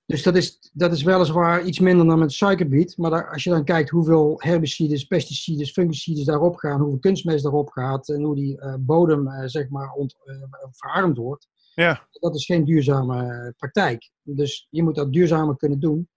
Dus 0.05 0.23
dat 0.23 0.35
is, 0.35 0.69
dat 0.73 0.91
is 0.91 1.03
weliswaar 1.03 1.63
iets 1.63 1.79
minder 1.79 2.05
dan 2.05 2.19
met 2.19 2.31
suikerbiet. 2.31 2.97
Maar 2.97 3.09
daar, 3.09 3.31
als 3.31 3.43
je 3.43 3.49
dan 3.49 3.63
kijkt 3.63 3.89
hoeveel 3.89 4.35
herbicides, 4.37 5.03
pesticides, 5.03 5.71
fungicides 5.71 6.25
daarop 6.25 6.55
gaan, 6.55 6.79
hoeveel 6.79 6.99
kunstmest 6.99 7.43
daarop 7.43 7.69
gaat 7.69 8.09
en 8.09 8.21
hoe 8.21 8.35
die 8.35 8.57
uh, 8.57 8.75
bodem 8.79 9.27
uh, 9.27 9.43
zeg 9.45 9.69
maar 9.69 9.91
ont, 9.91 10.15
uh, 10.25 10.35
verarmd 10.71 11.17
wordt. 11.17 11.47
Ja. 11.73 12.07
Dat 12.11 12.35
is 12.35 12.45
geen 12.45 12.65
duurzame 12.65 13.53
praktijk. 13.57 14.11
Dus 14.21 14.67
je 14.69 14.83
moet 14.83 14.95
dat 14.95 15.13
duurzamer 15.13 15.57
kunnen 15.57 15.79
doen. 15.79 16.09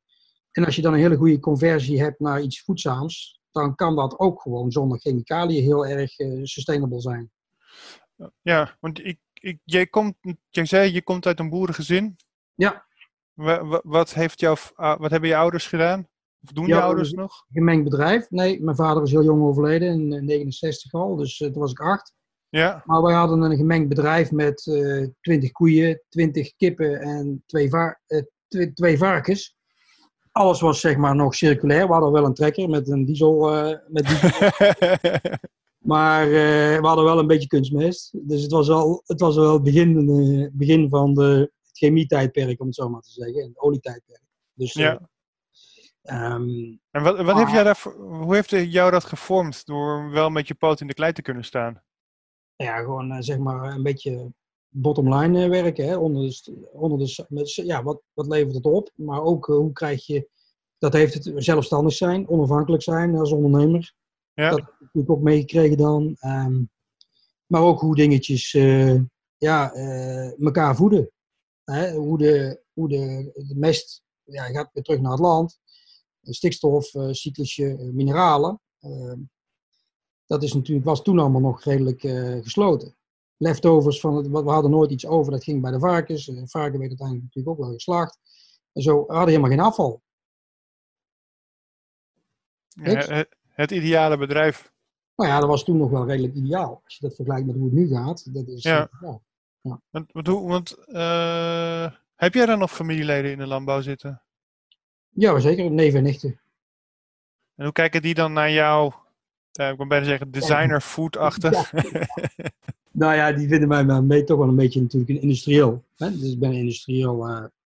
En 0.50 0.64
als 0.64 0.76
je 0.76 0.82
dan 0.82 0.92
een 0.92 0.98
hele 0.98 1.16
goede 1.16 1.40
conversie 1.40 2.02
hebt 2.02 2.20
naar 2.20 2.40
iets 2.40 2.62
voedzaams, 2.62 3.40
dan 3.54 3.74
kan 3.74 3.96
dat 3.96 4.18
ook 4.18 4.42
gewoon 4.42 4.72
zonder 4.72 4.98
chemicaliën 4.98 5.62
heel 5.62 5.86
erg 5.86 6.12
sustainable 6.42 7.00
zijn. 7.00 7.30
Ja, 8.42 8.76
want 8.80 9.04
ik, 9.04 9.18
ik, 9.32 9.58
jij, 9.64 9.86
komt, 9.86 10.14
jij 10.50 10.64
zei 10.64 10.92
je 10.92 11.02
komt 11.02 11.26
uit 11.26 11.38
een 11.38 11.50
boerengezin. 11.50 12.16
Ja. 12.54 12.86
Wat, 13.82 14.14
heeft 14.14 14.40
jouw, 14.40 14.56
ah, 14.74 15.00
wat 15.00 15.10
hebben 15.10 15.28
je 15.28 15.36
ouders 15.36 15.66
gedaan? 15.66 16.08
Of 16.42 16.52
doen 16.52 16.66
je 16.66 16.80
ouders 16.80 17.12
nog? 17.12 17.44
Gemengd 17.52 17.84
bedrijf. 17.84 18.30
Nee, 18.30 18.62
mijn 18.62 18.76
vader 18.76 19.02
is 19.02 19.10
heel 19.10 19.24
jong 19.24 19.42
overleden, 19.42 20.12
in 20.12 20.24
69 20.24 20.92
eh, 20.92 21.00
al, 21.00 21.16
dus 21.16 21.40
uh, 21.40 21.50
toen 21.50 21.60
was 21.60 21.70
ik 21.70 21.80
acht. 21.80 22.14
Ja. 22.48 22.82
Maar 22.84 23.02
wij 23.02 23.14
hadden 23.14 23.42
een 23.42 23.56
gemengd 23.56 23.88
bedrijf 23.88 24.30
met 24.30 24.66
uh, 24.66 25.02
eh, 25.02 25.10
20 25.20 25.52
koeien, 25.52 26.02
20 26.08 26.56
kippen 26.56 27.00
en 27.00 27.42
twee, 27.46 27.68
va 27.68 28.00
uh, 28.48 28.72
twee 28.74 28.98
varkens. 28.98 29.56
Alles 30.34 30.60
was 30.60 30.80
zeg 30.80 30.96
maar 30.96 31.16
nog 31.16 31.34
circulair. 31.34 31.86
We 31.86 31.92
hadden 31.92 32.12
wel 32.12 32.24
een 32.24 32.34
trekker 32.34 32.68
met 32.68 32.88
een 32.88 33.04
diesel. 33.04 33.50
met 33.88 34.06
diesel. 34.06 34.30
maar 35.92 36.28
we 36.28 36.78
hadden 36.80 37.04
wel 37.04 37.18
een 37.18 37.26
beetje 37.26 37.48
kunstmest. 37.48 38.10
Dus 38.28 38.42
het 38.42 38.50
was 38.50 38.68
wel 38.68 39.02
het, 39.06 39.20
was 39.20 39.36
wel 39.36 39.52
het 39.52 39.62
begin, 39.62 40.50
begin 40.52 40.88
van 40.88 41.14
de 41.14 41.52
chemietijdperk, 41.72 42.60
om 42.60 42.66
het 42.66 42.74
zo 42.74 42.88
maar 42.88 43.00
te 43.00 43.10
zeggen, 43.10 43.42
en 43.42 43.52
olietijdperk. 43.54 44.22
Dus, 44.54 44.72
ja. 44.72 45.00
Um, 46.02 46.80
en 46.90 47.02
wat, 47.02 47.20
wat 47.20 47.36
heeft 47.36 47.50
jij 47.50 47.62
daar, 47.62 47.82
hoe 47.98 48.34
heeft 48.34 48.50
jou 48.50 48.90
dat 48.90 49.04
gevormd 49.04 49.66
door 49.66 50.10
wel 50.10 50.30
met 50.30 50.48
je 50.48 50.54
poot 50.54 50.80
in 50.80 50.86
de 50.86 50.94
klei 50.94 51.12
te 51.12 51.22
kunnen 51.22 51.44
staan? 51.44 51.82
Ja, 52.56 52.76
gewoon 52.76 53.22
zeg 53.22 53.38
maar 53.38 53.74
een 53.74 53.82
beetje 53.82 54.32
bottom 54.76 55.14
line 55.14 55.44
uh, 55.44 55.48
werken. 55.48 55.86
Hè? 55.86 55.96
Onder 55.96 56.22
de, 56.22 56.68
onder 56.72 56.98
de, 56.98 57.24
met, 57.28 57.54
ja, 57.54 57.82
wat, 57.82 58.02
wat 58.12 58.26
levert 58.26 58.54
het 58.54 58.64
op? 58.64 58.90
Maar 58.94 59.22
ook 59.22 59.48
uh, 59.48 59.56
hoe 59.56 59.72
krijg 59.72 60.06
je, 60.06 60.28
dat 60.78 60.92
heeft 60.92 61.14
het 61.14 61.32
zelfstandig 61.36 61.92
zijn, 61.92 62.28
onafhankelijk 62.28 62.82
zijn 62.82 63.16
als 63.16 63.32
ondernemer. 63.32 63.94
Ja. 64.32 64.50
Dat 64.50 64.58
heb 64.58 64.68
ik 64.68 64.80
natuurlijk 64.80 65.10
ook 65.10 65.22
meegekregen 65.22 65.76
dan. 65.76 66.16
Um, 66.20 66.70
maar 67.46 67.62
ook 67.62 67.80
hoe 67.80 67.94
dingetjes 67.94 68.52
ja, 69.36 69.72
elkaar 70.38 70.76
voeden 70.76 71.10
hoe 71.94 72.18
de, 72.18 72.62
hoe 72.72 72.88
de, 72.88 73.30
de 73.48 73.54
mest 73.56 74.02
ja, 74.22 74.44
gaat 74.44 74.70
weer 74.72 74.82
terug 74.82 75.00
naar 75.00 75.10
het 75.10 75.20
land. 75.20 75.60
Stikstof, 76.22 76.94
uh, 76.94 77.12
cyclische 77.12 77.90
mineralen. 77.92 78.60
Ehm, 78.80 79.18
dat 80.26 80.42
is 80.42 80.52
natuurlijk, 80.52 80.86
was 80.86 81.02
toen 81.02 81.18
allemaal 81.18 81.40
nog 81.40 81.64
redelijk 81.64 82.00
gesloten. 82.44 82.96
Leftovers 83.36 84.00
van 84.00 84.16
het, 84.16 84.28
we 84.28 84.50
hadden 84.50 84.70
nooit 84.70 84.90
iets 84.90 85.06
over, 85.06 85.32
dat 85.32 85.44
ging 85.44 85.62
bij 85.62 85.70
de 85.70 85.78
varkens. 85.78 86.26
De 86.26 86.48
varken 86.48 86.78
werd 86.78 86.88
uiteindelijk 86.88 87.22
natuurlijk 87.22 87.48
ook 87.48 87.64
wel 87.64 87.74
geslaagd. 87.74 88.18
En 88.72 88.82
zo 88.82 89.06
we 89.06 89.12
hadden 89.12 89.28
helemaal 89.28 89.50
geen 89.50 89.66
afval. 89.66 90.02
Ja, 92.68 92.92
het, 92.92 93.28
het, 93.48 93.70
ideale 93.70 94.16
bedrijf. 94.16 94.72
Nou 95.16 95.30
ja, 95.30 95.40
dat 95.40 95.48
was 95.48 95.64
toen 95.64 95.76
nog 95.76 95.90
wel 95.90 96.06
redelijk 96.06 96.34
ideaal. 96.34 96.80
Als 96.84 96.96
je 96.96 97.06
dat 97.06 97.14
vergelijkt 97.14 97.46
met 97.46 97.56
hoe 97.56 97.64
het 97.64 97.74
nu 97.74 97.88
gaat. 97.88 98.34
Dat 98.34 98.48
is, 98.48 98.62
ja. 98.62 98.88
ja. 99.00 99.20
Ja. 99.64 99.80
Want, 99.90 100.12
want 100.26 100.76
uh, 100.88 101.92
heb 102.14 102.34
jij 102.34 102.46
dan 102.46 102.58
nog 102.58 102.72
familieleden 102.72 103.30
in 103.30 103.38
de 103.38 103.46
landbouw 103.46 103.80
zitten? 103.80 104.22
Ja, 105.08 105.38
zeker. 105.38 105.70
Neven 105.70 105.98
en 105.98 106.04
nichten. 106.04 106.40
En 107.54 107.64
hoe 107.64 107.72
kijken 107.72 108.02
die 108.02 108.14
dan 108.14 108.32
naar 108.32 108.50
jou? 108.50 108.92
Uh, 109.60 109.68
ik 109.68 109.76
kan 109.76 109.88
bijna 109.88 110.04
zeggen 110.04 110.30
designer 110.30 110.80
food-achtig. 110.80 111.72
nou 113.02 113.14
ja, 113.14 113.32
die 113.32 113.48
vinden 113.48 113.68
mij 113.68 114.02
mee 114.02 114.24
toch 114.24 114.38
wel 114.38 114.48
een 114.48 114.56
beetje 114.56 114.80
natuurlijk 114.80 115.10
een 115.10 115.20
industrieel. 115.20 115.84
Hè? 115.96 116.10
Dus 116.10 116.32
ik 116.32 116.38
ben 116.38 116.50
een 116.50 116.56
industrieel 116.56 117.28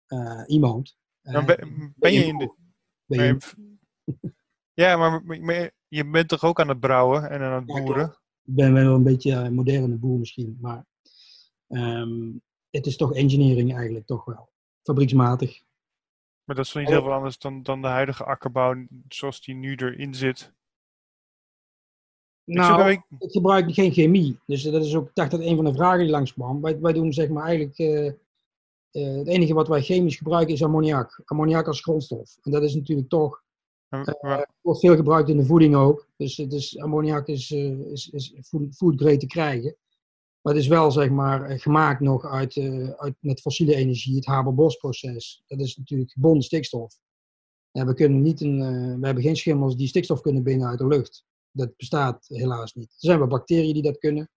uh, 0.09 0.43
iemand. 0.47 0.97
ben, 1.23 1.95
ben, 1.97 2.13
je 2.13 2.25
in 2.25 2.39
de... 2.39 2.55
Ben 3.07 3.25
je... 3.25 3.39
ja, 4.83 4.97
maar, 4.97 5.23
maar, 5.25 5.71
je 5.89 6.07
bent 6.07 6.29
toch 6.29 6.45
ook 6.45 6.61
aan 6.61 6.69
het 6.69 6.81
brouwen 6.81 7.31
en 7.31 7.41
aan 7.41 7.53
het 7.53 7.67
boeren? 7.67 8.19
ik 8.45 8.55
ben 8.55 8.73
wel 8.73 8.95
een 8.95 9.03
beetje 9.03 9.33
een 9.33 9.55
moderne 9.55 9.97
boer 9.97 10.19
misschien, 10.19 10.59
maar 10.61 10.85
Ehm, 11.71 12.33
het 12.71 12.87
is 12.87 12.97
toch 12.97 13.15
engineering 13.15 13.75
eigenlijk 13.75 14.07
toch 14.07 14.25
wel. 14.25 14.51
Fabrieksmatig. 14.83 15.63
Maar 16.45 16.57
dat 16.57 16.67
is 16.67 16.75
niet 16.75 16.89
heel 16.89 17.03
veel 17.03 17.13
anders 17.13 17.39
dan, 17.39 17.63
dan 17.63 17.83
de 17.83 17.89
huidige 17.89 18.25
akkerbouw 18.25 18.87
zoals 19.09 19.41
die 19.41 19.55
nu 19.55 19.75
erin 19.75 20.15
zit. 20.15 20.53
Nou, 22.45 22.91
ik, 22.91 23.03
ik 23.19 23.31
gebruik 23.31 23.73
geen 23.73 23.93
chemie. 23.93 24.39
Dus 24.47 24.63
dat 24.63 24.85
is 24.85 24.95
ook, 24.95 25.09
ik 25.09 25.15
dacht 25.15 25.31
dat 25.31 25.41
een 25.41 25.57
van 25.57 25.65
de 25.65 25.75
vragen 25.75 25.99
die 25.99 26.11
langskwam. 26.11 26.61
Wij, 26.61 26.81
wij 26.81 26.93
doen 26.93 27.13
zeg 27.13 27.29
maar 27.29 27.45
eigenlijk, 27.45 27.79
uh, 27.79 28.05
uh, 28.93 29.17
het 29.19 29.29
enige 29.29 29.55
wat 29.55 29.69
wij 29.69 29.83
chemisch 29.83 30.17
gebruiken 30.17 30.55
is 30.55 30.63
ammoniak. 30.63 31.23
Ammoniak 31.25 31.67
als 31.67 31.81
grondstof. 31.81 32.37
En 32.43 32.51
dat 32.51 32.63
is 32.63 32.75
natuurlijk 32.75 33.09
toch, 33.09 33.43
uh, 33.91 34.41
wordt 34.61 34.81
veel 34.81 34.97
gebruikt 34.97 35.29
in 35.29 35.37
de 35.37 35.45
voeding 35.45 35.75
ook. 35.75 36.09
Dus, 36.17 36.35
dus 36.35 36.79
ammoniak 36.79 37.27
is, 37.27 37.51
is, 37.51 38.11
is 38.11 38.35
food, 38.73 39.01
grade 39.01 39.17
te 39.17 39.27
krijgen. 39.27 39.77
Maar 40.41 40.55
het 40.55 40.63
is 40.63 40.69
wel 40.69 40.91
zeg 40.91 41.11
maar, 41.11 41.61
gemaakt 41.61 42.01
nog 42.01 42.25
uit, 42.25 42.57
uit 42.97 43.15
met 43.21 43.41
fossiele 43.41 43.75
energie, 43.75 44.17
het 44.17 44.27
Haber-Bosch-proces. 44.27 45.43
Dat 45.47 45.61
is 45.61 45.77
natuurlijk 45.77 46.11
gebonden 46.11 46.43
stikstof. 46.43 46.99
En 47.73 47.87
we, 47.87 47.95
kunnen 47.95 48.23
niet 48.23 48.41
een, 48.41 48.59
we 49.01 49.07
hebben 49.07 49.25
geen 49.25 49.37
schimmels 49.37 49.77
die 49.77 49.89
stikstof 49.89 50.21
kunnen 50.21 50.43
binnen 50.43 50.69
uit 50.69 50.79
de 50.79 50.87
lucht. 50.87 51.25
Dat 51.53 51.77
bestaat 51.77 52.27
helaas 52.29 52.75
niet. 52.75 52.91
Er 52.91 52.97
zijn 52.99 53.19
wel 53.19 53.29
bacteriën 53.29 53.75
die 53.75 53.83
dat 53.83 53.99
kunnen, 53.99 54.31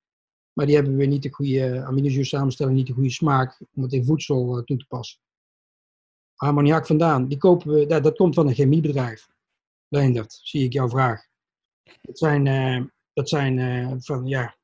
maar 0.54 0.66
die 0.66 0.76
hebben 0.76 0.96
weer 0.96 1.08
niet 1.08 1.24
de 1.24 1.34
goede 1.34 1.84
aminozuursamenstelling, 1.84 2.76
niet 2.76 2.88
de 2.88 2.94
goede 2.94 3.10
smaak 3.10 3.62
om 3.76 3.84
het 3.84 3.94
in 3.94 4.06
voedsel 4.06 4.64
toe 4.64 4.78
te 4.78 4.86
passen. 4.88 5.20
ammoniak 6.36 6.88
vandaan? 6.88 7.28
Die 7.28 7.38
kopen 7.38 7.74
we, 7.74 7.86
dat, 7.86 8.04
dat 8.04 8.16
komt 8.18 8.36
van 8.36 8.48
een 8.48 8.54
chemiebedrijf. 8.54 9.28
Leendert, 9.88 10.40
zie 10.44 10.64
ik 10.64 10.74
jouw 10.74 10.90
vraag. 10.90 11.26
Dat 12.02 12.18
zijn, 12.18 12.48
eh, 12.48 12.84
dat 13.14 13.30
zijn 13.30 13.60
eh, 13.60 13.96
van, 13.98 14.28
ja, 14.28 14.58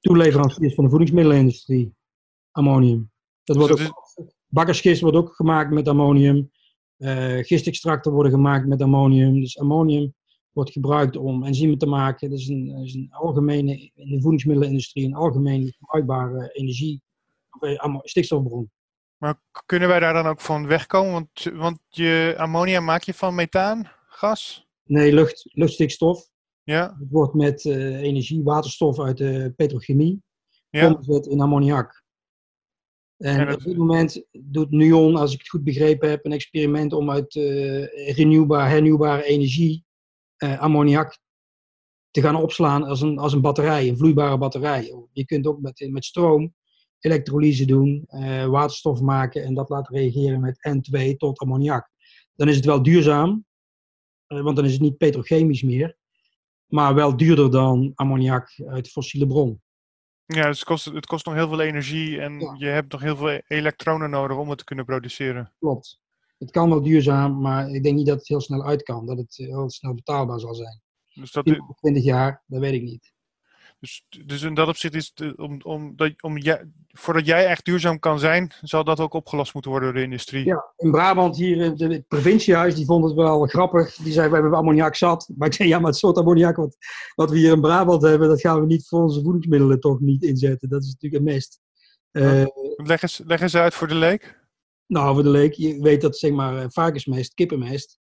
toeleveranciers 0.00 0.74
van 0.74 0.84
de 0.84 0.90
voedingsmiddelenindustrie. 0.90 1.94
Ammonium. 2.50 3.10
Dat 3.44 3.56
wordt 3.56 3.76
Dus 3.76 3.86
ook, 3.86 4.32
bakkersgist 4.46 5.00
wordt 5.00 5.16
ook 5.16 5.34
gemaakt 5.34 5.70
met 5.70 5.88
ammonium. 5.88 6.50
Eh 6.96 7.38
gistextracten 7.38 8.12
worden 8.12 8.32
gemaakt 8.32 8.66
met 8.66 8.82
ammonium. 8.82 9.40
Dus 9.40 9.58
ammonium 9.58 10.14
wordt 10.52 10.70
gebruikt 10.72 11.16
om 11.16 11.44
enzymen 11.44 11.78
te 11.78 11.86
maken. 11.86 12.30
Dat 12.30 12.38
is 12.38 12.48
een, 12.48 12.66
dat 12.66 12.84
is 12.84 12.94
een 12.94 13.08
algemene, 13.10 13.90
in 13.94 14.10
de 14.10 14.20
voedingsmiddelenindustrie, 14.20 15.04
een 15.06 15.14
algemeen 15.14 15.72
gebruikbare 15.78 16.50
energie, 16.52 17.02
of, 17.50 17.62
eh, 17.62 17.98
stikstofbron. 18.02 18.70
Maar 19.16 19.40
kunnen 19.66 19.88
wij 19.88 20.00
daar 20.00 20.12
dan 20.12 20.26
ook 20.26 20.40
van 20.40 20.66
wegkomen? 20.66 21.12
Want, 21.12 21.42
want 21.54 21.78
je 21.88 22.34
ammonia 22.38 22.80
maak 22.80 23.02
je 23.02 23.14
van 23.14 23.34
methaan, 23.34 23.90
gas? 24.06 24.66
Nee, 24.84 25.12
lucht, 25.12 25.44
luchtstikstof. 25.52 26.30
Ja, 26.62 26.96
Het 26.98 27.10
wordt 27.10 27.34
met 27.34 27.64
eh, 27.64 28.00
energie, 28.02 28.42
waterstof 28.42 29.00
uit 29.00 29.16
de 29.16 29.52
petrochemie, 29.56 30.22
ja. 30.70 30.86
omgezet 30.90 31.26
in 31.26 31.40
ammoniak. 31.40 32.02
En 33.16 33.38
En 33.40 33.46
dat- 33.46 33.56
op 33.56 33.62
dit 33.64 33.76
moment 33.76 34.24
doet 34.32 34.70
NUON, 34.70 35.16
als 35.16 35.32
ik 35.32 35.38
het 35.38 35.48
goed 35.48 35.64
begrepen 35.64 36.10
heb, 36.10 36.24
een 36.24 36.32
experiment 36.32 36.92
om 36.92 37.10
uit 37.10 37.34
eh 37.36 38.06
hernieuwbare 38.06 39.24
energie 39.24 39.84
eh, 40.42 40.58
ammoniak 40.60 41.18
te 42.10 42.20
gaan 42.20 42.36
opslaan 42.36 42.82
als 42.82 43.00
een, 43.00 43.18
als 43.18 43.32
een 43.32 43.40
batterij, 43.40 43.88
een 43.88 43.96
vloeibare 43.96 44.38
batterij. 44.38 44.94
Je 45.12 45.24
kunt 45.24 45.46
ook 45.46 45.60
met, 45.60 45.88
met 45.90 46.04
stroom 46.04 46.54
elektrolyse 46.98 47.64
doen, 47.64 48.04
eh, 48.06 48.46
waterstof 48.46 49.00
maken 49.00 49.44
en 49.44 49.54
dat 49.54 49.68
laten 49.68 49.94
reageren 49.96 50.40
met 50.40 50.68
N2 50.68 51.16
tot 51.16 51.38
ammoniak. 51.38 51.90
Dan 52.34 52.48
is 52.48 52.56
het 52.56 52.64
wel 52.64 52.82
duurzaam, 52.82 53.44
eh, 54.26 54.40
want 54.40 54.56
dan 54.56 54.64
is 54.64 54.72
het 54.72 54.80
niet 54.80 54.96
petrochemisch 54.96 55.62
meer, 55.62 55.96
maar 56.66 56.94
wel 56.94 57.16
duurder 57.16 57.50
dan 57.50 57.92
ammoniak 57.94 58.62
uit 58.66 58.88
fossiele 58.90 59.26
bron. 59.26 59.62
ja 60.26 60.46
dus 60.46 60.58
het, 60.58 60.68
kost, 60.68 60.84
het 60.84 61.06
kost 61.06 61.26
nog 61.26 61.34
heel 61.34 61.48
veel 61.48 61.60
energie 61.60 62.20
en 62.20 62.40
Ja. 62.40 62.54
je 62.58 62.66
hebt 62.66 62.92
nog 62.92 63.00
heel 63.00 63.16
veel 63.16 63.40
elektronen 63.46 64.10
nodig 64.10 64.36
om 64.36 64.48
het 64.48 64.58
te 64.58 64.64
kunnen 64.64 64.84
produceren. 64.84 65.52
Klopt. 65.58 66.00
Het 66.42 66.50
kan 66.50 66.68
wel 66.68 66.82
duurzaam, 66.82 67.40
maar 67.40 67.68
ik 67.70 67.82
denk 67.82 67.96
niet 67.96 68.06
dat 68.06 68.18
het 68.18 68.28
heel 68.28 68.40
snel 68.40 68.64
uit 68.64 68.82
kan. 68.82 69.06
Dat 69.06 69.18
het 69.18 69.34
heel 69.36 69.70
snel 69.70 69.94
betaalbaar 69.94 70.40
zal 70.40 70.54
zijn. 70.54 70.80
Dus, 71.14 71.32
dat, 71.32 71.44
10 71.44 71.60
of 71.68 71.76
20 71.76 72.04
jaar, 72.04 72.42
dat 72.46 72.60
weet 72.60 72.72
ik 72.72 72.82
niet. 72.82 73.12
dus, 73.80 74.06
dus 74.26 74.42
in 74.42 74.54
dat 74.54 74.68
opzicht 74.68 74.94
is 74.94 75.12
het, 75.14 75.26
eh, 75.36 75.44
om, 75.44 75.60
om, 75.62 75.96
dat, 75.96 76.22
om 76.22 76.38
jij, 76.38 76.64
voordat 76.88 77.26
jij 77.26 77.46
echt 77.46 77.64
duurzaam 77.64 77.98
kan 77.98 78.18
zijn, 78.18 78.52
zal 78.60 78.84
dat 78.84 79.00
ook 79.00 79.12
opgelost 79.14 79.52
moeten 79.54 79.70
worden 79.70 79.88
door 79.92 79.98
de 79.98 80.06
industrie. 80.06 80.44
Ja, 80.44 80.72
in 80.76 80.90
Brabant, 80.90 81.36
hier 81.36 81.56
in 81.56 81.74
de- 81.74 81.86
het 81.94 82.08
provinciehuis, 82.08 82.74
die 82.74 82.84
vond 82.84 83.04
het 83.04 83.14
wel 83.14 83.46
grappig. 83.46 83.94
Die 83.94 84.12
zei, 84.12 84.28
we 84.28 84.34
hebben 84.34 84.54
ammoniak 84.54 84.94
zat. 84.94 85.28
Maar 85.36 85.48
ik 85.48 85.54
zei, 85.54 85.68
ja, 85.68 85.78
maar 85.78 85.90
het 85.90 85.98
soort 85.98 86.16
ammoniak 86.16 86.56
wat, 86.56 86.76
wat 87.14 87.30
we 87.30 87.38
hier 87.38 87.52
in 87.52 87.60
Brabant 87.60 88.02
hebben, 88.02 88.28
dat 88.28 88.40
gaan 88.40 88.60
we 88.60 88.66
niet 88.66 88.88
voor 88.88 89.02
onze 89.02 89.22
voedingsmiddelen 89.22 89.80
toch 89.80 90.00
niet 90.00 90.22
inzetten. 90.22 90.68
Dat 90.68 90.82
is 90.82 90.88
natuurlijk 90.92 91.24
een 91.24 91.32
mest. 91.32 91.60
Eh, 92.10 92.44
Leg, 92.76 93.02
eens, 93.02 93.20
leg 93.24 93.40
eens 93.40 93.54
uit 93.56 93.74
voor 93.74 93.88
de 93.88 93.94
leek. 93.94 94.40
Nou, 94.86 95.14
voor 95.14 95.22
de 95.22 95.30
leek, 95.30 95.52
je 95.52 95.80
weet 95.80 96.00
dat 96.00 96.18
zeg 96.18 96.32
maar 96.32 96.56
eh, 96.56 96.66
varkensmest, 96.68 97.34
kippenmest, 97.34 97.98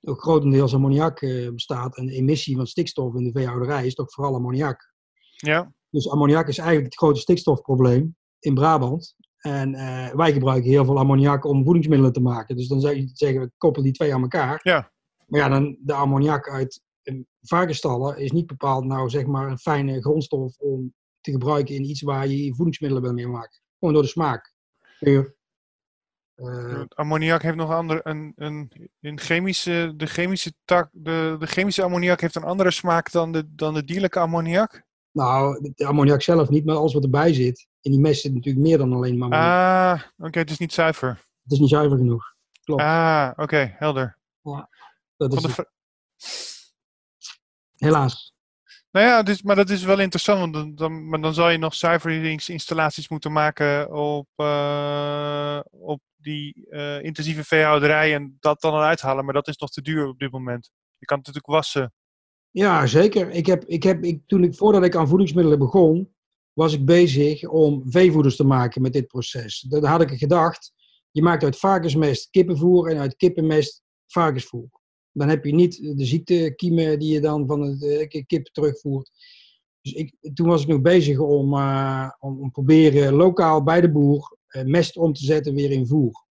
ook 0.00 0.20
grotendeels 0.20 0.74
ammoniak 0.74 1.20
eh, 1.20 1.50
bestaat. 1.50 1.96
En 1.96 2.06
de 2.06 2.12
emissie 2.12 2.56
van 2.56 2.66
stikstof 2.66 3.14
in 3.14 3.24
de 3.24 3.32
veehouderij 3.32 3.86
is 3.86 3.94
toch 3.94 4.12
vooral 4.12 4.34
ammoniak. 4.34 4.92
Ja, 5.36 5.72
Dus 5.90 6.08
ammoniak 6.08 6.48
is 6.48 6.58
eigenlijk 6.58 6.88
het 6.92 6.98
grote 6.98 7.20
stikstofprobleem 7.20 8.16
in 8.38 8.54
Brabant. 8.54 9.14
En 9.38 9.74
eh, 9.74 10.14
wij 10.14 10.32
gebruiken 10.32 10.70
heel 10.70 10.84
veel 10.84 10.98
ammoniak 10.98 11.44
om 11.44 11.64
voedingsmiddelen 11.64 12.12
te 12.12 12.20
maken. 12.20 12.56
Dus 12.56 12.68
dan 12.68 12.80
zou 12.80 12.96
je 12.96 13.10
zeggen, 13.12 13.40
we 13.40 13.50
koppelen 13.56 13.84
die 13.84 13.96
twee 13.96 14.14
aan 14.14 14.22
elkaar. 14.22 14.60
Ja. 14.62 14.92
Maar 15.26 15.40
ja, 15.40 15.48
dan 15.48 15.78
de 15.80 15.92
ammoniak 15.92 16.48
uit 16.48 16.82
een 17.02 17.26
varkensstallen 17.40 18.18
is 18.18 18.32
niet 18.32 18.46
bepaald 18.46 18.84
nou 18.84 19.08
zeg 19.08 19.26
maar 19.26 19.50
een 19.50 19.58
fijne 19.58 20.00
grondstof 20.00 20.56
om 20.58 20.94
te 21.20 21.30
gebruiken 21.30 21.74
in 21.74 21.84
iets 21.84 22.02
waar 22.02 22.26
je 22.26 22.54
voedingsmiddelen 22.54 23.14
mee 23.14 23.26
maakt. 23.26 23.62
Gewoon 23.78 23.94
door 23.94 24.02
de 24.02 24.08
smaak. 24.08 24.54
Geur. 24.80 25.34
Eh, 26.34 26.82
ammoniak 26.88 27.42
heeft 27.42 27.56
nog 27.56 27.68
een 27.68 27.76
andere, 27.76 28.00
een, 28.02 28.32
een, 28.36 28.90
een 29.00 29.18
chemische, 29.18 29.92
de 29.96 30.06
chemische 30.06 30.52
tak, 30.64 30.88
de, 30.92 31.36
de 31.38 31.46
chemische 31.46 31.82
ammoniak 31.82 32.20
heeft 32.20 32.34
een 32.34 32.42
andere 32.42 32.70
smaak 32.70 33.10
dan 33.10 33.32
de, 33.32 33.54
dan 33.54 33.74
de 33.74 33.84
dierlijke 33.84 34.18
ammoniak. 34.18 34.82
nou, 35.12 35.70
de 35.74 35.86
ammoniak 35.86 36.22
zelf 36.22 36.48
niet, 36.48 36.64
maar 36.64 36.76
alles 36.76 36.94
wat 36.94 37.02
erbij 37.02 37.32
zit. 37.34 37.66
In 37.80 37.90
die 37.90 38.00
mest 38.00 38.20
zit 38.20 38.34
natuurlijk 38.34 38.64
meer 38.64 38.78
dan 38.78 38.92
alleen 38.92 39.18
maar 39.18 39.30
ammoniak. 39.30 40.00
Ah, 40.18 40.26
oké, 40.26 40.38
het 40.38 40.50
is 40.50 40.58
niet 40.58 40.72
zuiver. 40.72 41.08
Het 41.42 41.52
is 41.52 41.58
niet 41.58 41.68
zuiver 41.68 41.98
genoeg. 41.98 42.34
Klopt. 42.64 42.82
Ah, 42.82 43.30
oké, 43.36 43.74
helder. 43.78 44.18
Dat 45.16 45.32
is 45.32 45.58
Helaas. 47.76 48.31
Nou 48.92 49.06
ja, 49.06 49.22
dus, 49.22 49.42
maar 49.42 49.56
dat 49.56 49.70
is 49.70 49.84
wel 49.84 50.00
interessant, 50.00 50.38
want 50.38 50.52
dan, 50.52 50.74
dan, 50.74 51.08
maar 51.08 51.20
dan 51.20 51.34
zal 51.34 51.50
je 51.50 51.58
nog 51.58 51.74
zuiveringsinstallaties 51.74 53.08
moeten 53.08 53.32
maken 53.32 53.92
op, 53.92 54.28
eh, 54.36 55.60
op 55.70 56.00
die 56.16 56.66
eh, 56.68 57.02
intensieve 57.02 57.44
veehouderij 57.44 58.14
en 58.14 58.36
dat 58.40 58.60
dan 58.60 58.74
eruit 58.74 59.00
halen. 59.00 59.24
Maar 59.24 59.34
dat 59.34 59.48
is 59.48 59.56
nog 59.56 59.70
te 59.70 59.82
duur 59.82 60.06
op 60.06 60.18
dit 60.18 60.30
moment. 60.30 60.70
Je 60.98 61.06
kan 61.06 61.18
het 61.18 61.26
natuurlijk 61.26 61.54
wassen. 61.54 61.92
Ja, 62.50 62.86
zeker. 62.86 63.30
Ik 63.30 63.46
heb, 63.46 63.64
ik 63.64 63.82
heb, 63.82 64.04
ik, 64.04 64.22
toen 64.26 64.44
ik, 64.44 64.54
voordat 64.54 64.84
ik 64.84 64.96
aan 64.96 65.08
voedingsmiddelen 65.08 65.58
begon, 65.58 66.14
was 66.52 66.72
ik 66.72 66.84
bezig 66.84 67.44
om 67.44 67.82
veevoeders 67.90 68.36
te 68.36 68.44
maken 68.44 68.82
met 68.82 68.92
dit 68.92 69.06
proces. 69.06 69.60
Dan 69.60 69.84
had 69.84 70.02
ik 70.02 70.18
gedacht, 70.18 70.72
je 71.10 71.22
maakt 71.22 71.44
uit 71.44 71.58
varkensmest 71.58 72.30
kippenvoer 72.30 72.90
en 72.90 72.98
uit 72.98 73.16
kippenmest 73.16 73.82
varkensvoer. 74.06 74.68
Dan 75.12 75.28
heb 75.28 75.44
je 75.44 75.54
niet 75.54 75.96
de 75.96 76.04
ziektekiemen 76.04 76.98
die 76.98 77.12
je 77.12 77.20
dan 77.20 77.46
van 77.46 77.78
de 77.78 78.08
eh, 78.10 78.24
kip 78.26 78.46
terugvoert. 78.46 79.10
Dus 79.80 79.92
ik, 79.92 80.14
toen 80.34 80.46
was 80.46 80.62
ik 80.62 80.68
nog 80.68 80.80
bezig 80.80 81.18
om, 81.18 81.54
eh, 81.54 82.10
om, 82.18 82.50
proberen 82.50 83.14
lokaal 83.14 83.62
bij 83.62 83.80
de 83.80 83.90
boer 83.90 84.36
eh, 84.46 84.64
mest 84.64 84.96
om 84.96 85.12
te 85.12 85.24
zetten 85.24 85.54
weer 85.54 85.70
in 85.70 85.86
voer. 85.86 86.26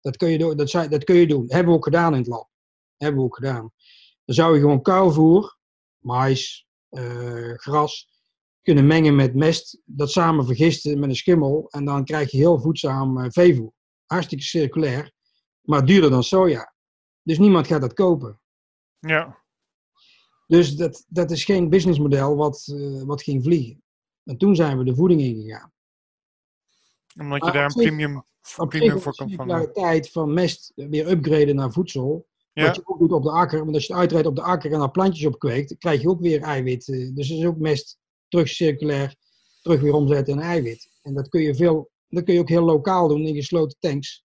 Dat 0.00 0.16
kun 0.16 0.30
je, 0.30 0.54
dat, 0.54 0.70
zou- 0.70 0.88
dat 0.88 1.04
kun 1.04 1.14
je 1.14 1.26
doen. 1.26 1.44
Hebben 1.48 1.72
we 1.72 1.78
ook 1.78 1.84
gedaan 1.84 2.12
in 2.12 2.18
het 2.18 2.26
lab. 2.28 2.48
Hebben 2.96 3.20
we 3.20 3.26
ook 3.26 3.34
gedaan. 3.36 3.72
Dan 4.24 4.34
zou 4.34 4.54
je 4.54 4.60
gewoon 4.60 4.82
kauwvoer, 4.82 5.58
mais, 5.98 6.66
gras, 7.56 8.08
kunnen 8.62 8.86
mengen 8.86 9.14
met 9.16 9.34
mest, 9.34 9.80
dat 9.84 10.10
samen 10.10 10.46
vergisten 10.46 10.98
met 10.98 11.08
een 11.08 11.16
schimmel 11.16 11.66
en 11.70 11.84
dan 11.84 12.04
krijg 12.04 12.30
je 12.30 12.36
heel 12.36 12.60
voedzaam 12.60 13.32
veevoer. 13.32 13.72
Hartstikke 14.06 14.44
circulair, 14.44 15.12
maar 15.60 15.86
duurder 15.86 16.10
dan 16.10 16.22
soja. 16.24 16.73
Dus 17.24 17.38
niemand 17.38 17.66
gaat 17.66 17.80
dat 17.80 17.92
kopen. 17.94 18.40
Ja, 18.98 19.42
Dus 20.46 20.76
dat, 20.76 21.04
dat 21.08 21.30
is 21.30 21.44
geen 21.44 21.68
businessmodel 21.68 22.36
wat, 22.36 22.66
eh, 22.66 23.02
wat 23.02 23.22
ging 23.22 23.42
vliegen. 23.44 23.82
En 24.24 24.36
toen 24.36 24.56
zijn 24.56 24.78
we 24.78 24.84
de 24.84 24.94
voeding 24.94 25.20
ingegaan. 25.20 25.72
omdat 27.20 27.44
je 27.44 27.52
daar 27.52 27.64
een 27.64 27.72
premium, 27.72 28.24
Op 28.56 28.68
premium 28.68 28.98
voor 29.00 29.14
kan 29.14 29.28
de 29.28 29.34
vangen. 29.34 29.56
kwaliteit 29.56 30.10
van 30.10 30.32
mest 30.34 30.72
weer 30.74 31.08
upgraden 31.10 31.54
naar 31.54 31.72
voedsel. 31.72 32.26
Ja, 32.52 32.66
Wat 32.66 32.76
je 32.76 32.82
ook 32.84 32.98
doet 32.98 33.12
op 33.12 33.22
de 33.22 33.30
akker, 33.30 33.58
want 33.64 33.74
als 33.74 33.86
je 33.86 33.92
het 33.92 34.00
uitrijdt 34.00 34.26
op 34.26 34.36
de 34.36 34.42
akker 34.42 34.72
en 34.72 34.78
daar 34.78 34.90
plantjes 34.90 35.26
op 35.26 35.38
kweekt, 35.38 35.78
krijg 35.78 36.00
je 36.02 36.08
ook 36.08 36.20
weer 36.20 36.42
eiwit. 36.42 36.88
eh, 36.88 37.14
Dus 37.14 37.30
er 37.30 37.38
is 37.38 37.44
ook 37.44 37.58
mest 37.58 37.98
terug 38.28 38.48
circulair, 38.48 39.14
terug 39.62 39.80
weer 39.80 39.92
omzetten 39.94 40.34
in 40.34 40.40
eiwit. 40.40 40.90
En 41.02 41.14
dat 41.14 41.28
kun 41.28 41.40
je, 41.40 41.54
veel, 41.54 41.90
dat 42.08 42.24
kun 42.24 42.34
je 42.34 42.40
ook 42.40 42.48
heel 42.48 42.64
lokaal 42.64 43.08
doen 43.08 43.20
in 43.26 43.34
gesloten 43.34 43.76
tanks 43.80 44.24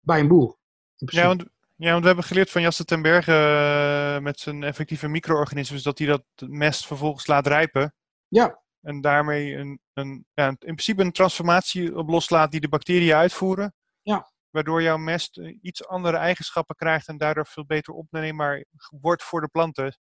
bij 0.00 0.20
een 0.20 0.28
boer. 0.28 0.56
Ja, 0.96 1.26
want, 1.26 1.44
ja, 1.78 1.90
want 1.90 2.00
we 2.00 2.06
hebben 2.06 2.24
geleerd 2.24 2.50
van 2.50 2.62
Jasse 2.62 2.84
ten 2.84 3.02
Berge 3.02 3.32
eh, 3.32 4.22
met 4.22 4.40
zijn 4.40 4.62
effectieve 4.62 5.08
micro-organismen 5.08 5.82
dat 5.82 5.98
hij 5.98 6.06
dat 6.06 6.24
mest 6.46 6.86
vervolgens 6.86 7.26
laat 7.26 7.46
rijpen. 7.46 7.94
ja, 8.28 8.62
En 8.80 9.00
daarmee 9.00 9.54
een, 9.54 9.80
een, 9.92 10.26
ja, 10.34 10.48
in 10.48 10.56
principe 10.58 11.02
een 11.02 11.12
transformatie 11.12 11.96
op 11.96 12.08
loslaat 12.08 12.50
die 12.50 12.60
de 12.60 12.68
bacteriën 12.68 13.14
uitvoeren. 13.14 13.74
Ja. 14.02 14.32
Waardoor 14.50 14.82
jouw 14.82 14.96
mest 14.96 15.38
eh, 15.38 15.58
iets 15.62 15.86
andere 15.86 16.16
eigenschappen 16.16 16.76
krijgt 16.76 17.08
en 17.08 17.16
daardoor 17.18 17.46
veel 17.46 17.66
beter 17.66 17.94
opneembaar 17.94 18.64
wordt 19.00 19.22
voor 19.22 19.40
de 19.40 19.48
planten. 19.48 19.98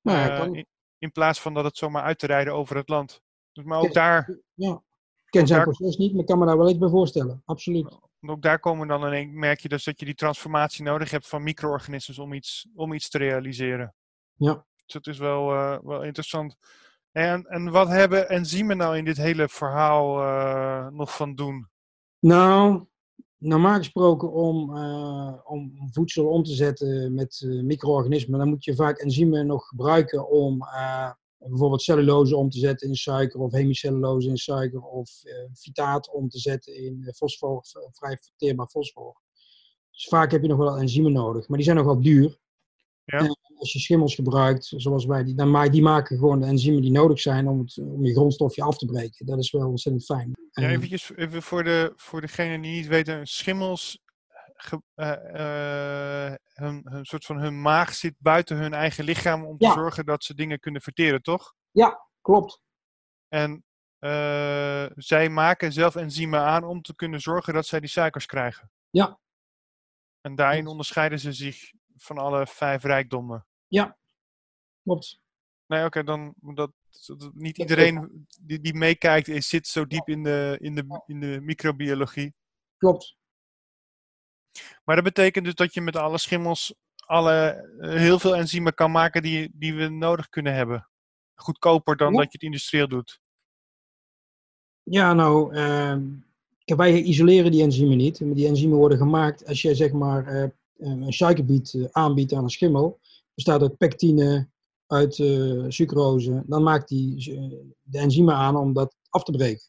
nou 0.00 0.18
ja, 0.18 0.38
Eh, 0.38 0.44
in, 0.52 0.66
in 0.98 1.12
plaats 1.12 1.40
van 1.40 1.54
dat 1.54 1.64
het 1.64 1.76
zomaar 1.76 2.02
uit 2.02 2.18
te 2.18 2.26
rijden 2.26 2.54
over 2.54 2.76
het 2.76 2.88
land. 2.88 3.20
Dus, 3.52 3.64
maar 3.64 3.78
ook 3.78 3.92
daar, 3.92 4.38
ja. 4.54 4.72
Ik 4.72 5.30
ken 5.40 5.46
zijn 5.46 5.64
daar- 5.64 5.74
proces 5.74 5.96
niet, 5.96 6.12
maar 6.12 6.20
ik 6.20 6.26
kan 6.26 6.38
me 6.38 6.46
daar 6.46 6.58
wel 6.58 6.68
iets 6.70 6.78
bij 6.78 6.88
voorstellen. 6.88 7.42
Absoluut. 7.44 7.98
Ook 8.30 8.42
daar 8.42 8.58
komen 8.58 8.88
dan 8.88 9.12
in 9.12 9.38
merk 9.38 9.60
je 9.60 9.68
dus 9.68 9.84
dat 9.84 9.98
je 10.00 10.04
die 10.04 10.14
transformatie 10.14 10.84
nodig 10.84 11.10
hebt 11.10 11.28
van 11.28 11.42
micro-organismen 11.42 12.18
om 12.18 12.32
iets, 12.32 12.68
om 12.74 12.92
iets 12.92 13.08
te 13.08 13.18
realiseren. 13.18 13.94
Ja. 14.36 14.66
Dus 14.84 14.94
dat 15.02 15.06
is 15.06 15.18
wel, 15.18 15.52
eh, 15.52 15.78
wel 15.82 16.02
interessant. 16.02 16.56
En, 17.12 17.44
en 17.44 17.70
wat 17.70 17.88
hebben 17.88 18.28
enzymen 18.28 18.76
nou 18.76 18.96
in 18.96 19.04
dit 19.04 19.16
hele 19.16 19.48
verhaal 19.48 20.22
eh, 20.22 20.88
nog 20.88 21.16
van 21.16 21.34
doen? 21.34 21.68
Nou, 22.18 22.84
normaal 23.38 23.76
gesproken 23.76 24.32
om, 24.32 24.76
eh, 24.76 25.34
om 25.44 25.72
voedsel 25.92 26.28
om 26.28 26.42
te 26.42 26.54
zetten 26.54 27.14
met 27.14 27.46
micro-organismen, 27.62 28.38
dan 28.38 28.48
moet 28.48 28.64
je 28.64 28.74
vaak 28.74 28.98
enzymen 28.98 29.46
nog 29.46 29.66
gebruiken 29.66 30.28
om 30.28 30.62
bijvoorbeeld 31.48 31.82
cellulose 31.82 32.36
om 32.36 32.50
te 32.50 32.58
zetten 32.58 32.88
in 32.88 32.94
suiker 32.94 33.40
of 33.40 33.52
hemicellulose 33.52 34.28
in 34.28 34.36
suiker 34.36 34.82
of 34.82 35.24
eh, 35.24 35.34
fitaat 35.54 36.12
om 36.12 36.28
te 36.28 36.38
zetten 36.38 36.74
in 36.74 37.02
eh, 37.04 37.12
fosfor, 37.12 37.64
vrij 37.92 38.16
verteerbaar 38.16 38.68
fosfor. 38.68 39.22
Dus 39.90 40.06
vaak 40.08 40.30
heb 40.30 40.42
je 40.42 40.48
nog 40.48 40.58
wel 40.58 40.76
enzymen 40.76 41.12
nodig, 41.12 41.48
maar 41.48 41.56
die 41.56 41.66
zijn 41.66 41.76
nog 41.76 41.86
wel 41.86 42.02
duur. 42.02 42.38
Ja. 43.04 43.18
En 43.18 43.38
als 43.54 43.72
je 43.72 43.78
schimmels 43.78 44.14
gebruikt, 44.14 44.72
zoals 44.76 45.04
wij, 45.04 45.24
die, 45.24 45.34
dan 45.34 45.50
ma 45.50 45.68
die 45.68 45.82
maken 45.82 46.18
gewoon 46.18 46.40
de 46.40 46.46
enzymen 46.46 46.82
die 46.82 46.90
nodig 46.90 47.20
zijn 47.20 47.48
om, 47.48 47.58
het, 47.58 47.78
om 47.78 48.04
je 48.04 48.12
grondstofje 48.12 48.62
af 48.62 48.78
te 48.78 48.86
breken. 48.86 49.26
Dat 49.26 49.38
is 49.38 49.50
wel 49.50 49.68
ontzettend 49.68 50.04
fijn. 50.04 50.30
Ja, 50.50 50.62
En- 50.62 50.70
eventjes 50.70 51.12
even 51.16 51.42
voor, 51.42 51.64
de, 51.64 51.92
voor 51.96 52.20
degenen 52.20 52.60
die 52.60 52.72
niet 52.72 52.86
weten, 52.86 53.26
schimmels, 53.26 53.98
ge- 54.66 54.82
eh, 54.94 56.26
eh, 56.30 56.34
hun, 56.54 56.80
hun 56.88 57.04
soort 57.04 57.24
van 57.24 57.38
hun 57.38 57.60
maag 57.60 57.94
zit 57.94 58.14
buiten 58.18 58.56
hun 58.56 58.74
eigen 58.74 59.04
lichaam 59.04 59.44
om 59.44 59.58
te 59.58 59.66
Ja. 59.66 59.72
zorgen 59.72 60.06
dat 60.06 60.24
ze 60.24 60.34
dingen 60.34 60.60
kunnen 60.60 60.82
verteren, 60.82 61.22
toch? 61.22 61.54
klopt. 62.20 62.60
En 63.28 63.64
eh, 63.98 64.86
zij 64.94 65.28
maken 65.28 65.72
zelf 65.72 65.96
enzymen 65.96 66.40
aan 66.40 66.64
om 66.64 66.82
te 66.82 66.94
kunnen 66.94 67.20
zorgen 67.20 67.54
dat 67.54 67.66
zij 67.66 67.80
die 67.80 67.88
suikers 67.88 68.26
krijgen. 68.26 68.70
Ja. 68.90 69.18
En 70.20 70.34
daarin 70.34 70.66
onderscheiden 70.66 71.18
ze 71.18 71.32
zich 71.32 71.72
van 71.96 72.18
alle 72.18 72.46
vijf 72.46 72.82
rijkdommen. 72.82 73.46
Klopt. 74.82 75.20
Nee, 75.66 75.84
oké, 75.84 76.04
dan 76.04 76.34
dat, 76.40 76.72
dat- 77.06 77.30
niet 77.34 77.58
iedereen 77.58 78.26
die, 78.40 78.60
die 78.60 78.74
meekijkt 78.74 79.28
is, 79.28 79.48
zit 79.48 79.66
zo 79.66 79.86
diep 79.86 80.08
in 80.08 80.22
de, 80.22 80.56
in, 80.60 80.74
de, 80.74 81.02
in 81.06 81.20
de 81.20 81.40
microbiologie. 81.40 82.34
Klopt. 82.76 83.16
Maar 84.84 84.94
dat 84.94 85.04
betekent 85.04 85.44
dus 85.44 85.54
dat 85.54 85.74
je 85.74 85.80
met 85.80 85.96
alle 85.96 86.18
schimmels 86.18 86.74
alle, 87.06 87.68
eh, 87.80 87.90
heel 87.90 88.18
veel 88.18 88.36
enzymen 88.36 88.74
kan 88.74 88.90
maken 88.90 89.22
die, 89.22 89.50
die 89.54 89.74
we 89.74 89.88
nodig 89.88 90.28
kunnen 90.28 90.54
hebben. 90.54 90.88
Goedkoper 91.34 91.96
dan 91.96 92.12
Ja. 92.12 92.16
dat 92.16 92.24
je 92.24 92.32
het 92.32 92.42
industrieel 92.42 92.88
doet. 92.88 93.20
Ja, 94.82 95.12
nou, 95.12 95.54
ehm, 95.54 96.02
wij 96.64 97.02
isoleren 97.02 97.50
die 97.50 97.62
enzymen 97.62 97.96
niet. 97.96 98.18
Die 98.18 98.46
enzymen 98.46 98.76
worden 98.76 98.98
gemaakt 98.98 99.46
als 99.46 99.62
je 99.62 99.74
zeg 99.74 99.92
maar 99.92 100.26
eh, 100.26 100.48
een 100.78 101.12
suikerbiet 101.12 101.74
eh, 101.74 101.84
aanbiedt 101.90 102.32
aan 102.32 102.42
een 102.42 102.50
schimmel. 102.50 103.00
Bestaat 103.34 103.60
uit 103.60 103.76
pectine, 103.76 104.48
uit 104.86 105.18
eh, 105.18 105.64
sucrose. 105.68 106.42
Dan 106.46 106.62
maakt 106.62 106.88
die 106.88 107.32
eh, 107.32 107.58
de 107.82 107.98
enzymen 107.98 108.34
aan 108.34 108.56
om 108.56 108.72
dat 108.72 108.96
af 109.08 109.22
te 109.22 109.32
breken. 109.32 109.66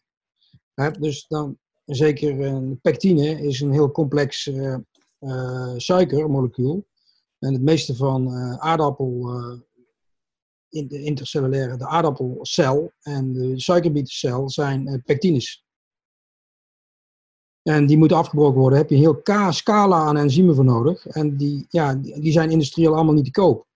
Hè, 0.74 0.92
dus 0.92 1.28
dan, 1.28 1.58
zeker 1.86 2.42
eh, 2.42 2.72
pectine 2.82 3.42
is 3.42 3.62
een 3.62 3.72
heel 3.72 3.92
complex 3.92 4.48
eh, 4.48 4.76
eh, 5.20 5.74
suikermolecuul. 5.78 6.88
En 7.40 7.54
het 7.54 7.62
meeste 7.62 7.96
van 7.96 8.34
eh, 8.34 8.58
aardappel, 8.58 9.30
in 10.70 10.88
de 10.88 11.04
intercellulaire, 11.04 11.78
de 11.78 11.88
aardappelcel 11.88 12.92
en 13.02 13.34
de 13.34 13.60
suikerbietencel 13.60 14.50
zijn 14.50 15.02
pectines. 15.06 15.64
En 17.62 17.86
die 17.86 17.98
moeten 17.98 18.18
afgebroken 18.18 18.60
worden. 18.60 18.72
Daar 18.72 18.88
heb 18.88 18.90
je 18.90 18.96
een 18.96 19.24
heel 19.24 19.52
scala 19.52 19.98
aan 19.98 20.18
enzymen 20.18 20.56
voor 20.56 20.64
nodig. 20.64 21.08
En 21.08 21.38
die, 21.38 21.66
ja, 21.70 21.96
die 21.96 22.32
zijn 22.32 22.52
industrieel 22.52 22.96
allemaal 22.96 23.14
niet 23.14 23.26
te 23.26 23.32
koop. 23.32 23.68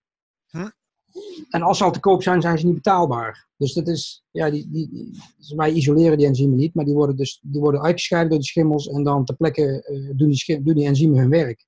En 1.49 1.61
als 1.61 1.78
ze 1.78 1.84
al 1.84 1.91
te 1.91 1.99
koop 1.99 2.24
zijn, 2.24 2.41
zijn 2.41 2.57
ze 2.57 2.65
niet 2.65 2.76
betaalbaar. 2.76 3.47
Dus 3.57 3.74
dat 3.74 3.88
is, 3.88 4.24
ja, 4.32 4.49
die, 4.49 4.70
die, 4.70 5.20
wij 5.55 5.72
isoleren 5.72 6.17
die 6.17 6.28
enzymen 6.28 6.57
niet, 6.57 6.74
maar 6.74 6.86
die 6.86 6.93
worden, 6.93 7.15
dus, 7.15 7.39
die 7.41 7.61
worden 7.61 7.82
uitgescheiden 7.82 8.30
door 8.30 8.39
de 8.39 8.45
schimmels 8.45 8.88
en 8.88 9.03
dan 9.03 9.26
ter 9.26 9.36
plekke 9.36 9.84
eh, 9.84 10.17
doen, 10.17 10.28
die 10.28 10.38
schim- 10.38 10.63
doen 10.63 10.76
die 10.76 10.88
enzymen 10.88 11.17
hun 11.20 11.30
werk. 11.30 11.65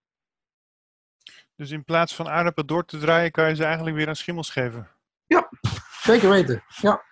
Dus 1.55 1.71
in 1.71 1.83
plaats 1.83 2.15
van 2.15 2.27
aardappel 2.29 2.65
door 2.65 2.85
te 2.85 2.97
draaien, 2.97 3.31
kan 3.31 3.49
je 3.49 3.55
ze 3.55 3.63
eigenlijk 3.63 3.95
weer 3.95 4.07
aan 4.07 4.15
schimmels 4.15 4.49
geven. 4.49 4.87
Zeker 6.01 6.29
weten. 6.29 6.63
Ja, 6.81 7.03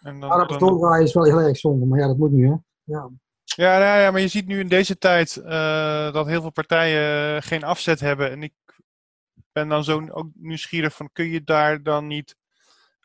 En 0.00 0.20
dan, 0.20 0.30
aardappel 0.30 0.58
dan- 0.58 0.68
doordraaien 0.68 1.04
is 1.06 1.12
wel 1.14 1.24
heel 1.24 1.40
erg 1.40 1.56
zonde, 1.56 1.86
maar 1.86 1.98
ja, 1.98 2.06
dat 2.06 2.16
moet 2.18 2.32
nu, 2.32 2.46
hè. 2.48 2.54
Ja, 2.84 3.10
Ja, 3.44 3.78
nou 3.78 4.00
ja, 4.00 4.10
maar 4.10 4.20
je 4.20 4.28
ziet 4.28 4.46
nu 4.46 4.60
in 4.60 4.68
deze 4.68 4.98
tijd 4.98 5.36
eh, 5.36 6.12
dat 6.12 6.26
heel 6.26 6.40
veel 6.40 6.50
partijen 6.50 7.42
geen 7.42 7.64
afzet 7.64 8.00
hebben. 8.00 8.30
En 8.30 8.42
ik 8.42 8.52
ben 9.52 9.68
dan 9.68 9.84
zo 9.84 10.08
ook 10.08 10.28
nieuwsgierig 10.34 10.94
van, 10.94 11.08
kun 11.12 11.24
je 11.28 11.42
daar 11.44 11.82
dan 11.82 12.06
niet... 12.06 12.36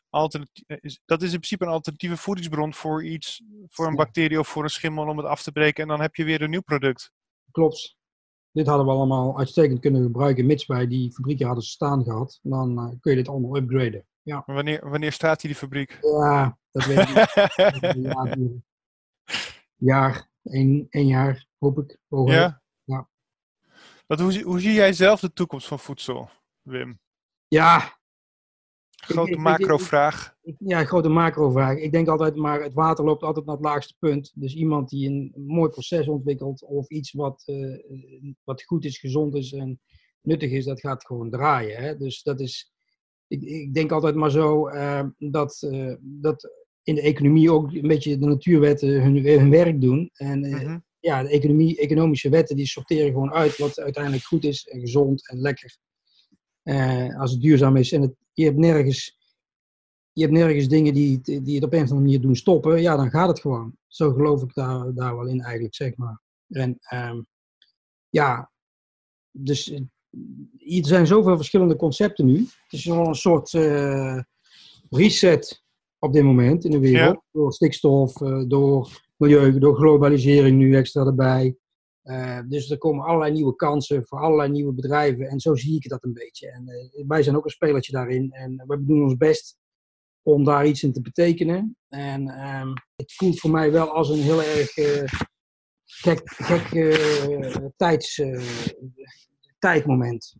alternatief- 0.09 0.99
Dat 1.05 1.21
is 1.21 1.31
in 1.33 1.39
principe 1.39 1.65
een 1.65 1.71
alternatieve 1.71 2.17
voedingsbron 2.17 2.73
voor 2.73 3.03
iets, 3.05 3.43
voor 3.67 3.87
een 3.87 3.95
bacterie 3.95 4.39
of 4.39 4.47
voor 4.47 4.63
een 4.63 4.69
schimmel 4.69 5.07
om 5.07 5.17
het 5.17 5.25
af 5.27 5.43
te 5.43 5.51
breken. 5.51 5.83
En 5.83 5.89
dan 5.89 6.01
heb 6.01 6.15
je 6.15 6.23
weer 6.23 6.41
een 6.41 6.49
nieuw 6.49 6.61
product. 6.61 7.11
klopt. 7.51 7.95
Dit 8.51 8.67
hadden 8.67 8.85
we 8.85 8.91
allemaal 8.91 9.37
uitstekend 9.37 9.79
kunnen 9.79 10.03
gebruiken, 10.03 10.45
mits 10.45 10.65
wij 10.65 10.87
die 10.87 11.11
fabrieken 11.13 11.45
hadden 11.45 11.63
staan 11.63 12.03
gehad. 12.03 12.39
Dan 12.41 12.77
eh, 12.77 12.99
kun 12.99 13.11
je 13.11 13.17
dit 13.17 13.27
allemaal 13.27 13.57
upgraden. 13.57 14.05
Ja, 14.21 14.43
Maar 14.45 14.55
Wanneer, 14.55 14.89
wanneer 14.89 15.11
staat 15.11 15.39
die, 15.41 15.49
die 15.49 15.59
fabriek? 15.59 15.97
ja 16.01 16.57
dat 16.71 16.85
weet 16.85 16.99
ik 16.99 17.95
niet. 17.95 18.61
Jaar 19.75 20.29
één, 20.43 20.87
één 20.89 21.07
jaar, 21.07 21.45
hoop 21.57 21.77
ik. 21.77 21.99
ja? 22.25 22.61
Wat, 24.07 24.19
hoe, 24.19 24.31
zie- 24.31 24.43
hoe 24.43 24.59
zie 24.59 24.73
jij 24.73 24.93
zelf 24.93 25.19
de 25.19 25.33
toekomst 25.33 25.67
van 25.67 25.79
voedsel, 25.79 26.29
Wim? 26.61 26.99
Ja, 27.47 27.95
Grote 29.03 29.37
macro-vraag. 29.37 30.35
ja, 30.59 30.83
grote 30.83 31.09
macrovraag. 31.09 31.77
Ik 31.77 31.91
denk 31.91 32.07
altijd 32.07 32.35
maar, 32.35 32.61
het 32.63 32.73
water 32.73 33.05
loopt 33.05 33.23
altijd 33.23 33.45
naar 33.45 33.55
het 33.55 33.63
laagste 33.63 33.95
punt. 33.99 34.31
Dus 34.35 34.55
iemand 34.55 34.89
die 34.89 35.09
een 35.09 35.33
mooi 35.35 35.69
proces 35.69 36.07
ontwikkelt 36.07 36.61
of 36.63 36.89
iets 36.89 37.11
wat, 37.11 37.43
eh, 37.45 38.31
wat 38.43 38.63
goed 38.63 38.85
is, 38.85 38.97
gezond 38.99 39.35
is 39.35 39.53
en 39.53 39.79
nuttig 40.21 40.51
is, 40.51 40.65
dat 40.65 40.79
gaat 40.79 41.05
gewoon 41.05 41.29
draaien. 41.29 41.81
Hè? 41.83 41.97
Dus 41.97 42.23
dat 42.23 42.39
is, 42.39 42.71
ik, 43.27 43.41
ik 43.41 43.73
denk 43.73 43.91
altijd 43.91 44.15
maar 44.15 44.31
zo 44.31 44.67
eh, 44.67 45.03
dat, 45.17 45.61
eh, 45.61 45.93
dat 45.99 46.49
in 46.83 46.95
de 46.95 47.01
economie 47.01 47.51
ook 47.51 47.71
een 47.73 47.87
beetje 47.87 48.17
de 48.17 48.25
natuurwetten 48.25 49.01
hun, 49.01 49.25
hun 49.25 49.49
werk 49.49 49.81
doen. 49.81 50.09
En 50.13 50.39
Mhm. 50.39 50.79
Ja, 51.07 51.23
de 51.23 51.29
economie, 51.29 51.77
economische 51.77 52.29
wetten 52.29 52.55
die 52.55 52.65
sorteren 52.67 53.11
gewoon 53.11 53.31
uit 53.33 53.57
wat 53.57 53.79
uiteindelijk 53.79 54.23
goed 54.23 54.43
is 54.43 54.67
en 54.67 54.79
gezond 54.79 55.29
en 55.29 55.39
lekker. 55.41 55.77
Eh, 56.63 57.19
als 57.19 57.31
het 57.31 57.41
duurzaam 57.41 57.75
is. 57.75 57.91
En 57.91 58.01
het, 58.01 58.13
je, 58.33 58.43
hebt 58.43 58.57
nergens, 58.57 59.17
je 60.11 60.21
hebt 60.21 60.33
nergens 60.33 60.67
dingen 60.67 60.93
die, 60.93 61.11
het- 61.15 61.45
die 61.45 61.55
het 61.55 61.63
op 61.63 61.71
een 61.73 61.77
of 61.83 61.89
andere 61.89 62.01
manier 62.01 62.21
doen 62.21 62.35
stoppen. 62.35 62.81
Ja, 62.81 62.95
dan 62.95 63.09
gaat 63.09 63.27
het 63.27 63.39
gewoon. 63.39 63.77
Zo 63.87 64.11
geloof 64.13 64.41
ik 64.43 64.53
daar, 64.53 64.93
daar 64.93 65.15
wel 65.17 65.27
in 65.27 65.41
eigenlijk, 65.41 65.75
zeg 65.75 65.95
maar. 65.97 66.21
En 66.47 66.77
ehm, 66.81 67.21
ja, 68.09 68.51
dus 69.31 69.69
eh, 69.69 69.79
er 70.79 70.85
zijn 70.87 71.07
zoveel 71.07 71.35
verschillende 71.35 71.75
concepten 71.75 72.25
nu. 72.25 72.37
Het 72.39 72.73
is 72.79 72.85
wel 72.85 73.07
een 73.07 73.15
soort 73.15 73.53
eh, 73.53 74.19
reset 74.89 75.63
op 75.99 76.13
dit 76.13 76.23
moment 76.23 76.65
in 76.65 76.71
de 76.71 76.79
wereld. 76.79 77.23
Door 77.31 77.53
stikstof, 77.53 78.13
door 78.47 79.05
milieu, 79.17 79.59
door 79.59 79.75
globalisering 79.75 80.57
nu 80.57 80.75
extra 80.75 81.05
erbij. 81.05 81.57
Eh, 82.01 82.39
dus 82.47 82.69
er 82.69 82.77
komen 82.77 83.05
allerlei 83.05 83.31
nieuwe 83.31 83.55
kansen 83.55 84.05
voor 84.05 84.19
allerlei 84.19 84.51
nieuwe 84.51 84.73
bedrijven. 84.73 85.27
En 85.27 85.39
zo 85.39 85.55
zie 85.55 85.75
ik 85.75 85.89
dat 85.89 86.03
een 86.03 86.13
beetje. 86.13 86.51
En 86.51 86.67
eh, 86.67 87.07
wij 87.07 87.23
zijn 87.23 87.35
ook 87.35 87.43
een 87.43 87.49
spelertje 87.49 87.91
daarin. 87.91 88.31
En 88.31 88.63
we 88.67 88.85
doen 88.85 89.03
ons 89.03 89.17
best 89.17 89.57
om 90.21 90.43
daar 90.43 90.65
iets 90.65 90.83
in 90.83 90.93
te 90.93 91.01
betekenen. 91.01 91.77
En 91.87 92.27
ehm, 92.27 92.73
het 92.95 93.13
voelt 93.13 93.39
voor 93.39 93.51
mij 93.51 93.71
wel 93.71 93.91
als 93.91 94.09
een 94.09 94.21
heel 94.21 94.43
erg 94.43 94.77
eh, 94.77 95.03
gek, 95.85 96.21
gek 96.25 96.69
tijds, 97.75 98.21
tijdmoment. 99.59 100.35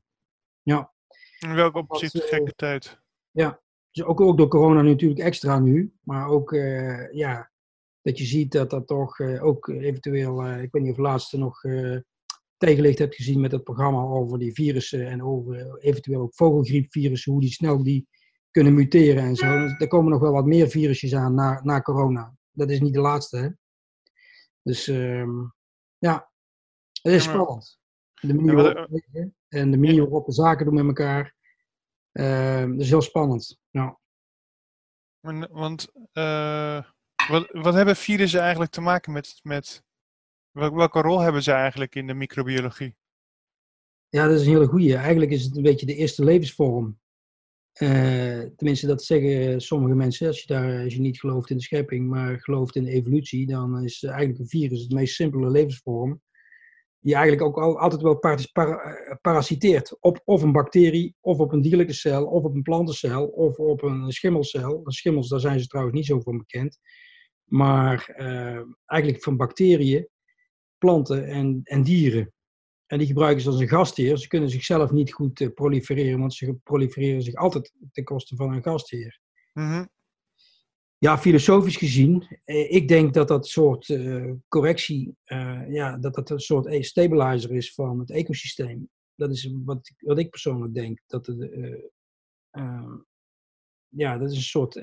Ja. 0.61 0.93
In 1.39 1.55
welk 1.55 1.75
opzicht 1.75 2.21
eh, 2.21 2.28
gekke 2.28 2.53
tijd? 2.55 2.99
Dus 3.91 4.05
ook, 4.05 4.21
ook 4.21 4.38
door 4.38 4.47
corona 4.47 4.82
natuurlijk 4.82 5.19
extra 5.19 5.59
nu. 5.59 5.93
Maar 6.03 6.28
ook, 6.28 6.51
ja, 7.11 7.51
dat 8.07 8.17
je 8.17 8.25
ziet 8.25 8.51
dat 8.51 8.69
dat 8.69 8.87
toch 8.87 9.19
eh, 9.19 9.43
ook 9.43 9.67
eventueel, 9.67 10.41
eh, 10.43 10.61
ik 10.61 10.71
weet 10.71 10.83
niet 10.83 10.91
of 10.91 10.97
laatst 10.97 11.33
nog 11.33 11.63
eh, 11.63 11.97
tegenlicht 12.57 12.99
hebt 12.99 13.15
gezien 13.15 13.39
met 13.39 13.51
het 13.51 13.63
programma 13.63 14.01
over 14.01 14.39
die 14.39 14.53
virussen 14.53 15.07
en 15.07 15.23
over 15.23 15.59
eh, 15.59 15.89
eventueel 15.89 16.21
ook 16.21 16.35
vogelgriepvirussen, 16.35 17.31
hoe 17.31 17.41
die 17.41 17.51
snel 17.51 17.83
die 17.83 18.07
kunnen 18.51 18.73
muteren 18.73 19.23
en 19.23 19.35
zo. 19.35 19.59
Dus 19.59 19.79
er 19.79 19.87
komen 19.87 20.11
nog 20.11 20.21
wel 20.21 20.31
wat 20.31 20.45
meer 20.45 20.69
virusjes 20.69 21.15
aan 21.15 21.33
na, 21.33 21.61
na 21.63 21.81
corona. 21.81 22.35
Dat 22.51 22.69
is 22.69 22.79
niet 22.79 22.93
de 22.93 22.99
laatste, 22.99 23.37
hè. 23.37 23.49
Dus 24.61 24.87
ehm, 24.87 25.39
ja, 25.97 26.31
het 27.01 27.13
is 27.13 27.23
spannend. 27.23 27.79
De 28.21 28.33
manier 28.33 28.55
waarop 28.55 29.01
en 29.47 29.71
de 29.71 29.77
manier 29.77 30.01
waarop 30.01 30.25
we 30.25 30.31
zaken 30.31 30.65
doen 30.65 30.73
met 30.73 30.85
elkaar. 30.85 31.35
ehm, 32.11 32.71
dat 32.71 32.81
is 32.81 32.89
heel 32.89 33.01
spannend. 33.01 33.59
Ja. 33.69 33.99
Want, 35.51 35.91
eh, 36.11 36.83
wat, 37.28 37.47
wat 37.51 37.73
hebben 37.73 37.95
virussen 37.95 38.41
eigenlijk 38.41 38.71
te 38.71 38.82
maken 38.82 39.13
met, 39.13 39.39
met 39.43 39.84
wel- 40.51 40.75
welke 40.75 41.01
rol 41.01 41.19
hebben 41.19 41.43
ze 41.43 41.51
eigenlijk 41.51 41.95
in 41.95 42.07
de 42.07 42.13
microbiologie? 42.13 42.95
Ja, 44.09 44.28
dat 44.28 44.39
is 44.39 44.45
een 44.45 44.53
hele 44.53 44.67
goeie. 44.67 44.95
Eigenlijk 44.95 45.32
is 45.32 45.43
het 45.43 45.57
een 45.57 45.63
beetje 45.63 45.86
de 45.86 45.95
eerste 45.95 46.23
levensvorm. 46.23 46.99
Eh, 47.71 48.41
tenminste, 48.55 48.88
dat 48.88 49.03
zeggen 49.03 49.61
sommige 49.61 49.95
mensen. 49.95 50.28
Als 50.28 50.41
je, 50.41 50.47
daar, 50.47 50.84
als 50.84 50.93
je 50.93 50.99
niet 50.99 51.19
gelooft 51.19 51.49
in 51.49 51.57
de 51.57 51.63
schepping, 51.63 52.07
maar 52.07 52.39
gelooft 52.39 52.75
in 52.75 52.84
de 52.84 52.91
evolutie, 52.91 53.47
dan 53.47 53.84
is 53.84 54.03
eigenlijk 54.03 54.39
een 54.39 54.47
virus 54.47 54.88
de 54.88 54.95
meest 54.95 55.15
simpele 55.15 55.51
levensvorm. 55.51 56.21
Die 56.99 57.15
eigenlijk 57.15 57.45
ook 57.47 57.57
al, 57.57 57.80
altijd 57.80 58.01
wel 58.01 58.19
eh, 58.19 59.15
parasiteert 59.21 59.97
op 59.99 60.21
of 60.25 60.41
een 60.41 60.51
bacterie, 60.51 61.15
of 61.19 61.38
op 61.39 61.51
een 61.51 61.61
dierlijke 61.61 61.93
cel, 61.93 62.25
of 62.25 62.43
op 62.43 62.55
een 62.55 62.61
plantencel, 62.61 63.28
of 63.28 63.57
op 63.57 63.82
een 63.82 64.11
schimmelcel. 64.11 64.82
Schimmels, 64.84 65.30
daar 65.30 65.39
zijn 65.39 65.59
ze 65.59 65.67
trouwens 65.67 65.97
niet 65.97 66.05
zo 66.05 66.19
van 66.19 66.38
bekend. 66.38 66.80
Maar 67.47 68.09
eh, 68.09 68.61
eigenlijk 68.85 69.23
van 69.23 69.37
bacteriën, 69.37 70.07
planten 70.77 71.27
en, 71.27 71.61
en 71.63 71.83
dieren. 71.83 72.33
En 72.85 72.97
die 72.97 73.07
gebruiken 73.07 73.41
ze 73.43 73.49
als 73.49 73.59
een 73.59 73.67
gastheer. 73.67 74.17
Ze 74.17 74.27
kunnen 74.27 74.49
zichzelf 74.49 74.91
niet 74.91 75.13
goed 75.13 75.39
uh, 75.39 75.53
prolifereren, 75.53 76.19
want 76.19 76.33
ze 76.33 76.53
prolifereren 76.63 77.21
zich 77.21 77.35
altijd 77.35 77.73
ten 77.91 78.03
koste 78.03 78.35
van 78.35 78.53
een 78.53 78.63
gastheer. 78.63 79.19
Mhm. 79.53 79.85
Ja, 80.97 81.17
filosofisch 81.17 81.77
gezien, 81.77 82.41
eh, 82.43 82.71
ik 82.71 82.87
denk 82.87 83.13
dat 83.13 83.27
dat 83.27 83.47
soort 83.47 83.87
uh, 83.87 84.33
correctie, 84.47 85.15
ja, 85.67 85.97
dat 85.97 86.15
dat 86.15 86.29
een 86.29 86.39
soort 86.39 86.85
stabilizer 86.85 87.51
is 87.51 87.73
van 87.73 87.99
het 87.99 88.11
ecosysteem. 88.11 88.89
Dat 89.15 89.31
is 89.31 89.53
wat, 89.65 89.91
wat 89.97 90.19
ik 90.19 90.29
persoonlijk 90.29 90.73
denk. 90.73 91.01
Dat 91.07 91.25
het, 91.25 91.51
ja, 93.87 94.17
dat 94.17 94.31
is 94.31 94.37
een 94.37 94.43
soort 94.43 94.75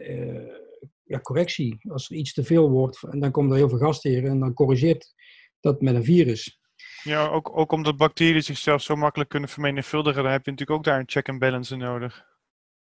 ja, 1.03 1.21
correctie. 1.21 1.77
Als 1.89 2.11
er 2.11 2.17
iets 2.17 2.33
te 2.33 2.45
veel 2.45 2.71
wordt, 2.71 3.03
en 3.03 3.21
dan 3.21 3.31
komt 3.31 3.51
er 3.51 3.57
heel 3.57 3.69
veel 3.69 3.79
gastheren 3.79 4.31
en 4.31 4.39
dan 4.39 4.55
corrigeert 4.55 5.15
dat 5.61 5.81
met 5.81 5.95
een 5.95 6.05
virus. 6.05 6.61
Ja, 7.03 7.27
ook, 7.27 7.59
ook 7.59 7.73
omdat 7.73 7.97
bacteriën 7.97 8.43
zichzelf 8.43 8.83
zo 8.83 8.97
makkelijk 8.97 9.31
kunnen 9.31 9.49
vermenigvuldigen, 9.49 10.23
dan 10.23 10.33
heb 10.33 10.45
je 10.45 10.51
natuurlijk 10.51 10.79
ook 10.79 10.85
daar 10.85 10.99
een 10.99 11.09
check 11.11 11.29
and 11.29 11.39
balance 11.39 11.77
nodig. 11.77 12.25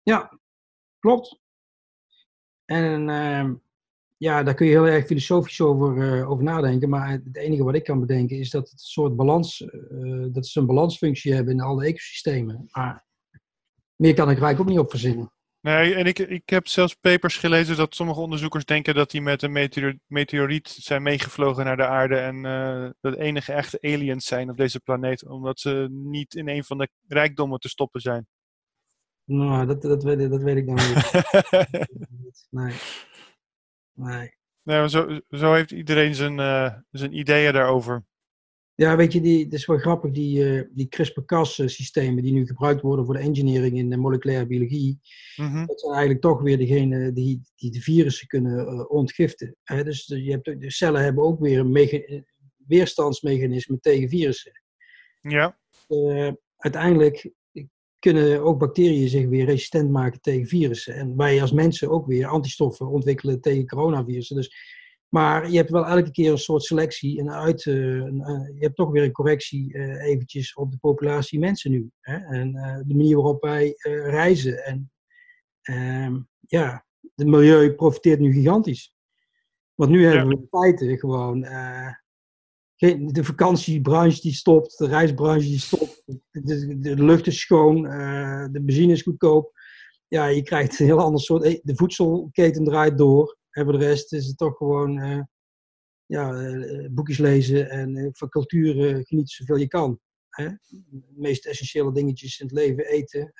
Ja, 0.02 0.38
klopt. 0.98 1.40
En 2.64 3.08
uh, 3.08 3.50
ja, 4.16 4.42
daar 4.42 4.54
kun 4.54 4.66
je 4.66 4.72
heel 4.72 4.86
erg 4.86 5.06
filosofisch 5.06 5.60
over, 5.60 5.96
uh, 5.96 6.30
over 6.30 6.44
nadenken. 6.44 6.88
Maar 6.88 7.10
het 7.10 7.36
enige 7.36 7.64
wat 7.64 7.74
ik 7.74 7.84
kan 7.84 8.00
bedenken 8.00 8.38
is 8.38 8.50
dat 8.50 8.62
het 8.62 8.72
een 8.72 8.78
soort 8.78 9.16
balans, 9.16 9.60
uh, 9.60 10.26
dat 10.32 10.46
ze 10.46 10.60
een 10.60 10.66
balansfunctie 10.66 11.34
hebben 11.34 11.54
in 11.54 11.60
alle 11.60 11.84
ecosystemen. 11.84 12.68
Maar 12.70 13.06
meer 13.96 14.14
kan 14.14 14.30
ik 14.30 14.40
eigenlijk 14.40 14.60
ook 14.60 14.68
niet 14.68 14.78
op 14.78 14.90
verzinnen. 14.90 15.32
Nee, 15.66 15.94
en 15.94 16.06
ik, 16.06 16.18
ik 16.18 16.48
heb 16.48 16.66
zelfs 16.66 16.94
papers 16.94 17.36
gelezen 17.36 17.76
dat 17.76 17.94
sommige 17.94 18.20
onderzoekers 18.20 18.64
denken 18.64 18.94
dat 18.94 19.10
die 19.10 19.22
met 19.22 19.42
een 19.42 20.00
meteoriet 20.06 20.68
zijn 20.68 21.02
meegevlogen 21.02 21.64
naar 21.64 21.76
de 21.76 21.86
aarde 21.86 22.16
en 22.16 22.44
uh, 22.44 22.90
dat 23.00 23.16
enige 23.16 23.52
echte 23.52 23.78
aliens 23.80 24.26
zijn 24.26 24.50
op 24.50 24.56
deze 24.56 24.80
planeet, 24.80 25.28
omdat 25.28 25.60
ze 25.60 25.88
niet 25.90 26.34
in 26.34 26.48
een 26.48 26.64
van 26.64 26.78
de 26.78 26.88
rijkdommen 27.06 27.58
te 27.58 27.68
stoppen 27.68 28.00
zijn. 28.00 28.26
Nou, 29.24 29.66
dat, 29.66 29.82
dat, 29.82 30.02
weet, 30.02 30.30
dat 30.30 30.42
weet 30.42 30.56
ik 30.56 30.66
dan 30.66 30.74
niet. 30.74 31.10
nee. 32.60 32.74
Nee. 33.92 34.36
Nou, 34.62 34.88
zo, 34.88 35.20
zo 35.30 35.52
heeft 35.52 35.70
iedereen 35.70 36.14
zijn, 36.14 36.38
uh, 36.38 36.74
zijn 36.90 37.18
ideeën 37.18 37.52
daarover. 37.52 38.04
Ja, 38.76 38.96
weet 38.96 39.12
je, 39.12 39.20
die, 39.20 39.44
het 39.44 39.52
is 39.52 39.66
wel 39.66 39.78
grappig, 39.78 40.10
die, 40.10 40.44
uh, 40.44 40.62
die 40.70 40.88
CRISPR-Cas-systemen 40.88 42.22
die 42.22 42.32
nu 42.32 42.46
gebruikt 42.46 42.80
worden 42.80 43.04
voor 43.04 43.14
de 43.14 43.20
engineering 43.20 43.76
in 43.76 43.90
de 43.90 43.96
moleculaire 43.96 44.46
biologie, 44.46 45.00
mm-hmm. 45.36 45.66
dat 45.66 45.80
zijn 45.80 45.92
eigenlijk 45.92 46.22
toch 46.22 46.42
weer 46.42 46.58
degene 46.58 47.12
die, 47.12 47.40
die 47.54 47.70
de 47.70 47.80
virussen 47.80 48.26
kunnen 48.26 48.74
uh, 48.74 48.90
ontgiften. 48.90 49.56
Hè? 49.62 49.84
Dus 49.84 50.06
je 50.06 50.30
hebt, 50.30 50.60
de 50.60 50.70
cellen 50.70 51.02
hebben 51.02 51.24
ook 51.24 51.40
weer 51.40 51.58
een 51.58 52.24
weerstandsmechanisme 52.66 53.80
tegen 53.80 54.08
virussen. 54.08 54.62
Ja. 55.20 55.58
Uh, 55.88 56.32
uiteindelijk 56.56 57.30
kunnen 57.98 58.42
ook 58.42 58.58
bacteriën 58.58 59.08
zich 59.08 59.26
weer 59.26 59.44
resistent 59.44 59.90
maken 59.90 60.20
tegen 60.20 60.46
virussen. 60.46 60.94
En 60.94 61.16
wij 61.16 61.40
als 61.40 61.52
mensen 61.52 61.90
ook 61.90 62.06
weer 62.06 62.26
antistoffen 62.26 62.88
ontwikkelen 62.88 63.40
tegen 63.40 63.66
coronavirussen. 63.66 64.36
Dus 64.36 64.75
maar 65.08 65.50
je 65.50 65.56
hebt 65.56 65.70
wel 65.70 65.86
elke 65.86 66.10
keer 66.10 66.30
een 66.30 66.38
soort 66.38 66.62
selectie 66.62 67.18
en 67.18 67.30
uit. 67.30 67.64
Uh, 67.64 67.74
je 68.54 68.56
hebt 68.58 68.76
toch 68.76 68.90
weer 68.90 69.02
een 69.02 69.12
correctie 69.12 69.74
uh, 69.74 70.04
eventjes 70.04 70.54
op 70.54 70.70
de 70.70 70.78
populatie 70.78 71.38
mensen 71.38 71.70
nu. 71.70 71.90
Hè? 72.00 72.16
En 72.16 72.52
de 72.86 72.94
manier 72.94 73.16
waarop 73.16 73.42
wij 73.42 73.74
reizen. 73.84 74.64
En 74.64 74.90
ehm, 75.62 76.20
ja, 76.40 76.86
het 77.14 77.26
milieu 77.26 77.74
profiteert 77.74 78.20
nu 78.20 78.32
gigantisch. 78.32 78.94
Want 79.74 79.90
nu 79.90 80.04
hebben 80.04 80.28
we 80.28 80.34
in 80.34 80.46
feite 80.50 80.98
gewoon. 80.98 81.40
de 83.12 83.24
vakantiebranche 83.24 84.20
die 84.20 84.34
stopt, 84.34 84.78
de 84.78 84.86
reisbranche 84.86 85.48
die 85.48 85.60
stopt, 85.60 86.02
de, 86.30 86.78
de 86.78 87.04
lucht 87.04 87.26
is 87.26 87.40
schoon, 87.40 87.82
de 88.52 88.60
benzine 88.62 88.92
is 88.92 89.02
goedkoop. 89.02 89.52
Ja, 90.08 90.26
je 90.26 90.42
krijgt 90.42 90.80
een 90.80 90.86
heel 90.86 91.00
ander 91.00 91.20
soort. 91.20 91.42
De 91.42 91.76
voedselketen 91.76 92.64
draait 92.64 92.98
door. 92.98 93.36
En 93.56 93.66
de 93.66 93.76
rest 93.76 94.12
is 94.12 94.26
het 94.26 94.36
toch 94.36 94.56
gewoon 94.56 94.98
uh, 94.98 95.22
ja, 96.06 96.32
uh, 96.32 96.88
boekjes 96.90 97.18
lezen 97.18 97.70
en 97.70 98.10
van 98.12 98.28
cultuur 98.28 98.74
genieten 99.04 99.34
zoveel 99.34 99.56
je 99.56 99.68
kan. 99.68 100.00
Hè? 100.28 100.48
De 100.68 101.14
meest 101.14 101.46
essentiële 101.46 101.92
dingetjes 101.92 102.38
in 102.38 102.46
het 102.46 102.54
leven 102.54 102.86
eten, 102.86 103.32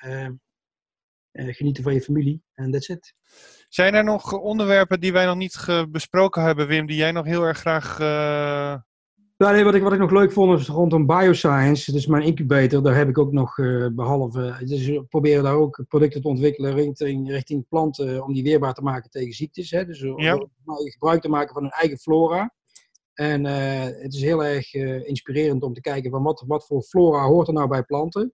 genieten 1.31 1.83
van 1.83 1.93
je 1.93 2.01
familie 2.01 2.43
en 2.53 2.71
that's 2.71 2.87
it. 2.87 3.13
Zijn 3.69 3.93
er 3.93 4.03
nog 4.03 4.33
onderwerpen 4.33 4.99
die 4.99 5.11
wij 5.11 5.25
nog 5.25 5.35
niet 5.35 5.85
besproken 5.89 6.43
hebben, 6.43 6.67
Wim, 6.67 6.85
die 6.85 6.97
jij 6.97 7.11
nog 7.11 7.25
heel 7.25 7.43
erg 7.43 7.57
graag 7.57 7.97
nou, 9.37 9.53
nee, 9.53 9.63
wat, 9.63 9.75
ik, 9.75 9.81
wat 9.81 9.93
ik 9.93 9.99
nog 9.99 10.11
leuk 10.11 10.31
vond 10.31 10.59
is 10.59 10.67
rondom 10.67 11.05
bioscience, 11.05 11.91
dus 11.91 12.07
mijn 12.07 12.23
incubator, 12.23 12.83
daar 12.83 12.95
heb 12.95 13.09
ik 13.09 13.17
ook 13.17 13.31
nog 13.31 13.57
uh, 13.57 13.87
behalve, 13.91 14.65
dus 14.65 14.85
we 14.85 15.03
proberen 15.03 15.43
daar 15.43 15.55
ook 15.55 15.83
producten 15.87 16.21
te 16.21 16.27
ontwikkelen 16.27 16.73
richting, 16.73 17.29
richting 17.29 17.67
planten 17.67 18.23
om 18.23 18.33
die 18.33 18.43
weerbaar 18.43 18.73
te 18.73 18.81
maken 18.81 19.09
tegen 19.09 19.33
ziektes. 19.33 19.71
Hè? 19.71 19.85
Dus 19.85 20.03
om 20.03 20.19
ja. 20.21 20.47
gebruik 20.65 21.21
te 21.21 21.29
maken 21.29 21.53
van 21.53 21.61
hun 21.61 21.71
eigen 21.71 21.97
flora. 21.97 22.55
En 23.13 23.45
uh, 23.45 23.83
het 23.83 24.13
is 24.13 24.21
heel 24.21 24.43
erg 24.43 24.73
uh, 24.73 25.07
inspirerend 25.07 25.63
om 25.63 25.73
te 25.73 25.81
kijken 25.81 26.11
van 26.11 26.23
wat, 26.23 26.43
wat 26.47 26.65
voor 26.65 26.81
flora 26.81 27.25
hoort 27.25 27.47
er 27.47 27.53
nou 27.53 27.67
bij 27.67 27.83
planten. 27.83 28.33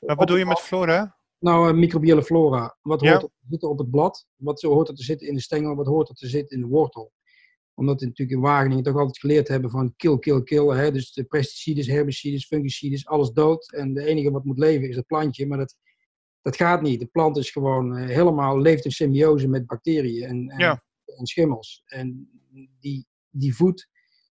wat 0.00 0.18
bedoel 0.18 0.36
je 0.36 0.46
met 0.46 0.60
flora? 0.60 1.18
Nou, 1.38 1.72
microbiële 1.72 2.22
flora. 2.22 2.76
Wat 2.82 3.00
hoort 3.00 3.22
er 3.22 3.28
te 3.28 3.46
zitten 3.48 3.68
op 3.68 3.78
het 3.78 3.90
blad? 3.90 4.26
Wat 4.36 4.60
hoort 4.60 4.88
er 4.88 4.94
te 4.94 5.02
zitten 5.02 5.28
in 5.28 5.34
de 5.34 5.40
stengel? 5.40 5.74
Wat 5.74 5.86
hoort 5.86 6.08
er 6.08 6.14
te 6.14 6.28
zitten 6.28 6.56
in 6.56 6.62
de 6.62 6.68
wortel? 6.68 7.12
Omdat 7.80 8.00
we 8.00 8.06
natuurlijk 8.06 8.36
in 8.36 8.42
Wageningen 8.42 8.84
toch 8.84 8.96
altijd 8.96 9.18
geleerd 9.18 9.48
hebben 9.48 9.70
van 9.70 9.94
kill, 9.96 10.18
kill, 10.18 10.42
kill. 10.42 10.66
Hè? 10.66 10.92
Dus 10.92 11.12
de 11.12 11.24
pesticides, 11.24 11.86
herbicides, 11.86 12.46
fungicides, 12.46 13.06
alles 13.06 13.30
dood. 13.30 13.72
En 13.72 13.94
de 13.94 14.04
enige 14.04 14.30
wat 14.30 14.44
moet 14.44 14.58
leven 14.58 14.88
is 14.88 14.96
het 14.96 15.06
plantje. 15.06 15.46
Maar 15.46 15.58
dat, 15.58 15.76
dat 16.42 16.56
gaat 16.56 16.82
niet. 16.82 17.00
De 17.00 17.06
plant 17.06 17.36
is 17.36 17.50
gewoon 17.50 17.98
uh, 17.98 18.06
helemaal, 18.06 18.60
leeft 18.60 18.84
in 18.84 18.90
symbiose 18.90 19.48
met 19.48 19.66
bacteriën 19.66 20.28
en, 20.28 20.48
en, 20.48 20.58
ja. 20.58 20.82
en 21.06 21.26
schimmels. 21.26 21.82
En 21.86 22.30
die, 22.80 23.06
die 23.30 23.54
voedt 23.54 23.88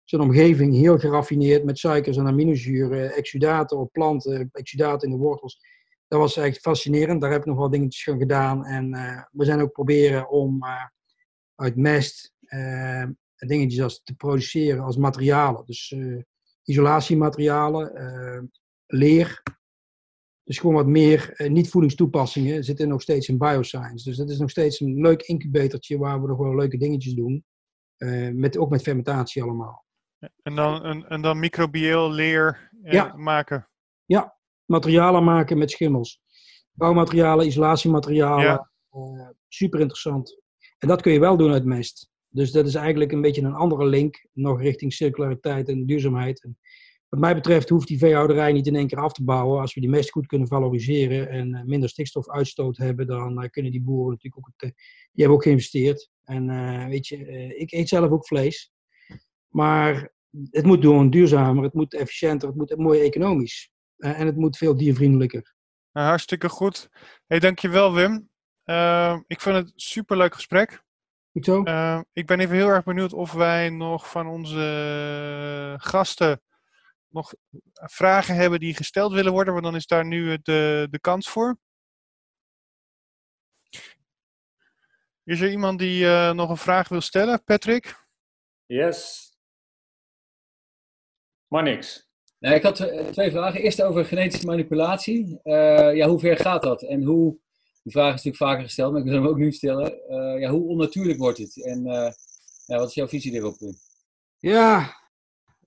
zijn 0.03 0.21
omgeving 0.21 0.73
heel 0.73 0.99
geraffineerd 0.99 1.63
met 1.63 1.79
suikers 1.79 2.17
en 2.17 2.27
aminozuren, 2.27 3.13
exudaten 3.13 3.77
op 3.77 3.91
planten, 3.91 4.49
exudaten 4.51 5.09
in 5.09 5.15
de 5.15 5.23
wortels. 5.23 5.59
Dat 6.07 6.19
was 6.19 6.37
echt 6.37 6.59
fascinerend. 6.59 7.21
Daar 7.21 7.31
heb 7.31 7.39
ik 7.39 7.45
nog 7.45 7.57
wel 7.57 7.69
dingetjes 7.69 8.03
van 8.03 8.17
gedaan. 8.17 8.65
En 8.65 8.93
uh, 8.93 9.21
we 9.31 9.45
zijn 9.45 9.61
ook 9.61 9.71
proberen 9.71 10.29
om 10.29 10.63
uh, 10.63 10.85
uit 11.55 11.75
mest 11.75 12.33
dingetjes 13.35 13.81
als 13.81 14.03
te 14.03 14.15
produceren 14.15 14.83
als 14.83 14.97
materialen. 14.97 15.65
Dus 15.65 15.91
uh, 15.91 16.21
isolatiematerialen, 16.63 18.01
uh, 18.01 18.41
leer. 18.85 19.43
Dus 20.43 20.59
gewoon 20.59 20.75
wat 20.75 20.87
meer 20.87 21.33
uh, 21.41 21.49
niet-voedingstoepassingen 21.49 22.63
zitten 22.63 22.87
nog 22.87 23.01
steeds 23.01 23.27
in 23.27 23.37
bioscience. 23.37 24.09
Dus 24.09 24.17
dat 24.17 24.29
is 24.29 24.37
nog 24.37 24.49
steeds 24.49 24.79
een 24.79 25.01
leuk 25.01 25.21
incubatortje 25.21 25.97
waar 25.97 26.21
we 26.21 26.27
nog 26.27 26.37
wel 26.37 26.55
leuke 26.55 26.77
dingetjes 26.77 27.13
doen. 27.13 27.45
met, 28.33 28.57
ook 28.57 28.69
met 28.69 28.81
fermentatie 28.81 29.43
allemaal. 29.43 29.85
En 30.41 30.55
dan, 30.55 30.83
en, 30.83 31.09
en 31.09 31.21
dan 31.21 31.39
microbieel 31.39 32.11
leer 32.11 32.69
ja. 32.83 33.15
maken? 33.15 33.69
Ja, 34.05 34.37
materialen 34.65 35.23
maken 35.23 35.57
met 35.57 35.71
schimmels. 35.71 36.21
Bouwmaterialen, 36.71 37.47
isolatiematerialen. 37.47 38.69
Ja. 38.91 39.33
super 39.47 39.79
interessant. 39.79 40.41
En 40.77 40.87
dat 40.87 41.01
kun 41.01 41.11
je 41.11 41.19
wel 41.19 41.37
doen 41.37 41.51
uit 41.51 41.65
mest. 41.65 42.09
Dus 42.35 42.51
dat 42.51 42.67
is 42.67 42.75
eigenlijk 42.75 43.11
een 43.11 43.21
beetje 43.21 43.41
een 43.41 43.53
andere 43.53 43.85
link, 43.85 44.27
nog 44.33 44.61
richting 44.61 44.93
circulariteit 44.93 45.69
en 45.69 45.85
duurzaamheid. 45.85 46.47
Wat 47.09 47.19
mij 47.19 47.35
betreft 47.35 47.69
hoeft 47.69 47.87
die 47.87 47.97
veehouderij 47.97 48.51
niet 48.51 48.67
in 48.67 48.75
één 48.75 48.87
keer 48.87 48.97
af 48.99 49.13
te 49.13 49.23
bouwen. 49.23 49.61
Als 49.61 49.73
we 49.73 49.81
die 49.81 49.89
mest 49.89 50.11
goed 50.11 50.25
kunnen 50.27 50.47
valoriseren 50.47 51.29
en 51.29 51.63
minder 51.65 51.89
stikstofuitstoot 51.89 52.77
hebben, 52.77 53.07
dan 53.07 53.49
kunnen 53.49 53.71
die 53.71 53.81
boeren 53.81 54.11
natuurlijk 54.11 54.37
ook, 54.37 54.53
het, 54.55 54.73
die 55.11 55.23
hebben 55.23 55.35
ook 55.37 55.43
geïnvesteerd. 55.43 56.09
En 56.23 56.47
weet 56.89 57.07
je, 57.07 57.17
ik 57.55 57.71
eet 57.71 57.89
zelf 57.89 58.11
ook 58.11 58.27
vlees. 58.27 58.71
Maar 59.47 60.13
het 60.49 60.65
moet 60.65 60.81
doen 60.81 61.09
duurzamer, 61.09 61.63
het 61.63 61.73
moet 61.73 61.93
efficiënter, 61.93 62.47
het 62.47 62.57
moet 62.57 62.77
mooi 62.77 63.01
economisch. 63.01 63.71
En 63.97 64.25
het 64.25 64.35
moet 64.35 64.57
veel 64.57 64.77
diervriendelijker. 64.77 65.55
Nou, 65.91 66.07
hartstikke 66.07 66.49
goed. 66.49 66.89
Hey, 67.25 67.39
dankjewel 67.39 67.93
Wim. 67.93 68.29
ik 69.27 69.41
vond 69.41 69.55
het 69.55 69.65
een 69.65 69.71
superleuk 69.75 70.33
gesprek. 70.33 70.83
Goed 71.35 71.45
zo. 71.45 71.63
Uh, 71.63 72.01
ik 72.13 72.25
ben 72.25 72.39
even 72.39 72.55
heel 72.55 72.67
erg 72.67 72.83
benieuwd 72.83 73.13
of 73.13 73.31
wij 73.31 73.69
nog 73.69 74.09
van 74.09 74.27
onze 74.27 75.75
gasten 75.77 76.41
nog 77.07 77.33
vragen 77.73 78.35
hebben 78.35 78.59
die 78.59 78.75
gesteld 78.75 79.13
willen 79.13 79.31
worden, 79.31 79.53
want 79.53 79.65
dan 79.65 79.75
is 79.75 79.87
daar 79.87 80.05
nu 80.05 80.37
de, 80.41 80.87
de 80.89 80.99
kans 80.99 81.29
voor. 81.29 81.57
Is 85.23 85.41
er 85.41 85.51
iemand 85.51 85.79
die 85.79 86.03
uh, 86.03 86.31
nog 86.31 86.49
een 86.49 86.57
vraag 86.57 86.87
wil 86.87 87.01
stellen? 87.01 87.43
Patrick? 87.43 88.05
Yes. 88.65 89.29
Maar 91.47 91.63
niks. 91.63 92.09
Nee, 92.39 92.55
ik 92.55 92.63
had 92.63 92.75
twee 93.11 93.31
vragen. 93.31 93.61
Eerst 93.61 93.81
over 93.81 94.05
genetische 94.05 94.45
manipulatie. 94.45 95.39
Uh, 95.43 95.95
ja, 95.95 96.07
hoe 96.07 96.19
ver 96.19 96.37
gaat 96.37 96.63
dat? 96.63 96.83
En 96.83 97.03
hoe 97.03 97.37
die 97.85 97.93
vraag 97.93 98.13
is 98.13 98.23
natuurlijk 98.23 98.51
vaker 98.51 98.63
gesteld, 98.63 98.91
maar 98.91 99.01
ik 99.01 99.07
wil 99.07 99.15
hem 99.15 99.27
ook 99.27 99.37
nu 99.37 99.51
stellen. 99.51 99.93
Uh, 100.09 100.39
ja, 100.39 100.49
hoe 100.49 100.67
onnatuurlijk 100.67 101.19
wordt 101.19 101.37
het? 101.37 101.63
En 101.63 101.85
uh, 101.85 102.11
ja, 102.65 102.77
wat 102.77 102.87
is 102.87 102.93
jouw 102.93 103.07
visie 103.07 103.33
erop? 103.33 103.57
Ja, 104.37 104.95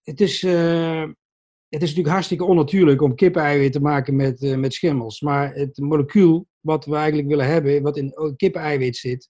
het 0.03 0.21
is, 0.21 0.43
uh, 0.43 1.03
het 1.69 1.83
is 1.83 1.89
natuurlijk 1.89 2.09
hartstikke 2.09 2.45
onnatuurlijk 2.45 3.03
om 3.03 3.15
kippeneiwit 3.15 3.73
te 3.73 3.81
maken 3.81 4.17
met, 4.17 4.57
met 4.57 4.75
schimmels. 4.75 5.21
Maar 5.21 5.55
het 5.55 5.79
molecuul 5.79 6.47
wat 6.61 6.85
we 6.85 6.97
eigenlijk 6.97 7.29
willen 7.29 7.47
hebben, 7.47 7.83
wat 7.83 7.97
in 7.97 8.35
kippeneiwit 8.37 8.97
zit, 8.97 9.29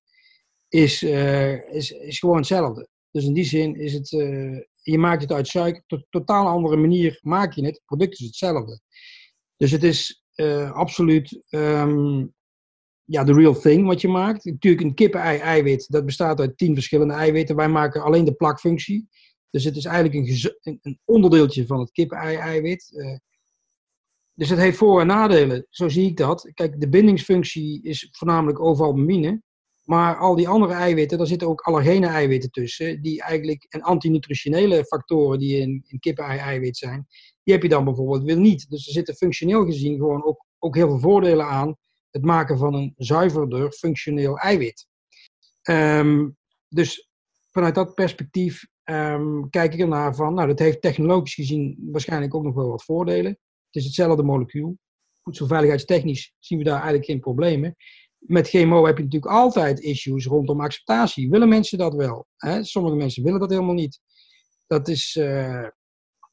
is, 0.69 1.03
is, 1.03 1.91
is 1.91 2.19
gewoon 2.19 2.37
hetzelfde. 2.37 2.89
Dus 3.11 3.25
in 3.25 3.33
die 3.33 3.45
zin 3.45 3.75
is 3.75 3.93
het, 3.93 4.09
je 4.83 4.99
maakt 4.99 5.23
het 5.23 5.33
uit 5.33 5.47
suiker, 5.47 5.83
op 5.87 6.07
totaal 6.11 6.47
andere 6.47 6.77
manier 6.77 7.19
maak 7.23 7.53
je 7.53 7.65
het. 7.65 7.75
Het 7.75 7.85
product 7.85 8.21
is 8.21 8.27
hetzelfde. 8.27 8.81
Dus 9.57 9.71
het 9.71 9.83
is 9.83 10.25
absoluut 10.73 11.43
um, 11.51 12.37
ja, 13.11 13.25
de 13.25 13.33
real 13.33 13.55
thing 13.55 13.87
wat 13.87 14.01
je 14.01 14.09
maakt. 14.09 14.45
Natuurlijk 14.45 14.83
een 14.83 14.95
kippen-ei-eiwit, 14.95 15.87
dat 15.91 16.05
bestaat 16.05 16.41
uit 16.41 16.59
tien 16.59 16.75
verschillende 16.75 17.15
eiwitten. 17.15 17.57
Wij 17.57 17.69
maken 17.69 18.03
alleen 18.03 18.25
de 18.25 18.35
plakfunctie. 18.35 19.09
Dus 19.51 19.65
het 19.65 19.77
is 19.77 19.85
eigenlijk 19.85 20.29
een, 20.63 20.79
een 20.83 21.01
onderdeeltje 21.05 21.67
van 21.67 21.81
het 21.81 21.93
kippen-ei-eiwit. 21.93 22.91
Uh, 22.95 23.17
dus 24.35 24.49
het 24.49 24.59
heeft 24.59 24.77
voor- 24.77 25.01
en 25.01 25.07
nadelen, 25.07 25.67
zo 25.71 25.89
zie 25.89 26.07
ik 26.07 26.17
dat. 26.17 26.51
Kijk, 26.55 26.81
de 26.81 26.89
bindingsfunctie 26.89 27.83
is 27.83 28.09
voornamelijk 28.11 28.61
ovalbumine. 28.61 29.43
Maar 29.85 30.17
al 30.17 30.37
die 30.37 30.49
andere 30.49 30.73
eiwitten, 30.73 31.19
daar 31.19 31.27
zitten 31.27 31.49
ook 31.49 31.61
allergene 31.61 32.07
eiwitten 32.07 32.51
tussen. 32.51 33.03
Die 33.03 33.23
eigenlijk, 33.23 33.67
en 33.69 33.83
antinutritionele 33.83 34.85
factoren 34.85 35.39
die 35.39 35.57
in, 35.57 35.85
in 35.87 35.99
kippen-ei-eiwit 35.99 36.77
zijn. 36.77 37.07
Die 37.43 37.55
heb 37.55 37.63
je 37.63 37.69
dan 37.69 37.85
bijvoorbeeld 37.85 38.23
weer 38.23 38.39
niet. 38.39 38.71
Dus 38.71 38.87
er 38.87 38.93
zitten 38.93 39.15
functioneel 39.15 39.65
gezien 39.65 39.97
gewoon 39.97 40.25
ook, 40.25 40.45
ook 40.59 40.75
heel 40.75 40.89
veel 40.89 40.99
voordelen 40.99 41.47
aan 41.47 41.77
het 42.11 42.25
maken 42.25 42.59
van 42.59 42.75
een 42.75 42.93
zuiverder 42.97 43.73
functioneel 43.73 44.39
eiwit. 44.39 44.87
Um, 45.71 46.37
dus 46.69 47.09
vanuit 47.51 47.75
dat 47.75 47.95
perspectief 47.95 48.67
um, 48.85 49.51
kijk 49.51 49.75
ik 49.75 49.81
ernaar 49.81 50.15
van, 50.15 50.35
nou 50.35 50.49
dat 50.49 50.59
heeft 50.59 50.83
technologisch 50.83 51.35
gezien 51.35 51.79
waarschijnlijk 51.91 52.35
ook 52.35 52.45
nog 52.45 52.55
wel 52.55 52.69
wat 52.69 52.85
voordelen. 52.85 53.31
Het 53.67 53.77
is 53.77 53.85
hetzelfde 53.85 54.23
molecuul. 54.23 54.79
Voedselveiligheidstechnisch 55.23 56.35
zien 56.39 56.59
we 56.59 56.65
daar 56.65 56.75
eigenlijk 56.75 57.05
geen 57.05 57.21
problemen. 57.21 57.77
Met 58.19 58.49
GMO 58.49 58.87
heb 58.87 58.97
je 58.97 59.05
natuurlijk 59.05 59.33
altijd 59.33 59.81
issues 59.81 60.27
rondom 60.27 60.61
acceptatie. 60.61 61.31
Willen 61.31 61.49
mensen 61.49 61.79
dat 61.79 61.95
wel? 61.95 62.27
Hè? 62.37 62.65
Sommige 62.65 62.97
mensen 62.97 63.23
willen 63.23 63.41
dat 63.41 63.51
helemaal 63.51 63.75
niet. 63.75 64.01
Dat 64.67 64.89
is, 64.89 65.17
uh, 65.17 65.67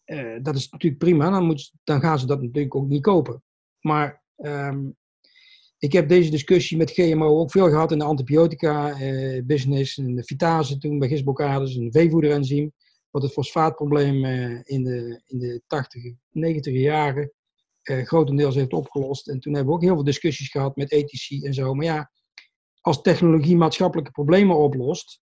uh, 0.06 0.40
dat 0.42 0.56
is 0.56 0.70
natuurlijk 0.70 1.02
prima, 1.04 1.30
dan, 1.30 1.46
moet, 1.46 1.74
dan 1.84 2.02
gaan 2.02 2.20
ze 2.20 2.26
dat 2.26 2.42
natuurlijk 2.42 2.76
ook 2.76 2.88
niet 2.88 3.02
kopen. 3.02 3.44
Maar 3.80 4.24
um, 4.36 4.96
ik 5.78 5.92
heb 5.92 6.10
deze 6.10 6.30
discussie 6.30 6.78
met 6.78 6.92
GMO 6.92 7.40
ook 7.40 7.52
veel 7.52 7.70
gehad 7.70 7.92
in 7.92 7.98
de 7.98 8.06
antibiotica-business, 8.06 9.98
eh, 9.98 10.06
in 10.06 10.16
de 10.16 10.24
vitase 10.24 10.78
toen 10.78 11.00
bij 11.00 11.08
gisblokkades, 11.08 11.76
een 11.76 11.92
veevoederenzym, 11.92 12.74
wat 13.10 13.22
het 13.22 13.32
fosfaatprobleem 13.32 14.26
eh, 14.26 14.60
in, 14.64 14.84
de, 14.84 15.22
in 15.26 15.40
de 15.40 15.62
80, 15.68 16.14
90 16.32 16.74
jaren 16.74 17.32
eh, 17.82 18.06
grotendeels 18.06 18.56
heeft 18.56 18.74
opgelost. 18.74 19.28
En 19.28 19.40
toen 19.40 19.54
hebben 19.54 19.72
we 19.72 19.78
ook 19.78 19.86
heel 19.86 19.96
veel 19.96 20.04
discussies 20.04 20.50
gehad 20.50 20.76
met 20.76 20.92
ethici 20.92 21.44
en 21.44 21.54
zo. 21.54 21.74
Maar 21.74 21.86
ja, 21.86 22.12
als 22.82 23.02
technologie 23.02 23.56
maatschappelijke 23.56 24.12
problemen 24.12 24.58
oplost, 24.58 25.20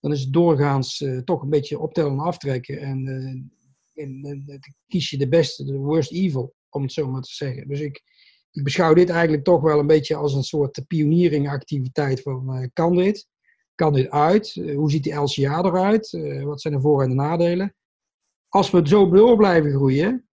dan 0.00 0.12
is 0.12 0.20
het 0.20 0.32
doorgaans 0.32 1.04
toch 1.24 1.42
een 1.42 1.50
beetje 1.50 1.78
optellen 1.78 2.12
en 2.12 2.18
aftrekken. 2.18 2.80
En, 2.80 3.06
uh, 3.06 4.04
en 4.04 4.60
kies 4.86 5.10
je 5.10 5.18
de 5.18 5.28
beste, 5.28 5.64
de 5.64 5.76
worst 5.76 6.12
evil, 6.12 6.54
om 6.70 6.82
het 6.82 6.92
zo 6.92 7.10
maar 7.10 7.22
te 7.22 7.34
zeggen. 7.34 7.68
Dus 7.68 7.80
ik, 7.80 8.02
ik 8.52 8.64
beschouw 8.64 8.94
dit 8.94 9.10
eigenlijk 9.10 9.44
toch 9.44 9.60
wel 9.60 9.78
een 9.78 9.86
beetje 9.86 10.14
als 10.14 10.34
een 10.34 10.42
soort 10.42 10.82
pionieringactiviteit 10.86 12.22
van 12.22 12.70
kan 12.72 12.96
dit? 12.96 13.26
Kan 13.74 13.92
dit 13.92 14.10
uit? 14.10 14.54
Uh, 14.54 14.76
hoe 14.76 14.90
ziet 14.90 15.02
die 15.02 15.14
LCA 15.14 15.62
eruit? 15.62 16.12
Uh, 16.12 16.44
wat 16.44 16.60
zijn 16.60 16.74
de 16.74 16.80
voor- 16.80 17.02
en 17.02 17.08
de 17.08 17.14
nadelen? 17.14 17.74
Als 18.48 18.70
we 18.70 18.88
zo 18.88 19.10
door 19.10 19.36
blijven 19.36 19.70
groeien 19.70 20.28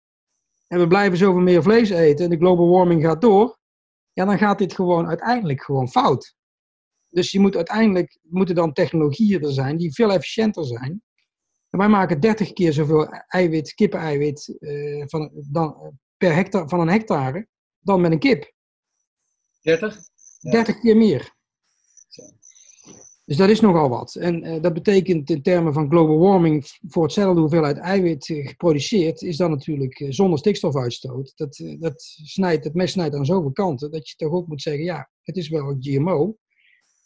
en 0.66 0.78
we 0.78 0.86
blijven 0.86 1.18
zoveel 1.18 1.40
meer 1.40 1.62
vlees 1.62 1.90
eten 1.90 2.24
en 2.24 2.30
de 2.30 2.36
global 2.36 2.68
warming 2.68 3.02
gaat 3.02 3.20
door, 3.20 3.58
ja, 4.12 4.24
dan 4.24 4.38
gaat 4.38 4.58
dit 4.58 4.74
gewoon 4.74 5.06
uiteindelijk 5.06 5.62
gewoon 5.62 5.88
fout. 5.88 6.36
Dus 7.08 7.32
je 7.32 7.40
moet 7.40 7.56
uiteindelijk 7.56 8.18
moeten 8.22 8.54
dan 8.54 8.72
technologieën 8.72 9.42
er 9.42 9.52
zijn 9.52 9.76
die 9.76 9.92
veel 9.92 10.12
efficiënter 10.12 10.64
zijn. 10.64 11.02
En 11.70 11.78
wij 11.78 11.88
maken 11.88 12.20
30 12.20 12.52
keer 12.52 12.72
zoveel 12.72 13.08
eiwit, 13.08 13.74
kippeneiwit 13.74 14.56
van, 15.04 15.30
dan, 15.50 15.98
per 16.16 16.34
hectare, 16.34 16.68
van 16.68 16.80
een 16.80 16.88
hectare 16.88 17.48
dan 17.84 18.00
met 18.00 18.12
een 18.12 18.18
kip. 18.18 18.52
30? 19.62 19.98
Ja. 20.38 20.50
30 20.50 20.80
keer 20.80 20.96
meer. 20.96 21.34
Dus 23.24 23.36
dat 23.36 23.48
is 23.48 23.60
nogal 23.60 23.88
wat. 23.88 24.14
En 24.14 24.46
uh, 24.46 24.62
dat 24.62 24.72
betekent 24.72 25.30
in 25.30 25.42
termen 25.42 25.72
van 25.72 25.90
global 25.90 26.18
warming 26.18 26.64
voor 26.88 27.02
hetzelfde 27.02 27.40
hoeveelheid 27.40 27.78
eiwit 27.78 28.28
uh, 28.28 28.48
geproduceerd, 28.48 29.22
is 29.22 29.36
dan 29.36 29.50
natuurlijk 29.50 30.00
uh, 30.00 30.10
zonder 30.10 30.38
stikstofuitstoot. 30.38 31.32
Dat, 31.36 31.62
dat, 31.78 32.02
snijdt, 32.22 32.64
het 32.64 32.74
mes 32.74 32.92
snijdt 32.92 33.14
aan 33.14 33.26
zoveel 33.26 33.52
kanten 33.52 33.90
dat 33.90 34.08
je 34.08 34.16
toch 34.16 34.32
ook 34.32 34.46
moet 34.46 34.62
zeggen, 34.62 34.84
ja, 34.84 35.10
het 35.22 35.36
is 35.36 35.48
wel 35.48 35.76
GMO. 35.78 36.36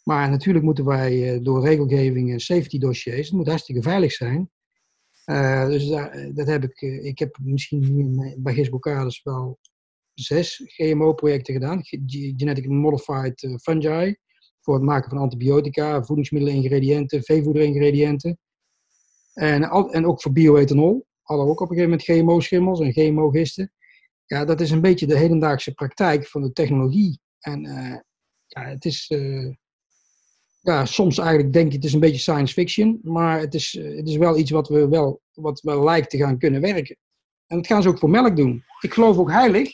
Maar 0.03 0.29
natuurlijk 0.29 0.65
moeten 0.65 0.85
wij 0.85 1.39
door 1.41 1.65
regelgeving 1.65 2.31
en 2.31 2.39
safety 2.39 2.77
dossiers, 2.77 3.27
het 3.27 3.37
moet 3.37 3.47
hartstikke 3.47 3.81
veilig 3.81 4.11
zijn. 4.11 4.49
dus 5.69 5.87
daar, 5.87 6.29
dat 6.33 6.47
heb 6.47 6.63
ik, 6.63 6.81
ik 6.81 7.19
heb 7.19 7.37
misschien 7.41 8.35
bij 8.37 8.53
Gisbocades 8.53 9.21
wel 9.23 9.59
zes 10.23 10.61
GMO-projecten 10.65 11.53
gedaan, 11.53 11.79
genetically 12.35 12.75
modified 12.75 13.59
fungi, 13.61 14.15
voor 14.61 14.73
het 14.73 14.83
maken 14.83 15.09
van 15.09 15.19
antibiotica, 15.19 16.03
voedingsmiddelen-ingrediënten, 16.03 17.23
veevoederingrediënten. 17.23 18.37
En, 19.33 19.63
en 19.91 20.05
ook 20.05 20.21
voor 20.21 20.31
bioethanol. 20.31 21.07
Hadden 21.21 21.45
we 21.45 21.51
ook 21.51 21.61
op 21.61 21.69
een 21.69 21.75
gegeven 21.75 21.97
moment 21.97 22.07
GMO-schimmels 22.07 22.79
en 22.79 22.93
GMO-gisten. 22.93 23.71
Ja, 24.25 24.45
dat 24.45 24.61
is 24.61 24.71
een 24.71 24.81
beetje 24.81 25.07
de 25.07 25.17
hedendaagse 25.17 25.73
praktijk 25.73 26.27
van 26.27 26.41
de 26.41 26.53
technologie. 26.53 27.19
En 27.39 27.65
uh, 27.65 27.95
ja, 28.45 28.61
het 28.61 28.85
is... 28.85 29.09
Uh, 29.09 29.53
ja, 30.61 30.85
soms 30.85 31.17
eigenlijk 31.17 31.53
denk 31.53 31.69
je 31.69 31.75
het 31.75 31.85
is 31.85 31.93
een 31.93 31.99
beetje 31.99 32.19
science 32.19 32.53
fiction, 32.53 32.99
maar 33.03 33.39
het 33.39 33.53
is, 33.53 33.79
het 33.81 34.07
is 34.07 34.17
wel 34.17 34.37
iets 34.37 34.51
wat, 34.51 34.67
we 34.67 34.87
wel, 34.87 35.21
wat 35.33 35.61
wel 35.61 35.83
lijkt 35.83 36.09
te 36.09 36.17
gaan 36.17 36.37
kunnen 36.37 36.61
werken. 36.61 36.97
En 37.47 37.57
dat 37.57 37.67
gaan 37.67 37.81
ze 37.81 37.89
ook 37.89 37.99
voor 37.99 38.09
melk 38.09 38.35
doen. 38.35 38.63
Ik 38.79 38.93
geloof 38.93 39.17
ook 39.17 39.31
heilig 39.31 39.71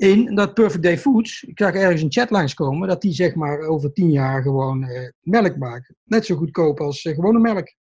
in 0.00 0.34
dat 0.34 0.54
Perfect 0.54 0.82
Day 0.82 0.98
Foods, 0.98 1.42
ik 1.42 1.58
zag 1.58 1.74
ergens 1.74 2.02
een 2.02 2.12
chat 2.12 2.30
langskomen, 2.30 2.88
dat 2.88 3.00
die 3.00 3.12
zeg 3.12 3.34
maar 3.34 3.60
over 3.60 3.92
tien 3.92 4.10
jaar 4.10 4.42
gewoon 4.42 4.82
uh, 4.82 5.08
melk 5.20 5.56
maken. 5.56 5.96
Net 6.04 6.26
zo 6.26 6.36
goedkoop 6.36 6.80
als 6.80 7.04
uh, 7.04 7.14
gewone 7.14 7.38
melk. 7.38 7.74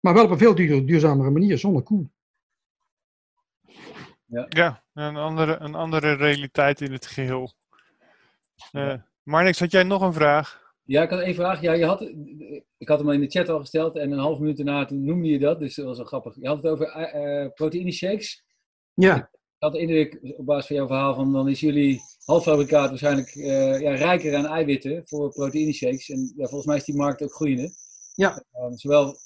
Maar 0.00 0.14
wel 0.14 0.24
op 0.24 0.30
een 0.30 0.38
veel 0.38 0.54
duur, 0.54 0.86
duurzamere 0.86 1.30
manier, 1.30 1.58
zonder 1.58 1.82
koe. 1.82 2.08
Ja, 4.24 4.46
ja 4.48 4.84
een, 4.94 5.16
andere, 5.16 5.56
een 5.56 5.74
andere 5.74 6.12
realiteit 6.12 6.80
in 6.80 6.92
het 6.92 7.06
geheel. 7.06 7.52
Uh, 8.72 8.94
Marnix, 9.22 9.58
had 9.60 9.70
jij 9.70 9.82
nog 9.82 10.02
een 10.02 10.12
vraag? 10.12 10.74
Ja, 10.82 11.02
ik 11.02 11.10
had 11.10 11.20
één 11.20 11.34
vraag. 11.34 11.60
Ja, 11.60 11.72
je 11.72 11.84
had, 11.84 12.00
ik 12.78 12.88
had 12.88 12.98
hem 12.98 13.10
in 13.10 13.20
de 13.20 13.30
chat 13.30 13.48
al 13.48 13.60
gesteld 13.60 13.96
en 13.96 14.10
een 14.10 14.18
half 14.18 14.38
minuut 14.38 14.56
daarna 14.56 14.84
toen 14.84 15.04
noemde 15.04 15.28
je 15.28 15.38
dat, 15.38 15.58
dus 15.58 15.74
dat 15.74 15.84
was 15.84 15.96
wel 15.96 16.06
grappig. 16.06 16.34
Je 16.34 16.46
had 16.46 16.56
het 16.56 16.66
over 16.66 17.14
uh, 17.14 17.50
proteïne 17.54 17.92
shakes. 17.92 18.44
Ja. 18.94 19.30
Ik 19.58 19.62
had 19.62 19.72
de 19.72 19.78
indruk, 19.78 20.18
op 20.36 20.46
basis 20.46 20.66
van 20.66 20.76
jouw 20.76 20.86
verhaal, 20.86 21.14
van 21.14 21.32
dan 21.32 21.48
is 21.48 21.60
jullie 21.60 22.00
halffabrikaat 22.24 22.88
waarschijnlijk 22.88 23.34
uh, 23.34 23.80
ja, 23.80 23.94
rijker 23.94 24.36
aan 24.36 24.46
eiwitten 24.46 25.02
voor 25.04 25.32
proteïne 25.32 25.72
shakes. 25.72 26.08
En 26.08 26.32
ja, 26.36 26.46
volgens 26.46 26.66
mij 26.66 26.76
is 26.76 26.84
die 26.84 26.96
markt 26.96 27.22
ook 27.22 27.32
groeiende. 27.32 27.70
Ja. 28.14 28.42
Uh, 28.54 28.66
zowel, 28.74 29.16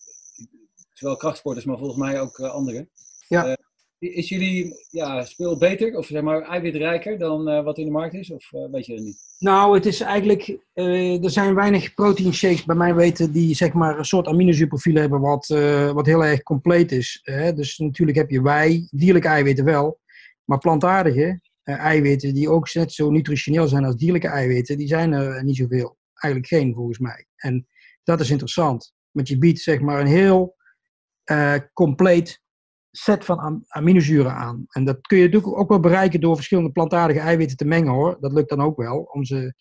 zowel 0.93 1.17
krachtsporters, 1.17 1.65
maar 1.65 1.79
volgens 1.79 1.99
mij 1.99 2.21
ook 2.21 2.39
uh, 2.39 2.51
anderen. 2.51 2.91
Ja. 3.29 3.57
is 3.99 4.29
jullie 4.29 4.87
ja, 4.91 5.25
speel 5.25 5.59
beter, 5.59 5.97
of 5.97 6.07
zeg 6.07 6.23
maar 6.23 6.43
eiwitrijker 6.43 7.19
dan 7.19 7.65
wat 7.65 7.79
in 7.79 7.85
de 7.85 7.91
markt 7.91 8.15
is? 8.15 8.31
Of 8.31 8.51
weet 8.51 8.87
je 8.87 8.95
dat 8.95 9.05
niet? 9.05 9.19
Nou, 9.39 9.75
het 9.75 9.87
is 9.87 10.01
eigenlijk, 10.01 10.59
er 10.75 11.31
zijn 11.31 11.55
weinig 11.55 11.95
protein 11.95 12.35
shakes 12.35 12.65
bij 12.65 12.77
mij 12.77 12.95
weten 12.95 13.33
die 13.33 13.55
zeg 13.55 13.73
maar 13.73 13.99
een 13.99 14.05
soort 14.05 14.27
aminozuurprofiel 14.27 14.95
hebben 14.95 15.21
wat, 15.21 15.47
wat 15.95 16.07
heel 16.07 16.25
erg 16.25 16.43
compleet 16.43 16.93
is. 16.93 17.23
dus 17.55 17.79
natuurlijk 17.79 18.19
heb 18.19 18.31
je 18.31 18.43
wij, 18.43 18.89
dierlijke 18.91 19.29
eiwitten 19.29 19.65
wel. 19.65 19.99
Maar 20.51 20.59
plantaardige 20.59 21.41
uh, 21.65 21.77
eiwitten, 21.79 22.35
die 22.35 22.51
ook 22.51 22.75
net 22.75 22.93
zo 22.93 23.11
nutritioneel 23.11 23.69
zijn 23.69 23.85
als 23.85 23.97
dierlijke 23.97 24.29
eiwitten, 24.29 24.79
die 24.79 24.89
zijn 24.89 25.13
er 25.13 25.45
niet 25.45 25.57
zoveel. 25.57 25.99
Eigenlijk 26.15 26.53
geen, 26.53 26.75
volgens 26.75 26.99
mij. 26.99 27.27
En 27.37 27.67
dat 28.03 28.21
is 28.21 28.31
interessant. 28.31 28.93
Want 29.11 29.29
je 29.29 29.39
biedt 29.39 29.61
zeg 29.61 29.81
maar 29.81 30.01
een 30.01 30.07
heel 30.07 30.57
uh, 31.25 31.55
compleet 31.73 32.43
set 32.91 33.25
van 33.25 33.39
am 33.39 33.65
aminozuren 33.69 34.35
aan. 34.35 34.65
En 34.69 34.85
dat 34.85 35.01
kun 35.01 35.19
je 35.19 35.25
natuurlijk 35.25 35.59
ook 35.59 35.69
wel 35.69 35.81
bereiken 35.81 36.21
door 36.21 36.37
verschillende 36.37 36.73
plantaardige 36.73 37.21
eiwitten 37.21 37.57
te 37.57 37.65
mengen 37.65 37.93
hoor. 37.93 38.17
Dat 38.21 38.33
lukt 38.33 38.49
dan 38.49 38.61
ook 38.61 38.77
wel. 38.77 38.99
Om, 38.99 39.25
ze, 39.25 39.55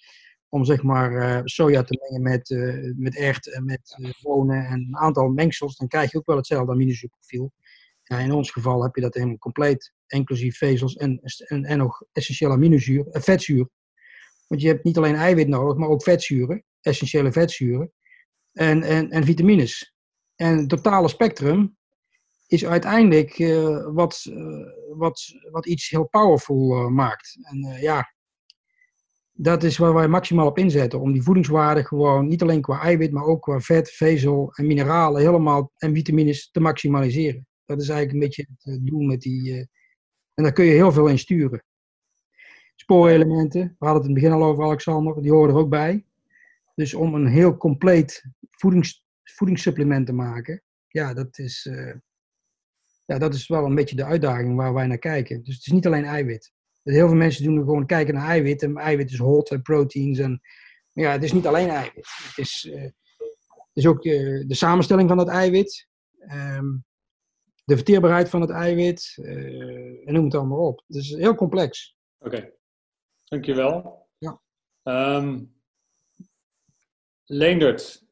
om 0.50 0.66
zeg 0.66 0.84
maar 0.84 1.42
soja 1.44 1.84
te 1.84 2.08
mengen 2.10 2.22
met, 2.22 2.50
uh, 2.50 2.94
met 2.96 3.18
ert 3.18 3.54
en 3.54 3.66
met 3.66 3.98
bonen 4.22 4.66
en 4.66 4.80
een 4.80 4.98
aantal 4.98 5.28
mengsels. 5.28 5.78
Dan 5.78 5.88
krijg 5.88 6.12
je 6.12 6.18
ook 6.18 6.28
wel 6.28 6.38
hetzelfde 6.38 6.72
aminozuurprofiel. 6.72 7.52
Ja, 8.04 8.18
in 8.18 8.32
ons 8.32 8.52
geval 8.52 8.84
heb 8.84 8.96
je 8.96 9.02
dat 9.02 9.14
helemaal 9.14 9.38
compleet, 9.38 9.94
inclusief 10.12 10.58
vezels 10.58 10.96
en, 10.96 11.20
en, 11.48 11.64
en 11.64 11.78
nog 11.78 12.04
essentiële 12.12 12.54
aminozuur, 12.54 13.08
eh, 13.08 13.22
vetzuur. 13.22 13.70
Want 14.48 14.62
je 14.62 14.68
hebt 14.68 14.84
niet 14.84 14.98
alleen 14.98 15.16
eiwit 15.16 15.48
nodig, 15.48 15.78
maar 15.78 15.90
ook 15.90 16.04
vetzuren, 16.04 16.64
essentiële 16.82 17.32
vetzuren 17.32 17.92
en, 18.52 18.84
en, 18.84 19.10
en 19.10 19.24
vitamines. 19.24 19.94
En 20.36 20.58
het 20.58 20.70
totale 20.70 21.08
spectrum 21.08 21.78
is 22.48 22.66
uiteindelijk 22.66 23.38
wat, 23.94 24.32
wat, 24.98 25.22
wat 25.52 25.66
iets 25.66 25.90
heel 25.90 26.08
powerful 26.08 26.90
maakt. 26.90 27.38
En 27.42 27.82
ja, 27.82 28.14
dat 29.42 29.64
is 29.64 29.78
waar 29.78 29.94
wij 29.94 30.08
maximaal 30.08 30.48
op 30.48 30.58
inzetten. 30.58 31.00
Om 31.00 31.12
die 31.12 31.22
voedingswaarde 31.22 31.84
gewoon, 31.84 32.28
niet 32.28 32.42
alleen 32.42 32.62
qua 32.62 32.82
eiwit, 32.82 33.12
maar 33.12 33.24
ook 33.24 33.42
qua 33.42 33.60
vet, 33.60 33.92
vezel 33.92 34.54
en 34.54 34.68
mineralen 34.68 35.22
helemaal 35.22 35.72
en 35.78 35.94
vitamines 35.94 36.52
te 36.52 36.60
maximaliseren. 36.60 37.48
Dat 37.66 37.82
is 37.82 37.90
eigenlijk 37.90 38.14
een 38.14 38.28
beetje 38.28 38.72
het 38.72 38.86
doel 38.86 39.02
met 39.02 39.22
die. 39.22 39.70
En 40.40 40.46
daar 40.46 40.54
kun 40.54 40.66
je 40.66 40.72
heel 40.72 40.92
veel 40.92 41.08
in 41.08 41.20
sturen. 41.20 41.64
Spoorelementen, 42.76 43.76
we 43.80 43.86
hadden 43.86 44.02
het 44.02 44.10
in 44.10 44.16
het 44.16 44.24
begin 44.24 44.42
al 44.42 44.50
over 44.50 44.64
Alexander, 44.64 45.22
die 45.22 45.32
horen 45.32 45.50
er 45.50 45.60
ook 45.60 45.70
bij. 45.70 46.06
Dus 46.76 46.94
om 46.94 47.14
een 47.14 47.28
heel 47.28 47.58
compleet 47.58 48.26
voedings, 48.50 49.06
voedingssupplement 49.24 50.06
te 50.06 50.14
maken, 50.14 50.62
ja, 50.88 51.14
dat 51.14 51.38
is, 51.38 51.66
uh, 51.66 51.94
ja, 53.06 53.18
dat 53.18 53.34
is 53.34 53.48
wel 53.48 53.66
een 53.66 53.76
beetje 53.76 53.96
de 53.96 54.06
uitdaging 54.06 54.56
waar 54.56 54.74
wij 54.74 54.88
naar 54.88 54.98
kijken. 54.98 55.44
Dus 55.44 55.56
het 55.56 55.66
is 55.66 55.72
niet 55.74 55.86
alleen 55.86 56.06
eiwit. 56.06 56.54
Heel 56.84 57.08
veel 57.08 57.18
mensen 57.18 57.44
doen 57.44 57.58
gewoon 57.58 57.86
kijken 57.86 58.14
naar 58.14 58.28
eiwit. 58.28 58.64
En 58.64 58.78
eiwit 58.78 59.12
is 59.12 59.18
hot 59.18 59.52
en 59.52 59.62
proteins. 59.62 60.20
En, 60.20 60.42
maar 60.92 61.06
ja, 61.06 61.12
het 61.12 61.24
is 61.24 61.34
niet 61.34 61.48
alleen 61.48 61.70
eiwit. 61.70 62.08
Het 62.28 62.38
is, 62.38 62.70
het 62.72 63.74
is 63.74 63.88
ook 63.88 64.06
uh, 64.06 64.48
de 64.48 64.56
samenstelling 64.56 65.10
van 65.10 65.18
het 65.18 65.28
eiwit. 65.28 65.88
Um, 66.32 66.86
de 67.70 67.76
verteerbaarheid 67.76 68.30
van 68.30 68.42
het 68.42 68.50
eiwit. 68.50 69.18
en 70.06 70.14
noem 70.14 70.26
het 70.26 70.36
allemaal 70.36 70.68
op. 70.68 70.84
Het 70.88 70.96
is 70.96 71.10
heel 71.10 71.36
complex. 71.36 71.96
Oké, 72.20 72.36
okay. 72.36 72.54
dankjewel. 73.24 74.08
Ja. 74.18 74.42
Um, 74.84 75.58
Leendert. 77.26 78.04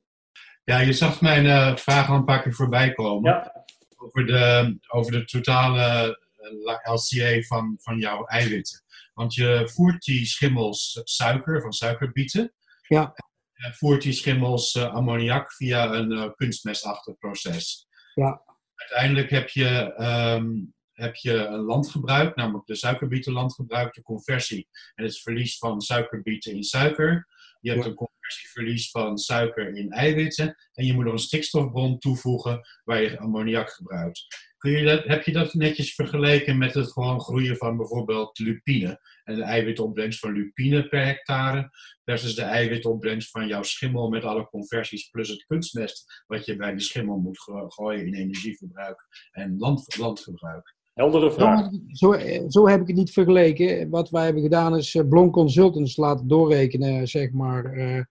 Ja, 0.63 0.79
je 0.79 0.93
zag 0.93 1.21
mijn 1.21 1.45
uh, 1.45 1.75
vraag 1.75 2.09
al 2.09 2.15
een 2.15 2.25
paar 2.25 2.41
keer 2.41 2.53
voorbij 2.53 2.93
komen. 2.93 3.31
Ja. 3.31 3.65
Over, 3.97 4.25
de, 4.25 4.77
over 4.87 5.11
de 5.11 5.25
totale 5.25 6.17
uh, 6.65 6.93
LCA 6.93 7.41
van, 7.41 7.77
van 7.79 7.97
jouw 7.97 8.25
eiwitten. 8.25 8.81
Want 9.13 9.33
je 9.33 9.69
voert 9.73 10.03
die 10.03 10.25
schimmels 10.25 11.01
suiker 11.03 11.61
van 11.61 11.73
suikerbieten. 11.73 12.53
Ja. 12.87 13.13
En 13.53 13.73
voert 13.73 14.01
die 14.01 14.13
schimmels 14.13 14.75
uh, 14.75 14.93
ammoniak 14.93 15.51
via 15.51 15.93
een 15.93 16.33
kunstmestachtig 16.35 17.17
proces. 17.17 17.87
Ja. 18.13 18.46
Uiteindelijk 18.77 19.29
heb 19.29 19.49
je, 19.49 19.95
um, 20.37 20.73
heb 20.91 21.15
je 21.15 21.33
een 21.33 21.59
landgebruik, 21.59 22.35
namelijk 22.35 22.65
de 22.65 22.75
suikerbietenlandgebruik, 22.75 23.93
de 23.93 24.01
conversie 24.01 24.67
en 24.95 25.03
het 25.03 25.19
verlies 25.19 25.57
van 25.57 25.81
suikerbieten 25.81 26.53
in 26.53 26.63
suiker. 26.63 27.27
Je 27.61 27.71
hebt 27.71 27.85
een 27.85 27.95
conversieverlies 27.95 28.91
van 28.91 29.17
suiker 29.17 29.75
in 29.75 29.91
eiwitten. 29.91 30.55
En 30.73 30.85
je 30.85 30.93
moet 30.93 31.03
nog 31.03 31.13
een 31.13 31.19
stikstofbron 31.19 31.99
toevoegen 31.99 32.67
waar 32.83 33.01
je 33.01 33.19
ammoniak 33.19 33.69
gebruikt. 33.69 34.25
Kun 34.57 34.71
je 34.71 34.85
dat, 34.85 35.03
heb 35.03 35.23
je 35.23 35.31
dat 35.31 35.53
netjes 35.53 35.93
vergeleken 35.93 36.57
met 36.57 36.73
het 36.73 36.91
gewoon 36.91 37.21
groeien 37.21 37.57
van 37.57 37.77
bijvoorbeeld 37.77 38.39
lupine? 38.39 38.99
En 39.23 39.35
de 39.35 39.43
eiwitopbrengst 39.43 40.19
van 40.19 40.31
lupine 40.31 40.87
per 40.87 41.05
hectare 41.05 41.69
versus 42.03 42.35
de 42.35 42.41
eiwitopbrengst 42.41 43.29
van 43.29 43.47
jouw 43.47 43.63
schimmel 43.63 44.09
met 44.09 44.23
alle 44.23 44.47
conversies 44.47 45.09
plus 45.09 45.29
het 45.29 45.45
kunstmest 45.45 46.23
wat 46.27 46.45
je 46.45 46.55
bij 46.55 46.71
die 46.71 46.81
schimmel 46.81 47.17
moet 47.17 47.39
gooien 47.67 48.05
in 48.05 48.13
energieverbruik 48.13 49.05
en 49.31 49.57
land, 49.57 49.97
landgebruik. 49.97 50.75
Heldere 50.93 51.31
vraag. 51.31 51.69
Zo, 51.91 52.15
zo, 52.47 52.67
heb 52.67 52.81
ik 52.81 52.87
het 52.87 52.95
niet 52.95 53.11
vergeleken. 53.11 53.89
Wat 53.89 54.09
wij 54.09 54.23
hebben 54.23 54.41
gedaan 54.41 54.77
is 54.77 54.93
uh, 54.93 55.07
Blon 55.07 55.31
Consultants 55.31 55.97
laten 55.97 56.27
doorrekenen, 56.27 57.07
zeg 57.07 57.31
maar, 57.31 57.77
uh, 57.77 58.01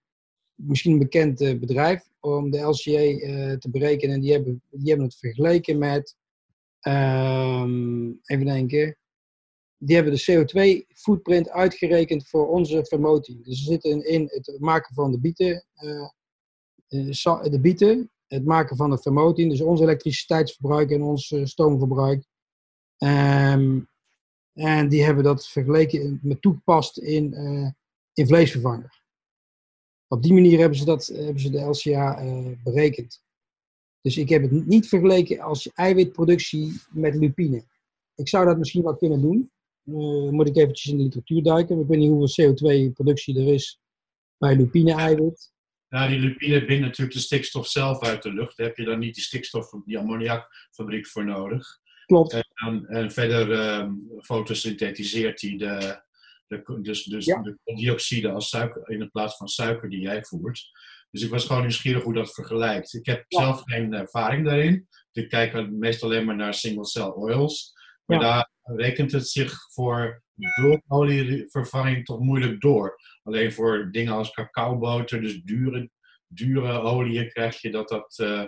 misschien 0.54 0.92
een 0.92 0.98
bekend 0.98 1.40
uh, 1.40 1.58
bedrijf, 1.58 2.02
om 2.20 2.50
de 2.50 2.60
LCA 2.60 3.58
te 3.58 3.68
berekenen. 3.70 4.14
En 4.14 4.20
die 4.20 4.32
hebben, 4.32 4.62
die 4.70 4.88
hebben 4.88 5.06
het 5.06 5.18
vergeleken 5.18 5.78
met, 5.78 6.16
um, 6.88 8.20
even 8.22 8.44
denken, 8.44 8.96
die 9.78 9.94
hebben 9.96 10.14
de 10.14 10.22
CO2-footprint 10.22 11.50
uitgerekend 11.50 12.28
voor 12.28 12.48
onze 12.48 12.84
vermoting. 12.84 13.44
Dus 13.44 13.64
we 13.64 13.70
zitten 13.70 14.04
in 14.08 14.22
het 14.22 14.56
maken 14.60 14.94
van 14.94 15.10
de 15.10 15.20
bieten, 15.20 15.66
de 16.88 17.58
bieten, 17.60 18.10
het 18.26 18.44
maken 18.44 18.76
van 18.76 18.90
de 18.90 18.98
vermoting, 18.98 19.50
dus 19.50 19.60
ons 19.60 19.80
elektriciteitsverbruik 19.80 20.90
en 20.90 21.02
ons 21.02 21.34
stoomverbruik 21.42 22.26
Um, 22.98 23.88
en 24.52 24.88
die 24.88 25.04
hebben 25.04 25.24
dat 25.24 25.48
vergeleken 25.48 26.18
met 26.22 26.42
toegepast 26.42 26.98
in, 26.98 27.34
in 28.12 28.26
vleesvervanger. 28.26 29.02
Op 30.08 30.22
die 30.22 30.32
manier 30.32 30.58
hebben 30.58 30.78
ze, 30.78 30.84
dat, 30.84 31.06
hebben 31.06 31.40
ze 31.40 31.50
de 31.50 31.60
LCA 31.60 32.18
eh, 32.18 32.62
berekend. 32.62 33.24
Dus 34.06 34.16
ik 34.16 34.28
heb 34.28 34.42
het 34.42 34.66
niet 34.66 34.88
vergeleken 34.88 35.40
als 35.40 35.72
eiwitproductie 35.72 36.80
met 36.90 37.14
lupine. 37.14 37.64
Ik 38.14 38.28
zou 38.28 38.46
dat 38.46 38.58
misschien 38.58 38.82
wel 38.82 38.96
kunnen 38.96 39.20
doen. 39.20 39.50
Uh, 39.84 40.30
moet 40.30 40.48
ik 40.48 40.56
eventjes 40.56 40.92
in 40.92 40.96
de 40.96 41.02
literatuur 41.02 41.42
duiken. 41.42 41.80
Ik 41.80 41.86
weet 41.86 41.98
niet 41.98 42.10
hoeveel 42.10 42.54
CO2-productie 42.54 43.40
er 43.40 43.54
is 43.54 43.80
bij 44.38 44.56
lupine-eiwit. 44.56 45.52
Ja, 45.88 46.08
die 46.08 46.18
lupine 46.18 46.64
bindt 46.64 46.84
natuurlijk 46.84 47.16
de 47.16 47.22
stikstof 47.22 47.66
zelf 47.66 48.02
uit 48.02 48.22
de 48.22 48.32
lucht. 48.32 48.56
Daar 48.56 48.66
heb 48.66 48.76
je 48.76 48.84
dan 48.84 48.98
niet 48.98 49.14
die 49.14 49.22
stikstof, 49.22 49.70
die 49.84 49.98
ammoniakfabriek 49.98 51.06
voor 51.06 51.24
nodig. 51.24 51.78
Klopt. 52.06 52.42
En, 52.54 52.86
en 52.86 53.10
verder 53.10 53.78
um, 53.80 54.10
fotosynthetiseert 54.20 55.40
hij 55.40 55.56
de, 55.56 56.02
de, 56.46 56.80
dus, 56.82 57.04
dus 57.04 57.24
ja. 57.24 57.42
de 57.42 57.58
dioxide 57.64 58.30
als 58.30 58.48
suiker 58.48 58.90
in 58.90 59.10
plaats 59.10 59.36
van 59.36 59.48
suiker 59.48 59.90
die 59.90 60.00
jij 60.00 60.24
voert. 60.24 60.70
Dus 61.16 61.24
ik 61.24 61.30
was 61.30 61.44
gewoon 61.44 61.62
nieuwsgierig 61.62 62.02
hoe 62.02 62.14
dat 62.14 62.34
vergelijkt. 62.34 62.94
Ik 62.94 63.06
heb 63.06 63.24
Ja. 63.28 63.40
zelf 63.40 63.62
geen 63.64 63.92
ervaring 63.94 64.44
daarin. 64.44 64.88
Ik 65.12 65.28
kijk 65.28 65.70
meestal 65.70 66.08
alleen 66.08 66.24
maar 66.24 66.36
naar 66.36 66.54
single 66.54 66.86
cell 66.86 67.02
oils. 67.02 67.72
Maar 68.04 68.20
Ja. 68.20 68.22
daar 68.22 68.50
rekent 68.76 69.12
het 69.12 69.28
zich 69.28 69.72
voor 69.72 70.22
bulkolievervanging 70.34 72.04
toch 72.04 72.18
moeilijk 72.20 72.60
door. 72.60 72.96
Alleen 73.22 73.52
voor 73.52 73.88
dingen 73.90 74.12
als 74.12 74.30
cacaoboter, 74.30 75.20
dus 75.20 75.42
dure, 75.42 75.90
dure 76.26 76.80
oliën, 76.80 77.28
krijg 77.28 77.60
je 77.60 77.70
dat 77.70 77.88
dat 77.88 78.18
eh, 78.18 78.44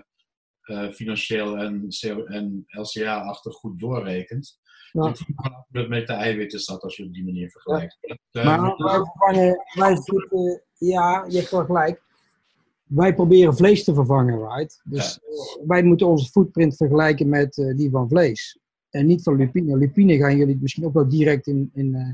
eh, 0.60 0.92
financieel 0.92 1.56
en, 1.56 1.86
en 2.26 2.64
LCA-achtig 2.66 3.54
goed 3.54 3.78
doorrekent. 3.80 4.58
Ja. 4.92 5.08
Dus 5.08 5.24
dat 5.68 5.88
met 5.88 6.06
de 6.06 6.12
eiwitten 6.12 6.60
zat 6.60 6.82
als 6.82 6.96
je 6.96 7.04
op 7.04 7.12
die 7.12 7.24
manier 7.24 7.50
vergelijkt. 7.50 7.96
Dat, 8.00 8.18
eh, 8.30 8.44
Maar 8.44 8.76
wij 8.76 8.94
vervangen, 8.94 9.64
wij 9.74 9.96
zitten, 9.96 10.62
ja, 10.78 11.24
je 11.28 11.38
hebt 11.38 11.50
wel 11.50 11.64
gelijk. 11.64 12.06
Wij 12.88 13.14
proberen 13.14 13.56
vlees 13.56 13.84
te 13.84 13.94
vervangen, 13.94 14.38
right? 14.38 14.80
Dus 14.84 15.20
wij 15.66 15.82
moeten 15.82 16.06
onze 16.06 16.30
footprint 16.30 16.76
vergelijken 16.76 17.28
met 17.28 17.58
eh, 17.58 17.76
die 17.76 17.90
van 17.90 18.08
vlees. 18.08 18.58
En 18.90 19.06
niet 19.06 19.22
van 19.22 19.36
lupine. 19.36 19.76
Lupine 19.76 20.16
gaan 20.16 20.36
jullie 20.36 20.58
misschien 20.60 20.84
ook 20.84 20.92
wel 20.92 21.08
direct 21.08 21.46
in, 21.46 21.70
in, 21.74 21.94
eh, 21.94 22.10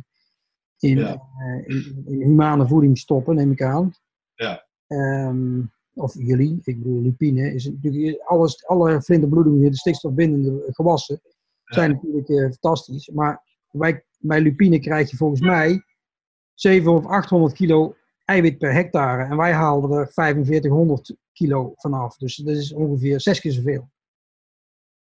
in, 0.90 0.98
Ja. 0.98 1.12
eh, 1.38 1.68
in, 1.76 2.02
in 2.06 2.20
humane 2.22 2.68
voeding 2.68 2.98
stoppen, 2.98 3.34
neem 3.34 3.50
ik 3.50 3.62
aan. 3.62 3.92
Ja. 4.34 4.66
Ehm, 4.86 5.60
of 5.94 6.14
jullie, 6.14 6.60
ik 6.64 6.82
bedoel, 6.82 7.00
lupine 7.00 7.54
is 7.54 7.64
natuurlijk 7.64 8.20
alles, 8.22 8.66
alle 8.66 9.02
vlinderbloedingen, 9.02 9.70
de 9.70 9.76
stikstofbindende 9.76 10.62
gewassen, 10.66 11.20
zijn 11.64 11.90
natuurlijk 11.90 12.28
fantastisch. 12.28 13.08
Maar 13.08 13.42
wij, 13.70 14.04
bij 14.18 14.40
lupine 14.40 14.78
krijg 14.80 15.10
je 15.10 15.16
volgens 15.16 15.40
mij 15.40 15.82
700 16.54 17.06
of 17.06 17.12
800 17.12 17.52
kilo 17.54 17.94
eiwit 18.24 18.58
per 18.58 18.72
hectare. 18.72 19.24
En 19.24 19.36
wij 19.36 19.52
haalden 19.52 19.98
er 19.98 20.12
4500 20.12 21.16
kilo 21.32 21.72
vanaf. 21.76 22.16
Dus 22.16 22.36
dat 22.36 22.56
is 22.56 22.72
ongeveer 22.72 23.20
zes 23.20 23.40
keer 23.40 23.52
zoveel. 23.52 23.92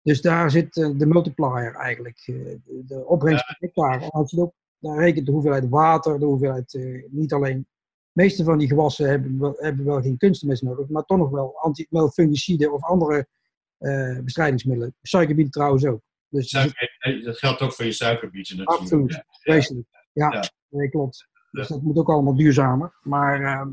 Dus 0.02 0.20
daar 0.20 0.50
zit 0.50 0.76
eh, 0.76 0.90
de 0.96 1.06
multiplier 1.06 1.74
eigenlijk. 1.74 2.22
eh, 2.26 2.34
de, 2.64 3.06
opbrengst 3.06 3.46
per 3.46 3.56
hectare. 3.58 4.04
En 4.04 4.10
als 4.10 4.30
je 4.30 4.40
ook 4.40 4.54
daar 4.78 4.98
rekent 4.98 5.26
de 5.26 5.32
hoeveelheid 5.32 5.68
water, 5.68 6.18
de 6.18 6.24
hoeveelheid, 6.24 6.74
eh, 6.74 7.02
niet 7.10 7.32
alleen. 7.32 7.66
De 8.12 8.22
meeste 8.22 8.44
van 8.44 8.58
die 8.58 8.68
gewassen 8.68 9.08
hebben 9.08 9.40
wel, 9.40 9.54
hebben 9.58 9.84
wel 9.84 10.02
geen 10.02 10.16
kunstmest 10.16 10.62
nodig, 10.62 10.88
maar 10.88 11.04
toch 11.04 11.18
nog 11.18 11.30
wel 11.30 11.58
anti 11.58 11.86
wel 11.90 12.10
fungiciden 12.10 12.72
of 12.72 12.82
andere 12.82 13.26
bestrijdingsmiddelen. 14.22 14.94
Suikerbieten 15.02 15.52
trouwens 15.52 15.84
ook. 15.84 16.00
Dus 16.28 16.48
Suiker, 16.48 17.22
dat 17.24 17.38
geldt 17.38 17.60
ook 17.60 17.72
voor 17.72 17.84
je 17.84 17.92
suikerbieten 17.92 18.56
natuurlijk. 18.56 18.82
Absoluut. 18.82 19.84
Ja, 20.12 20.32
Ja. 20.32 20.50
Nee, 20.68 20.88
klopt. 20.88 21.28
Dus 21.52 21.68
Ja. 21.68 21.74
dat 21.74 21.84
moet 21.84 21.96
ook 21.98 22.10
allemaal 22.10 22.34
duurzamer. 22.36 22.92
Maar 23.02 23.42
ehm, 23.42 23.68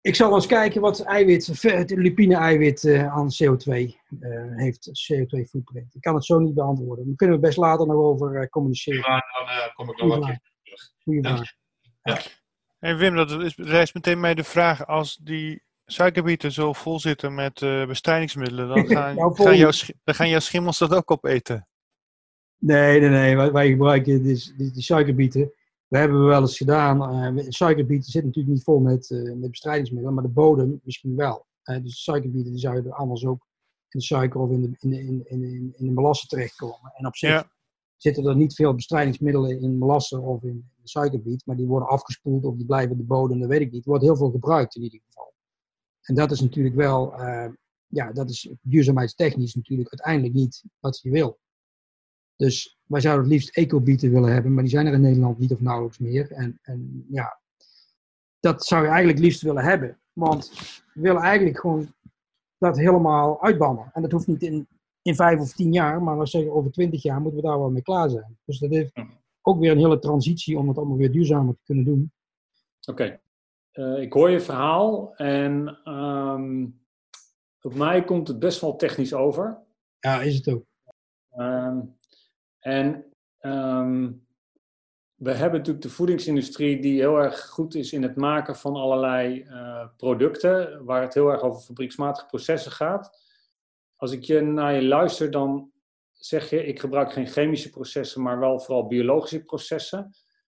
ik 0.00 0.14
zal 0.14 0.34
eens 0.34 0.46
kijken 0.46 0.80
wat 0.80 1.00
eiwit, 1.00 1.46
het 1.62 1.90
lupine-eiwit 1.90 2.84
eh, 2.84 3.12
aan 3.12 3.28
CO2 3.28 3.70
eh, 3.72 4.56
heeft, 4.56 4.88
CO2-footprint. 4.88 5.94
Ik 5.94 6.00
kan 6.00 6.14
het 6.14 6.24
zo 6.24 6.38
niet 6.38 6.54
beantwoorden. 6.54 7.06
Daar 7.06 7.16
kunnen 7.16 7.36
we 7.36 7.42
best 7.42 7.58
later 7.58 7.86
nog 7.86 7.96
over 7.96 8.36
eh, 8.36 8.48
communiceren. 8.48 9.00
Maar 9.00 9.32
dan 9.38 9.48
eh, 9.56 9.74
kom 9.74 9.90
ik 9.90 9.96
nog 10.00 10.08
wel 10.08 10.28
een 10.28 10.40
keer 11.04 11.22
terug. 11.22 11.54
Vraag. 12.02 12.40
Hey 12.78 12.96
Wim, 12.96 13.14
dat 13.14 13.30
is, 13.30 13.56
rijst 13.56 13.94
meteen 13.94 14.20
mij 14.20 14.34
de 14.34 14.44
vraag, 14.44 14.86
als 14.86 15.16
die 15.16 15.62
suikerbieten 15.84 16.52
zo 16.52 16.72
vol 16.72 17.00
zitten 17.00 17.34
met 17.34 17.62
eh, 17.62 17.86
bestrijdingsmiddelen, 17.86 18.68
dan 18.68 18.86
gaan, 18.96 19.14
Nou, 19.14 19.34
gaan, 19.34 19.56
jouw, 19.56 19.70
dan 20.04 20.14
gaan 20.14 20.28
jouw 20.28 20.38
schimmels 20.40 20.78
dat 20.78 20.94
ook 20.94 21.10
opeten. 21.10 21.68
Nee, 22.58 23.00
nee, 23.00 23.08
nee. 23.08 23.36
Wij, 23.36 23.52
wij 23.52 23.68
gebruiken 23.68 24.22
die, 24.22 24.54
die, 24.56 24.70
die 24.70 24.82
suikerbieten. 24.82 25.52
Dat 25.92 26.00
hebben 26.00 26.20
we 26.20 26.26
wel 26.26 26.40
eens 26.40 26.56
gedaan. 26.56 27.02
Eh, 27.38 27.44
suikerbieten 27.48 28.10
zitten 28.10 28.26
natuurlijk 28.26 28.54
niet 28.54 28.64
vol 28.64 28.80
met, 28.80 29.10
eh, 29.10 29.22
met 29.22 29.50
bestrijdingsmiddelen, 29.50 30.14
maar 30.14 30.24
de 30.24 30.30
bodem 30.30 30.80
misschien 30.82 31.16
wel. 31.16 31.46
Eh, 31.62 31.82
dus 31.82 32.02
suikerbieten 32.02 32.50
die 32.52 32.60
zouden 32.60 32.92
anders 32.92 33.26
ook 33.26 33.46
in 33.88 33.98
de 33.98 34.04
suiker 34.04 34.40
of 34.40 34.50
in 34.50 34.60
de, 34.60 34.76
in 34.78 34.90
de, 34.90 34.98
in, 34.98 35.26
in, 35.26 35.74
in, 35.76 35.86
de 35.86 35.92
melassen 35.92 36.28
terechtkomen. 36.28 36.92
En 36.94 37.06
op 37.06 37.16
zich 37.16 37.30
Ja. 37.30 37.50
zitten 37.96 38.26
er 38.26 38.36
niet 38.36 38.54
veel 38.54 38.74
bestrijdingsmiddelen 38.74 39.60
in 39.60 39.78
melassen 39.78 40.22
of 40.22 40.42
in 40.42 40.70
de 40.82 40.88
suikerbiet, 40.88 41.46
maar 41.46 41.56
die 41.56 41.66
worden 41.66 41.88
afgespoeld 41.88 42.44
of 42.44 42.56
die 42.56 42.66
blijven 42.66 42.90
in 42.90 42.96
de 42.98 43.04
bodem, 43.04 43.38
dat 43.40 43.48
weet 43.48 43.60
ik 43.60 43.72
niet. 43.72 43.84
Er 43.84 43.90
wordt 43.90 44.04
heel 44.04 44.16
veel 44.16 44.30
gebruikt 44.30 44.76
in 44.76 44.82
ieder 44.82 45.00
geval. 45.06 45.32
En 46.02 46.14
dat 46.14 46.30
is 46.30 46.40
natuurlijk 46.40 46.74
wel, 46.74 47.14
ja, 47.86 48.12
dat 48.12 48.30
is 48.30 48.50
duurzaamheidstechnisch 48.60 49.54
natuurlijk 49.54 49.90
uiteindelijk 49.90 50.34
niet 50.34 50.64
wat 50.80 51.00
je 51.02 51.10
wil. 51.10 51.38
Dus 52.36 52.78
wij 52.86 53.00
zouden 53.00 53.24
het 53.24 53.32
liefst 53.32 53.56
ecobieten 53.56 54.10
willen 54.12 54.32
hebben, 54.32 54.54
maar 54.54 54.62
die 54.62 54.72
zijn 54.72 54.86
er 54.86 54.92
in 54.92 55.00
Nederland 55.00 55.38
niet 55.38 55.52
of 55.52 55.60
nauwelijks 55.60 55.98
meer. 55.98 56.32
En, 56.32 56.58
en 56.62 57.06
ja, 57.10 57.40
dat 58.40 58.64
zou 58.66 58.82
je 58.82 58.88
eigenlijk 58.88 59.18
liefst 59.18 59.42
willen 59.42 59.64
hebben. 59.64 60.00
Want 60.12 60.50
we 60.94 61.00
willen 61.00 61.22
eigenlijk 61.22 61.58
gewoon 61.60 61.94
dat 62.58 62.76
helemaal 62.76 63.42
uitbannen. 63.42 63.90
En 63.92 64.02
dat 64.02 64.12
hoeft 64.12 64.26
niet 64.26 64.42
in, 64.42 64.68
in 65.02 65.14
vijf 65.14 65.40
of 65.40 65.52
tien 65.52 65.72
jaar, 65.72 66.02
maar 66.02 66.18
we 66.18 66.26
zeggen 66.26 66.52
over 66.52 66.70
twintig 66.70 67.02
jaar 67.02 67.20
moeten 67.20 67.40
we 67.40 67.46
daar 67.46 67.58
wel 67.58 67.70
mee 67.70 67.82
klaar 67.82 68.10
zijn. 68.10 68.38
Dus 68.44 68.58
dat 68.58 68.70
heeft 68.70 68.90
Ja. 68.94 69.06
ook 69.42 69.58
weer 69.60 69.70
een 69.70 69.78
hele 69.78 69.98
transitie 69.98 70.58
om 70.58 70.68
het 70.68 70.76
allemaal 70.76 70.96
weer 70.96 71.12
duurzamer 71.12 71.54
te 71.54 71.60
kunnen 71.64 71.84
doen. 71.84 72.12
Oké, 72.88 73.20
Eh, 73.72 74.00
ik 74.00 74.12
hoor 74.12 74.30
je 74.30 74.40
verhaal 74.40 75.14
en 75.16 75.78
ehm, 75.84 76.66
op 77.60 77.74
mij 77.74 78.04
komt 78.04 78.28
het 78.28 78.38
best 78.38 78.60
wel 78.60 78.76
technisch 78.76 79.14
over. 79.14 79.58
Ja, 79.98 80.20
is 80.20 80.34
het 80.36 80.48
ook. 80.48 80.64
Ehm, 81.30 81.78
en 82.62 83.04
ehm, 83.38 84.12
we 85.14 85.32
hebben 85.32 85.58
natuurlijk 85.58 85.84
de 85.84 85.90
voedingsindustrie 85.90 86.80
die 86.80 87.00
heel 87.00 87.16
erg 87.16 87.48
goed 87.48 87.74
is 87.74 87.92
in 87.92 88.02
het 88.02 88.16
maken 88.16 88.56
van 88.56 88.74
allerlei 88.74 89.42
eh, 89.42 89.86
producten, 89.96 90.84
waar 90.84 91.02
het 91.02 91.14
heel 91.14 91.28
erg 91.28 91.40
over 91.40 91.62
fabrieksmatige 91.62 92.26
processen 92.26 92.72
gaat. 92.72 93.20
Als 93.96 94.12
ik 94.12 94.22
je 94.22 94.40
naar 94.40 94.74
je 94.74 94.82
luister, 94.82 95.30
dan 95.30 95.70
zeg 96.12 96.50
je, 96.50 96.66
ik 96.66 96.80
gebruik 96.80 97.12
geen 97.12 97.26
chemische 97.26 97.70
processen, 97.70 98.22
maar 98.22 98.38
wel 98.38 98.60
vooral 98.60 98.86
biologische 98.86 99.42
processen. 99.42 100.10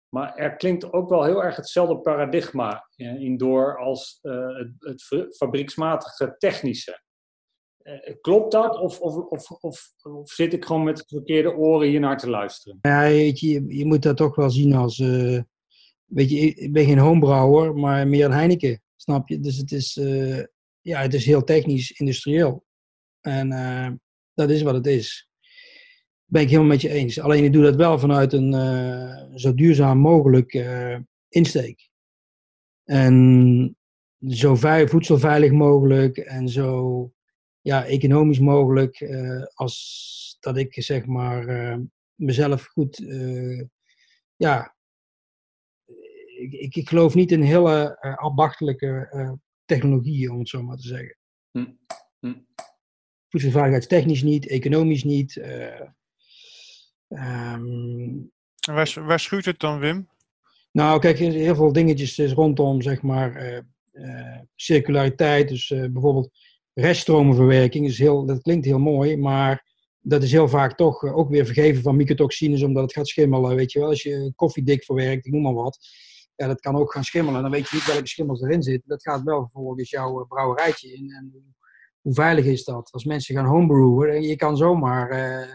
Maar 0.09 0.35
er 0.35 0.57
klinkt 0.57 0.93
ook 0.93 1.09
wel 1.09 1.25
heel 1.25 1.45
erg 1.45 1.57
hetzelfde 1.57 1.99
paradigma 1.99 2.89
eh, 2.97 3.21
in 3.21 3.37
door 3.37 3.79
als 3.79 4.19
eh, 4.23 4.57
het, 4.57 4.73
het 4.79 5.03
fa- 5.03 5.27
fabrieksmatige 5.31 6.35
technische. 6.39 7.01
Eh, 7.89 8.15
klopt 8.21 8.53
dat? 8.53 8.81
Of, 8.81 9.01
of, 9.01 9.17
of, 9.17 9.51
of, 9.51 9.93
of 10.03 10.31
zit 10.31 10.53
ik 10.53 10.65
gewoon 10.65 10.85
met 10.85 10.97
de 10.97 11.05
verkeerde 11.07 11.55
oren 11.57 11.89
hier 11.89 12.01
naar 12.01 12.19
te 12.19 12.29
luisteren? 12.31 12.79
Ja, 12.83 13.03
je, 13.03 13.65
je, 13.77 13.87
moet 13.87 14.03
dat 14.03 14.17
toch 14.17 14.35
wel 14.35 14.51
zien 14.51 14.73
als. 14.75 14.99
eh, 14.99 15.41
weet 16.05 16.31
je, 16.31 16.37
ik- 16.39 16.73
ben 16.73 16.85
geen 16.85 16.99
homebrouwer, 16.99 17.75
maar 17.75 18.09
meer 18.09 18.25
een 18.25 18.33
Heineken. 18.33 18.83
Snap 18.97 19.29
je? 19.29 19.41
Dus 19.41 19.57
het 19.57 19.73
is, 19.73 19.97
eh, 19.97 20.43
ja, 20.81 21.01
het 21.01 21.15
is 21.15 21.25
heel 21.27 21.45
technisch, 21.45 21.91
industrieel. 21.91 22.65
En 23.21 23.49
dat 24.35 24.51
is 24.51 24.63
wat 24.63 24.75
het 24.75 24.87
is. 24.87 25.29
Ben 26.25 26.43
ik 26.43 26.49
helemaal 26.49 26.69
met 26.71 26.81
je 26.81 26.89
eens. 26.89 27.21
Alleen 27.21 27.45
ik 27.45 27.53
doe 27.53 27.63
dat 27.63 27.77
wel 27.77 27.99
vanuit 27.99 28.33
een 28.33 28.53
zo 29.39 29.55
duurzaam 29.55 29.99
mogelijk 29.99 30.67
insteek. 31.29 31.89
En 32.85 33.77
zo 34.29 34.55
vei- 34.55 34.89
voedselveilig 34.89 35.51
mogelijk 35.53 36.17
en 36.19 36.49
zo 36.49 37.13
ja, 37.69 37.85
economisch 37.85 38.39
mogelijk. 38.39 39.01
eh, 39.01 39.43
als 39.55 40.37
dat 40.41 40.57
ik 40.57 40.75
zeg 40.83 41.07
maar 41.07 41.47
eh, 41.47 41.79
mezelf 42.15 42.65
goed. 42.65 42.99
eh, 43.09 43.63
ja, 44.37 44.75
ik, 46.39 46.53
ik, 46.53 46.77
ik 46.77 46.89
geloof 46.89 47.15
niet 47.15 47.33
in 47.33 47.43
hele 47.43 47.99
ambachtelijke 48.19 49.07
eh, 49.11 49.33
technologieën, 49.65 50.31
om 50.31 50.39
het 50.39 50.49
zo 50.49 50.63
maar 50.63 50.77
te 50.77 50.87
zeggen. 50.87 51.17
Hm, 51.51 51.67
hm. 52.21 52.35
Voedselveiligheidstechnisch 53.29 54.23
niet, 54.23 54.47
economisch 54.47 55.05
niet. 55.05 55.37
eh, 55.37 55.81
ehm, 57.09 58.17
Waar, 58.73 59.05
waar 59.05 59.21
schuurt 59.21 59.45
het 59.45 59.61
dan, 59.61 59.79
Wim? 59.79 60.09
nou, 60.73 61.01
kijk, 61.01 61.19
er 61.19 61.25
zijn 61.25 61.45
heel 61.45 61.55
veel 61.55 61.73
dingetjes 61.73 62.15
dus 62.15 62.33
rondom, 62.33 62.83
zeg 62.83 63.03
maar, 63.03 63.37
eh, 63.37 63.57
eh, 63.93 64.41
circulariteit. 64.55 65.49
Dus 65.49 65.71
eh, 65.71 65.87
bijvoorbeeld 65.91 66.31
reststromenverwerking. 66.81 67.87
Is 67.87 67.99
heel, 67.99 68.27
dat 68.27 68.43
klinkt 68.43 68.65
heel 68.65 68.79
mooi, 68.79 69.17
maar 69.17 69.67
dat 70.01 70.23
is 70.23 70.33
heel 70.33 70.49
vaak 70.49 70.77
toch 70.77 71.05
eh, 71.05 71.17
ook 71.17 71.31
weer 71.31 71.45
vergeven 71.45 71.83
van 71.83 71.97
mycotoxines, 71.97 72.63
omdat 72.63 72.83
het 72.83 72.93
gaat 72.93 73.09
schimmelen. 73.09 73.57
Weet 73.57 73.73
je 73.73 73.79
wel, 73.79 73.89
als 73.89 74.03
je 74.03 74.33
koffie 74.37 74.65
dik 74.65 74.85
verwerkt, 74.85 75.27
ik 75.27 75.33
noem 75.33 75.43
maar 75.43 75.55
wat. 75.55 75.79
Ja, 76.35 76.47
dat 76.47 76.61
kan 76.61 76.77
ook 76.77 76.93
gaan 76.93 77.05
schimmelen. 77.05 77.43
Dan 77.43 77.51
weet 77.51 77.69
je 77.69 77.77
niet 77.77 77.87
welke 77.87 78.07
schimmels 78.07 78.43
erin 78.43 78.63
zitten. 78.63 78.89
Dat 78.89 79.03
gaat 79.03 79.23
wel 79.23 79.41
vervolgens 79.41 79.91
jouw 79.91 80.21
eh, 80.21 80.29
brouwerijtje 80.29 80.93
in. 80.93 81.13
En 81.13 81.31
hoe, 82.03 82.15
veilig 82.15 82.45
is 82.45 82.65
dat? 82.65 82.91
Als 82.91 83.05
mensen 83.05 83.35
gaan 83.35 83.47
homebrewen, 83.47 84.15
en 84.15 84.23
je 84.23 84.37
kan 84.37 84.57
zomaar 84.57 85.11
eh, 85.11 85.53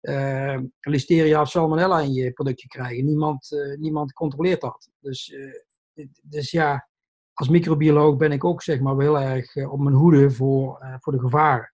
eh, 0.00 0.58
listeria 0.80 1.40
of 1.40 1.50
salmonella 1.50 2.00
in 2.00 2.12
je 2.12 2.32
productje 2.32 2.68
krijgen. 2.68 3.04
Niemand, 3.04 3.52
eh, 3.52 3.78
niemand 3.78 4.12
controleert 4.12 4.60
dat. 4.60 4.90
Dus, 5.00 5.32
eh, 5.94 6.06
dus 6.22 6.50
ja, 6.50 6.88
als 7.40 7.48
microbioloog 7.48 8.16
ben 8.16 8.32
ik 8.32 8.44
ook 8.44 8.62
zeg 8.62 8.80
maar 8.80 8.96
wel 8.96 9.16
heel 9.16 9.28
erg 9.28 9.56
eh, 9.56 9.72
op 9.72 9.80
mijn 9.80 9.94
hoede 9.94 10.30
voor, 10.30 10.78
eh, 10.80 10.94
voor 10.98 11.12
de 11.12 11.18
gevaren. 11.18 11.72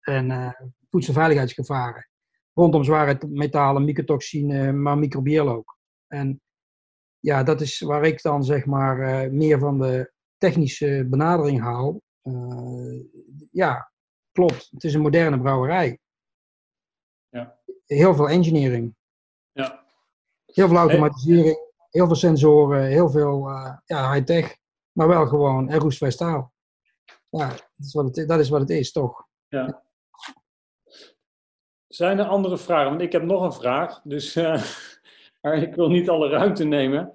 En 0.00 0.30
eh, 0.30 0.50
voedselveiligheidsgevaren. 0.90 2.08
Rondom 2.52 2.84
zware 2.84 3.18
metalen, 3.28 3.84
mycotoxine, 3.84 4.72
maar 4.72 4.98
microbieel 4.98 5.48
ook. 5.48 5.78
En 6.06 6.40
ja, 7.18 7.42
dat 7.42 7.60
is 7.60 7.80
waar 7.80 8.04
ik 8.04 8.22
dan 8.22 8.44
zeg 8.44 8.66
maar 8.66 9.32
meer 9.32 9.58
van 9.58 9.78
de 9.78 10.12
technische 10.38 11.06
benadering 11.10 11.60
haal. 11.60 12.00
Ja, 13.50 13.92
klopt. 14.32 14.68
Het 14.70 14.84
is 14.84 14.94
een 14.94 15.00
moderne 15.00 15.40
brouwerij. 15.40 15.98
Ja. 17.28 17.58
Heel 17.86 18.14
veel 18.14 18.28
engineering. 18.28 18.94
Ja. 19.52 19.84
Heel 20.46 20.68
veel 20.68 20.76
automatisering, 20.76 21.56
heel 21.90 22.06
veel 22.06 22.16
sensoren, 22.16 22.84
heel 22.84 23.10
veel 23.10 23.48
ja, 23.84 24.12
high-tech, 24.12 24.56
maar 24.92 25.08
wel 25.08 25.26
gewoon 25.26 25.68
en 25.68 25.78
roestvrij 25.78 26.10
staal. 26.10 26.52
Ja, 27.28 27.48
dat 27.48 27.60
is, 27.78 27.94
wat 27.94 28.16
het, 28.16 28.28
dat 28.28 28.40
is 28.40 28.48
wat 28.48 28.60
het 28.60 28.70
is, 28.70 28.92
toch? 28.92 29.26
Ja. 29.48 29.82
Zijn 31.86 32.18
er 32.18 32.24
andere 32.24 32.58
vragen? 32.58 32.88
Want 32.88 33.02
ik 33.02 33.12
heb 33.12 33.22
nog 33.22 33.42
een 33.42 33.52
vraag, 33.52 34.00
dus 34.02 34.36
eh, 34.36 34.64
maar 35.40 35.56
ik 35.56 35.74
wil 35.74 35.88
niet 35.88 36.08
alle 36.08 36.28
ruimte 36.28 36.64
nemen. 36.64 37.14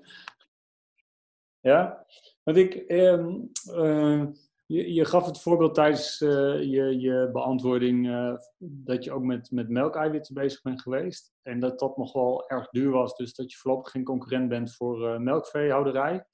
Ja, 1.59 2.05
want 2.43 2.57
ik, 2.57 2.73
ehm, 2.73 3.35
eh, 3.73 4.25
je, 4.65 4.93
je 4.93 5.05
gaf 5.05 5.25
het 5.25 5.41
voorbeeld 5.41 5.73
tijdens 5.73 6.21
eh, 6.21 6.63
je, 6.63 6.99
je 6.99 7.29
beantwoording 7.31 8.09
dat 8.57 9.03
je 9.03 9.11
ook 9.11 9.23
met, 9.23 9.51
met 9.51 9.69
melkeiwitten 9.69 10.33
bezig 10.33 10.61
bent 10.61 10.81
geweest. 10.81 11.33
En 11.41 11.59
dat 11.59 11.79
dat 11.79 11.97
nog 11.97 12.13
wel 12.13 12.49
erg 12.49 12.69
duur 12.69 12.91
was, 12.91 13.15
dus 13.15 13.35
dat 13.35 13.51
je 13.51 13.57
voorlopig 13.57 13.91
geen 13.91 14.03
concurrent 14.03 14.49
bent 14.49 14.75
voor 14.75 15.09
eh, 15.09 15.19
melkveehouderij. 15.19 16.25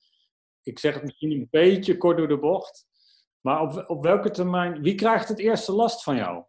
Ik 0.64 0.80
zeg 0.80 0.94
het 0.94 1.04
misschien 1.04 1.32
een 1.32 1.48
beetje 1.52 1.98
kort 1.98 2.18
door 2.18 2.28
de 2.28 2.40
bocht. 2.40 2.86
Maar 3.42 3.62
op, 3.62 3.84
op 3.90 4.04
welke 4.04 4.30
termijn, 4.30 4.82
wie 4.82 4.96
krijgt 4.96 5.28
het 5.30 5.40
eerste 5.40 5.72
last 5.72 6.04
van 6.04 6.16
jou? 6.16 6.44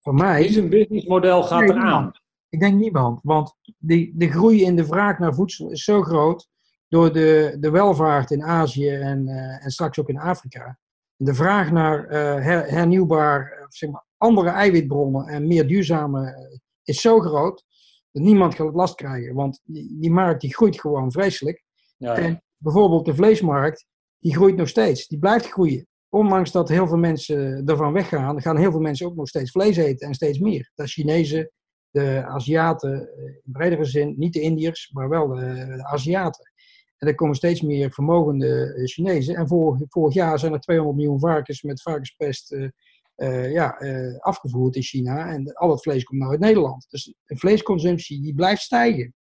Voor 0.00 0.14
mij, 0.14 0.40
Wie 0.42 0.52
zijn 0.52 0.68
businessmodel 0.68 1.42
gaat 1.42 1.60
Nee, 1.60 1.68
eraan? 1.68 1.84
niemand. 1.84 2.20
ik 2.48 2.60
denk 2.60 2.74
niemand, 2.80 3.20
want 3.22 3.54
die, 3.78 4.12
de 4.16 4.30
groei 4.30 4.62
in 4.64 4.76
de 4.76 4.84
vraag 4.86 5.18
naar 5.18 5.34
voedsel 5.34 5.70
is 5.70 5.84
zo 5.84 6.02
groot 6.02 6.48
door 6.88 7.12
de, 7.12 7.56
de 7.60 7.70
welvaart 7.70 8.30
in 8.30 8.42
Azië 8.42 8.88
en, 8.90 9.28
eh, 9.28 9.64
en 9.64 9.70
straks 9.70 9.98
ook 10.00 10.08
in 10.08 10.18
Afrika. 10.18 10.78
De 11.16 11.34
vraag 11.34 11.70
naar 11.70 12.08
her- 12.42 12.70
hernieuwbaar, 12.70 13.50
eh, 13.52 13.64
zeg 13.68 13.90
maar, 13.90 14.04
andere 14.16 14.48
eiwitbronnen 14.48 15.26
en 15.26 15.46
meer 15.46 15.66
duurzame 15.66 16.50
is 16.82 17.00
zo 17.00 17.20
groot 17.20 17.64
dat 18.12 18.22
niemand 18.22 18.54
gaat 18.54 18.74
last 18.74 18.94
krijgen, 18.94 19.34
want 19.34 19.60
die, 19.64 19.96
die 20.00 20.10
markt 20.10 20.40
die 20.40 20.54
groeit 20.54 20.80
gewoon 20.80 21.12
vreselijk. 21.12 21.64
Ja, 21.96 22.14
En 22.16 22.42
bijvoorbeeld 22.66 23.04
de 23.04 23.14
vleesmarkt, 23.14 23.86
die 24.18 24.34
groeit 24.34 24.56
nog 24.56 24.68
steeds. 24.68 25.06
Die 25.06 25.18
blijft 25.18 25.50
groeien. 25.50 25.86
Ondanks 26.08 26.52
dat 26.52 26.68
heel 26.68 26.86
veel 26.86 26.96
mensen 26.96 27.66
ervan 27.66 27.92
weggaan, 27.92 28.42
gaan 28.42 28.56
heel 28.56 28.70
veel 28.70 28.80
mensen 28.80 29.06
ook 29.06 29.14
nog 29.14 29.28
steeds 29.28 29.50
vlees 29.50 29.76
eten 29.76 30.06
en 30.06 30.14
steeds 30.14 30.38
meer. 30.38 30.70
De 30.74 30.86
Chinezen, 30.86 31.50
de 31.90 32.24
Aziaten, 32.24 32.92
eh, 32.92 33.24
in 33.24 33.52
bredere 33.52 33.84
zin, 33.84 34.14
niet 34.16 34.32
de 34.32 34.40
Indiërs, 34.40 34.90
maar 34.92 35.08
wel 35.08 35.28
de, 35.28 35.84
Aziaten. 35.90 36.52
En 36.96 37.08
er 37.08 37.14
komen 37.14 37.36
steeds 37.36 37.60
meer 37.60 37.90
vermogende 37.90 38.74
eh, 38.74 38.84
Chinezen. 38.84 39.34
En 39.36 39.48
vorig, 39.48 39.80
vorig 39.88 40.14
jaar 40.14 40.38
zijn 40.38 40.52
er 40.52 40.60
200 40.60 40.96
miljoen 40.96 41.20
varkens 41.20 41.62
met 41.62 41.82
varkenspest 41.82 42.56
eh, 43.14 43.52
ja, 43.52 43.76
afgevoerd 44.18 44.76
in 44.76 44.82
China. 44.82 45.32
En 45.32 45.52
al 45.52 45.68
dat 45.68 45.82
vlees 45.82 46.04
komt 46.04 46.20
nou 46.20 46.32
uit 46.32 46.40
Nederland. 46.40 46.86
Dus 46.88 47.14
de 47.24 47.36
vleesconsumptie 47.36 48.22
die 48.22 48.34
blijft 48.34 48.62
stijgen. 48.62 49.14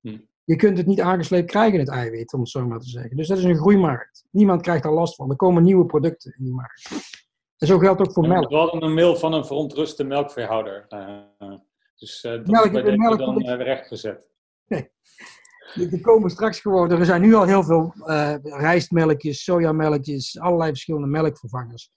Hm. 0.00 0.18
Je 0.48 0.56
kunt 0.56 0.78
het 0.78 0.86
niet 0.86 1.00
aangesleept 1.00 1.50
krijgen, 1.50 1.78
het 1.78 1.88
eiwit, 1.88 2.32
om 2.32 2.40
het 2.40 2.48
zo 2.48 2.66
maar 2.66 2.78
te 2.78 2.88
zeggen. 2.88 3.16
Dus 3.16 3.28
dat 3.28 3.38
is 3.38 3.44
een 3.44 3.56
groeimarkt. 3.56 4.24
Niemand 4.30 4.62
krijgt 4.62 4.82
daar 4.82 4.92
last 4.92 5.14
van. 5.14 5.30
Er 5.30 5.36
komen 5.36 5.62
nieuwe 5.62 5.86
producten 5.86 6.34
in 6.38 6.44
die 6.44 6.52
markt. 6.54 6.90
En 7.58 7.66
zo 7.66 7.78
geldt 7.78 8.00
ook 8.00 8.12
voor 8.12 8.22
En 8.22 8.28
melk. 8.28 8.48
We 8.48 8.56
hadden 8.56 8.82
een 8.82 8.94
mail 8.94 9.16
van 9.16 9.32
een 9.32 9.44
verontruste 9.46 10.04
melkveehouder. 10.04 10.84
eh, 10.88 11.18
dus 11.96 12.20
eh, 12.24 12.32
dat 12.32 12.46
Melk- 12.46 12.64
is 12.64 12.70
bij 12.70 12.82
deze 12.82 12.96
melk- 12.96 13.18
dan 13.18 13.42
uh, 13.42 13.56
rechtgezet. 13.56 14.20
Er 15.74 16.00
komen 16.00 16.30
straks 16.30 16.60
gewoon, 16.60 16.90
er 16.90 17.04
zijn 17.04 17.20
nu 17.20 17.34
al 17.34 17.44
heel 17.44 17.62
veel 17.64 17.94
eh, 18.06 18.34
rijstmelkjes, 18.42 19.44
sojamelkjes, 19.44 20.38
allerlei 20.40 20.70
verschillende 20.70 21.06
melkvervangers. 21.06 21.90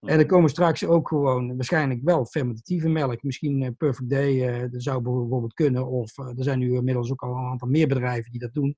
En 0.00 0.18
er 0.18 0.26
komen 0.26 0.50
straks 0.50 0.84
ook 0.84 1.08
gewoon 1.08 1.56
waarschijnlijk 1.56 2.00
wel 2.02 2.26
fermentatieve 2.26 2.88
melk. 2.88 3.22
Misschien 3.22 3.62
uh, 3.62 3.68
Perfect 3.76 4.10
Day, 4.10 4.62
uh, 4.62 4.70
dat 4.70 4.82
zou 4.82 5.02
bijvoorbeeld 5.02 5.54
kunnen. 5.54 5.86
Of 5.86 6.18
uh, 6.18 6.26
er 6.26 6.44
zijn 6.44 6.58
nu 6.58 6.74
inmiddels 6.74 7.10
ook 7.10 7.22
al 7.22 7.36
een 7.36 7.50
aantal 7.50 7.68
meer 7.68 7.88
bedrijven 7.88 8.30
die 8.30 8.40
dat 8.40 8.52
doen. 8.52 8.76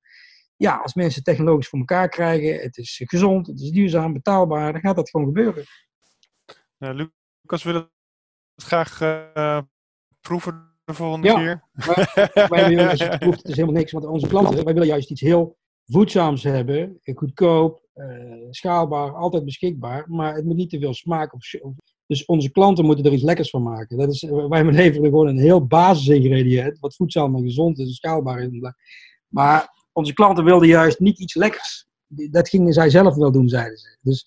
Ja, 0.55 0.75
als 0.75 0.93
mensen 0.93 1.23
technologisch 1.23 1.67
voor 1.67 1.79
elkaar 1.79 2.09
krijgen, 2.09 2.61
het 2.61 2.77
is 2.77 3.01
gezond, 3.05 3.47
het 3.47 3.59
is 3.59 3.71
duurzaam, 3.71 4.13
betaalbaar, 4.13 4.71
dan 4.71 4.81
gaat 4.81 4.95
dat 4.95 5.09
gewoon 5.09 5.25
gebeuren. 5.25 5.63
Ja, 6.77 6.91
Lucas 6.91 7.63
wil 7.63 7.73
het 7.73 7.89
graag 8.55 8.97
proeven 10.21 10.71
de 10.83 10.93
volgende 10.93 11.27
ja, 11.27 11.35
keer. 11.35 11.63
Maar, 11.71 12.47
wij 12.49 12.67
willen, 12.67 12.97
je 12.97 13.03
het 13.35 13.47
is 13.47 13.55
helemaal 13.55 13.75
niks. 13.75 13.91
Want 13.91 14.05
onze 14.05 14.27
klanten, 14.27 14.65
wij 14.65 14.73
willen 14.73 14.87
juist 14.87 15.09
iets 15.09 15.21
heel 15.21 15.57
voedzaams 15.91 16.43
hebben, 16.43 16.99
goedkoop, 17.13 17.81
uh, 17.95 18.47
schaalbaar, 18.49 19.15
altijd 19.15 19.45
beschikbaar, 19.45 20.05
maar 20.09 20.35
het 20.35 20.45
moet 20.45 20.55
niet 20.55 20.69
te 20.69 20.79
veel 20.79 20.93
smaak 20.93 21.33
of, 21.33 21.43
dus 22.05 22.25
onze 22.25 22.51
klanten 22.51 22.85
moeten 22.85 23.05
er 23.05 23.13
iets 23.13 23.23
lekkers 23.23 23.49
van 23.49 23.63
maken. 23.63 23.97
Dat 23.97 24.11
is, 24.11 24.21
wij 24.49 24.63
leveren 24.63 25.09
gewoon 25.09 25.27
een 25.27 25.37
heel 25.37 25.65
basisingrediënt, 25.65 26.79
wat 26.79 26.95
voedzaam 26.95 27.35
en 27.35 27.43
gezond 27.43 27.79
is 27.79 27.87
en 27.87 27.93
schaalbaar 27.93 28.39
is. 28.39 28.71
Maar 29.27 29.69
onze 29.91 30.13
klanten 30.13 30.43
wilden 30.43 30.67
juist 30.67 30.99
niet 30.99 31.19
iets 31.19 31.35
lekkers. 31.35 31.87
Dat 32.07 32.49
gingen 32.49 32.73
zij 32.73 32.89
zelf 32.89 33.15
wel 33.15 33.31
doen, 33.31 33.49
zeiden 33.49 33.77
ze. 33.77 33.97
Dus 34.01 34.25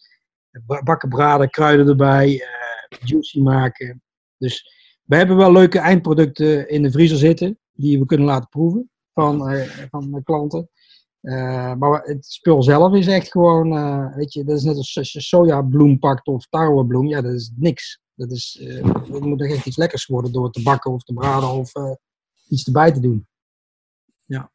bakken 0.85 1.09
braden, 1.09 1.51
kruiden 1.51 1.89
erbij, 1.89 2.43
juicy 3.05 3.41
maken. 3.41 4.03
Dus 4.39 4.71
we 5.03 5.17
hebben 5.17 5.37
wel 5.37 5.53
leuke 5.53 5.79
eindproducten 5.79 6.69
in 6.69 6.83
de 6.83 6.91
vriezer 6.91 7.19
zitten, 7.19 7.59
die 7.73 7.99
we 7.99 8.07
kunnen 8.07 8.27
laten 8.27 8.49
proeven 8.49 8.91
van, 9.13 9.59
van 9.91 10.21
klanten. 10.25 10.69
Uh, 11.25 11.75
maar 11.75 12.03
het 12.03 12.27
spul 12.27 12.63
zelf 12.63 12.95
is 12.95 13.07
echt 13.07 13.31
gewoon, 13.31 13.73
uh, 13.73 14.15
weet 14.17 14.33
je, 14.33 14.45
dat 14.45 14.57
is 14.57 14.63
net 14.63 14.77
als 14.77 15.13
je 15.13 15.21
sojabloem 15.21 15.99
pakt 15.99 16.27
of 16.27 16.47
tarwebloem. 16.47 17.07
Ja, 17.07 17.21
dat 17.21 17.33
is 17.33 17.51
niks. 17.57 18.03
Dat 18.15 18.31
is, 18.31 18.61
het 19.11 19.21
moet 19.21 19.43
echt 19.43 19.67
iets 19.67 19.77
lekkers 19.77 20.07
worden 20.07 20.33
door 20.33 20.51
te 20.51 20.63
bakken 20.63 20.93
of 20.93 21.03
te 21.03 21.13
braden 21.13 21.49
of 21.49 21.73
iets 22.49 22.67
erbij 22.67 22.93
te 22.93 23.01
doen. 23.01 23.27
Ja. 24.25 24.53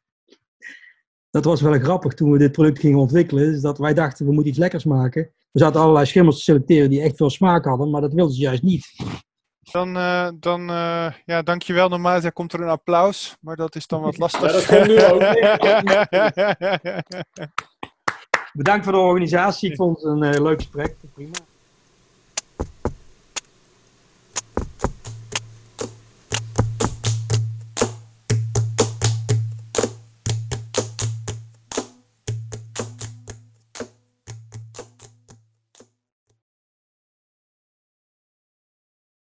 Dat 1.30 1.44
was 1.44 1.60
wel 1.60 1.78
grappig 1.78 2.14
toen 2.14 2.30
we 2.30 2.38
dit 2.38 2.52
product 2.52 2.78
gingen 2.78 2.98
ontwikkelen. 2.98 3.52
Is 3.52 3.60
dat 3.60 3.78
wij 3.78 3.94
dachten, 3.94 4.26
we 4.26 4.32
moeten 4.32 4.50
iets 4.50 4.58
lekkers 4.58 4.84
maken. 4.84 5.30
We 5.50 5.58
zaten 5.58 5.80
allerlei 5.80 6.06
schimmels 6.06 6.36
te 6.36 6.42
selecteren 6.42 6.90
die 6.90 7.00
echt 7.02 7.16
veel 7.16 7.30
smaak 7.30 7.64
hadden, 7.64 7.90
maar 7.90 8.00
dat 8.00 8.12
wilden 8.12 8.34
ze 8.34 8.40
juist 8.40 8.62
niet. 8.62 8.86
Dan, 9.72 9.96
uh, 9.96 10.28
dan 10.34 10.70
uh, 10.70 11.06
ja, 11.24 11.42
dankjewel. 11.42 11.88
Normaal 11.88 12.20
daar 12.20 12.32
komt 12.32 12.52
er 12.52 12.60
een 12.60 12.68
applaus, 12.68 13.36
maar 13.40 13.56
dat 13.56 13.74
is 13.74 13.86
dan 13.86 14.00
wat 14.00 14.18
lastig. 14.18 14.40
Ja, 14.40 14.52
dat 14.52 14.66
komt 14.66 14.86
nu 14.86 15.04
ook. 15.04 15.20
Bedankt 18.52 18.84
voor 18.84 18.92
de 18.92 18.98
organisatie. 18.98 19.70
Ik 19.70 19.76
vond 19.76 19.96
het 19.96 20.04
een 20.04 20.34
uh, 20.34 20.40
leuk 20.40 20.58
gesprek. 20.58 20.96
Prima. 21.14 21.49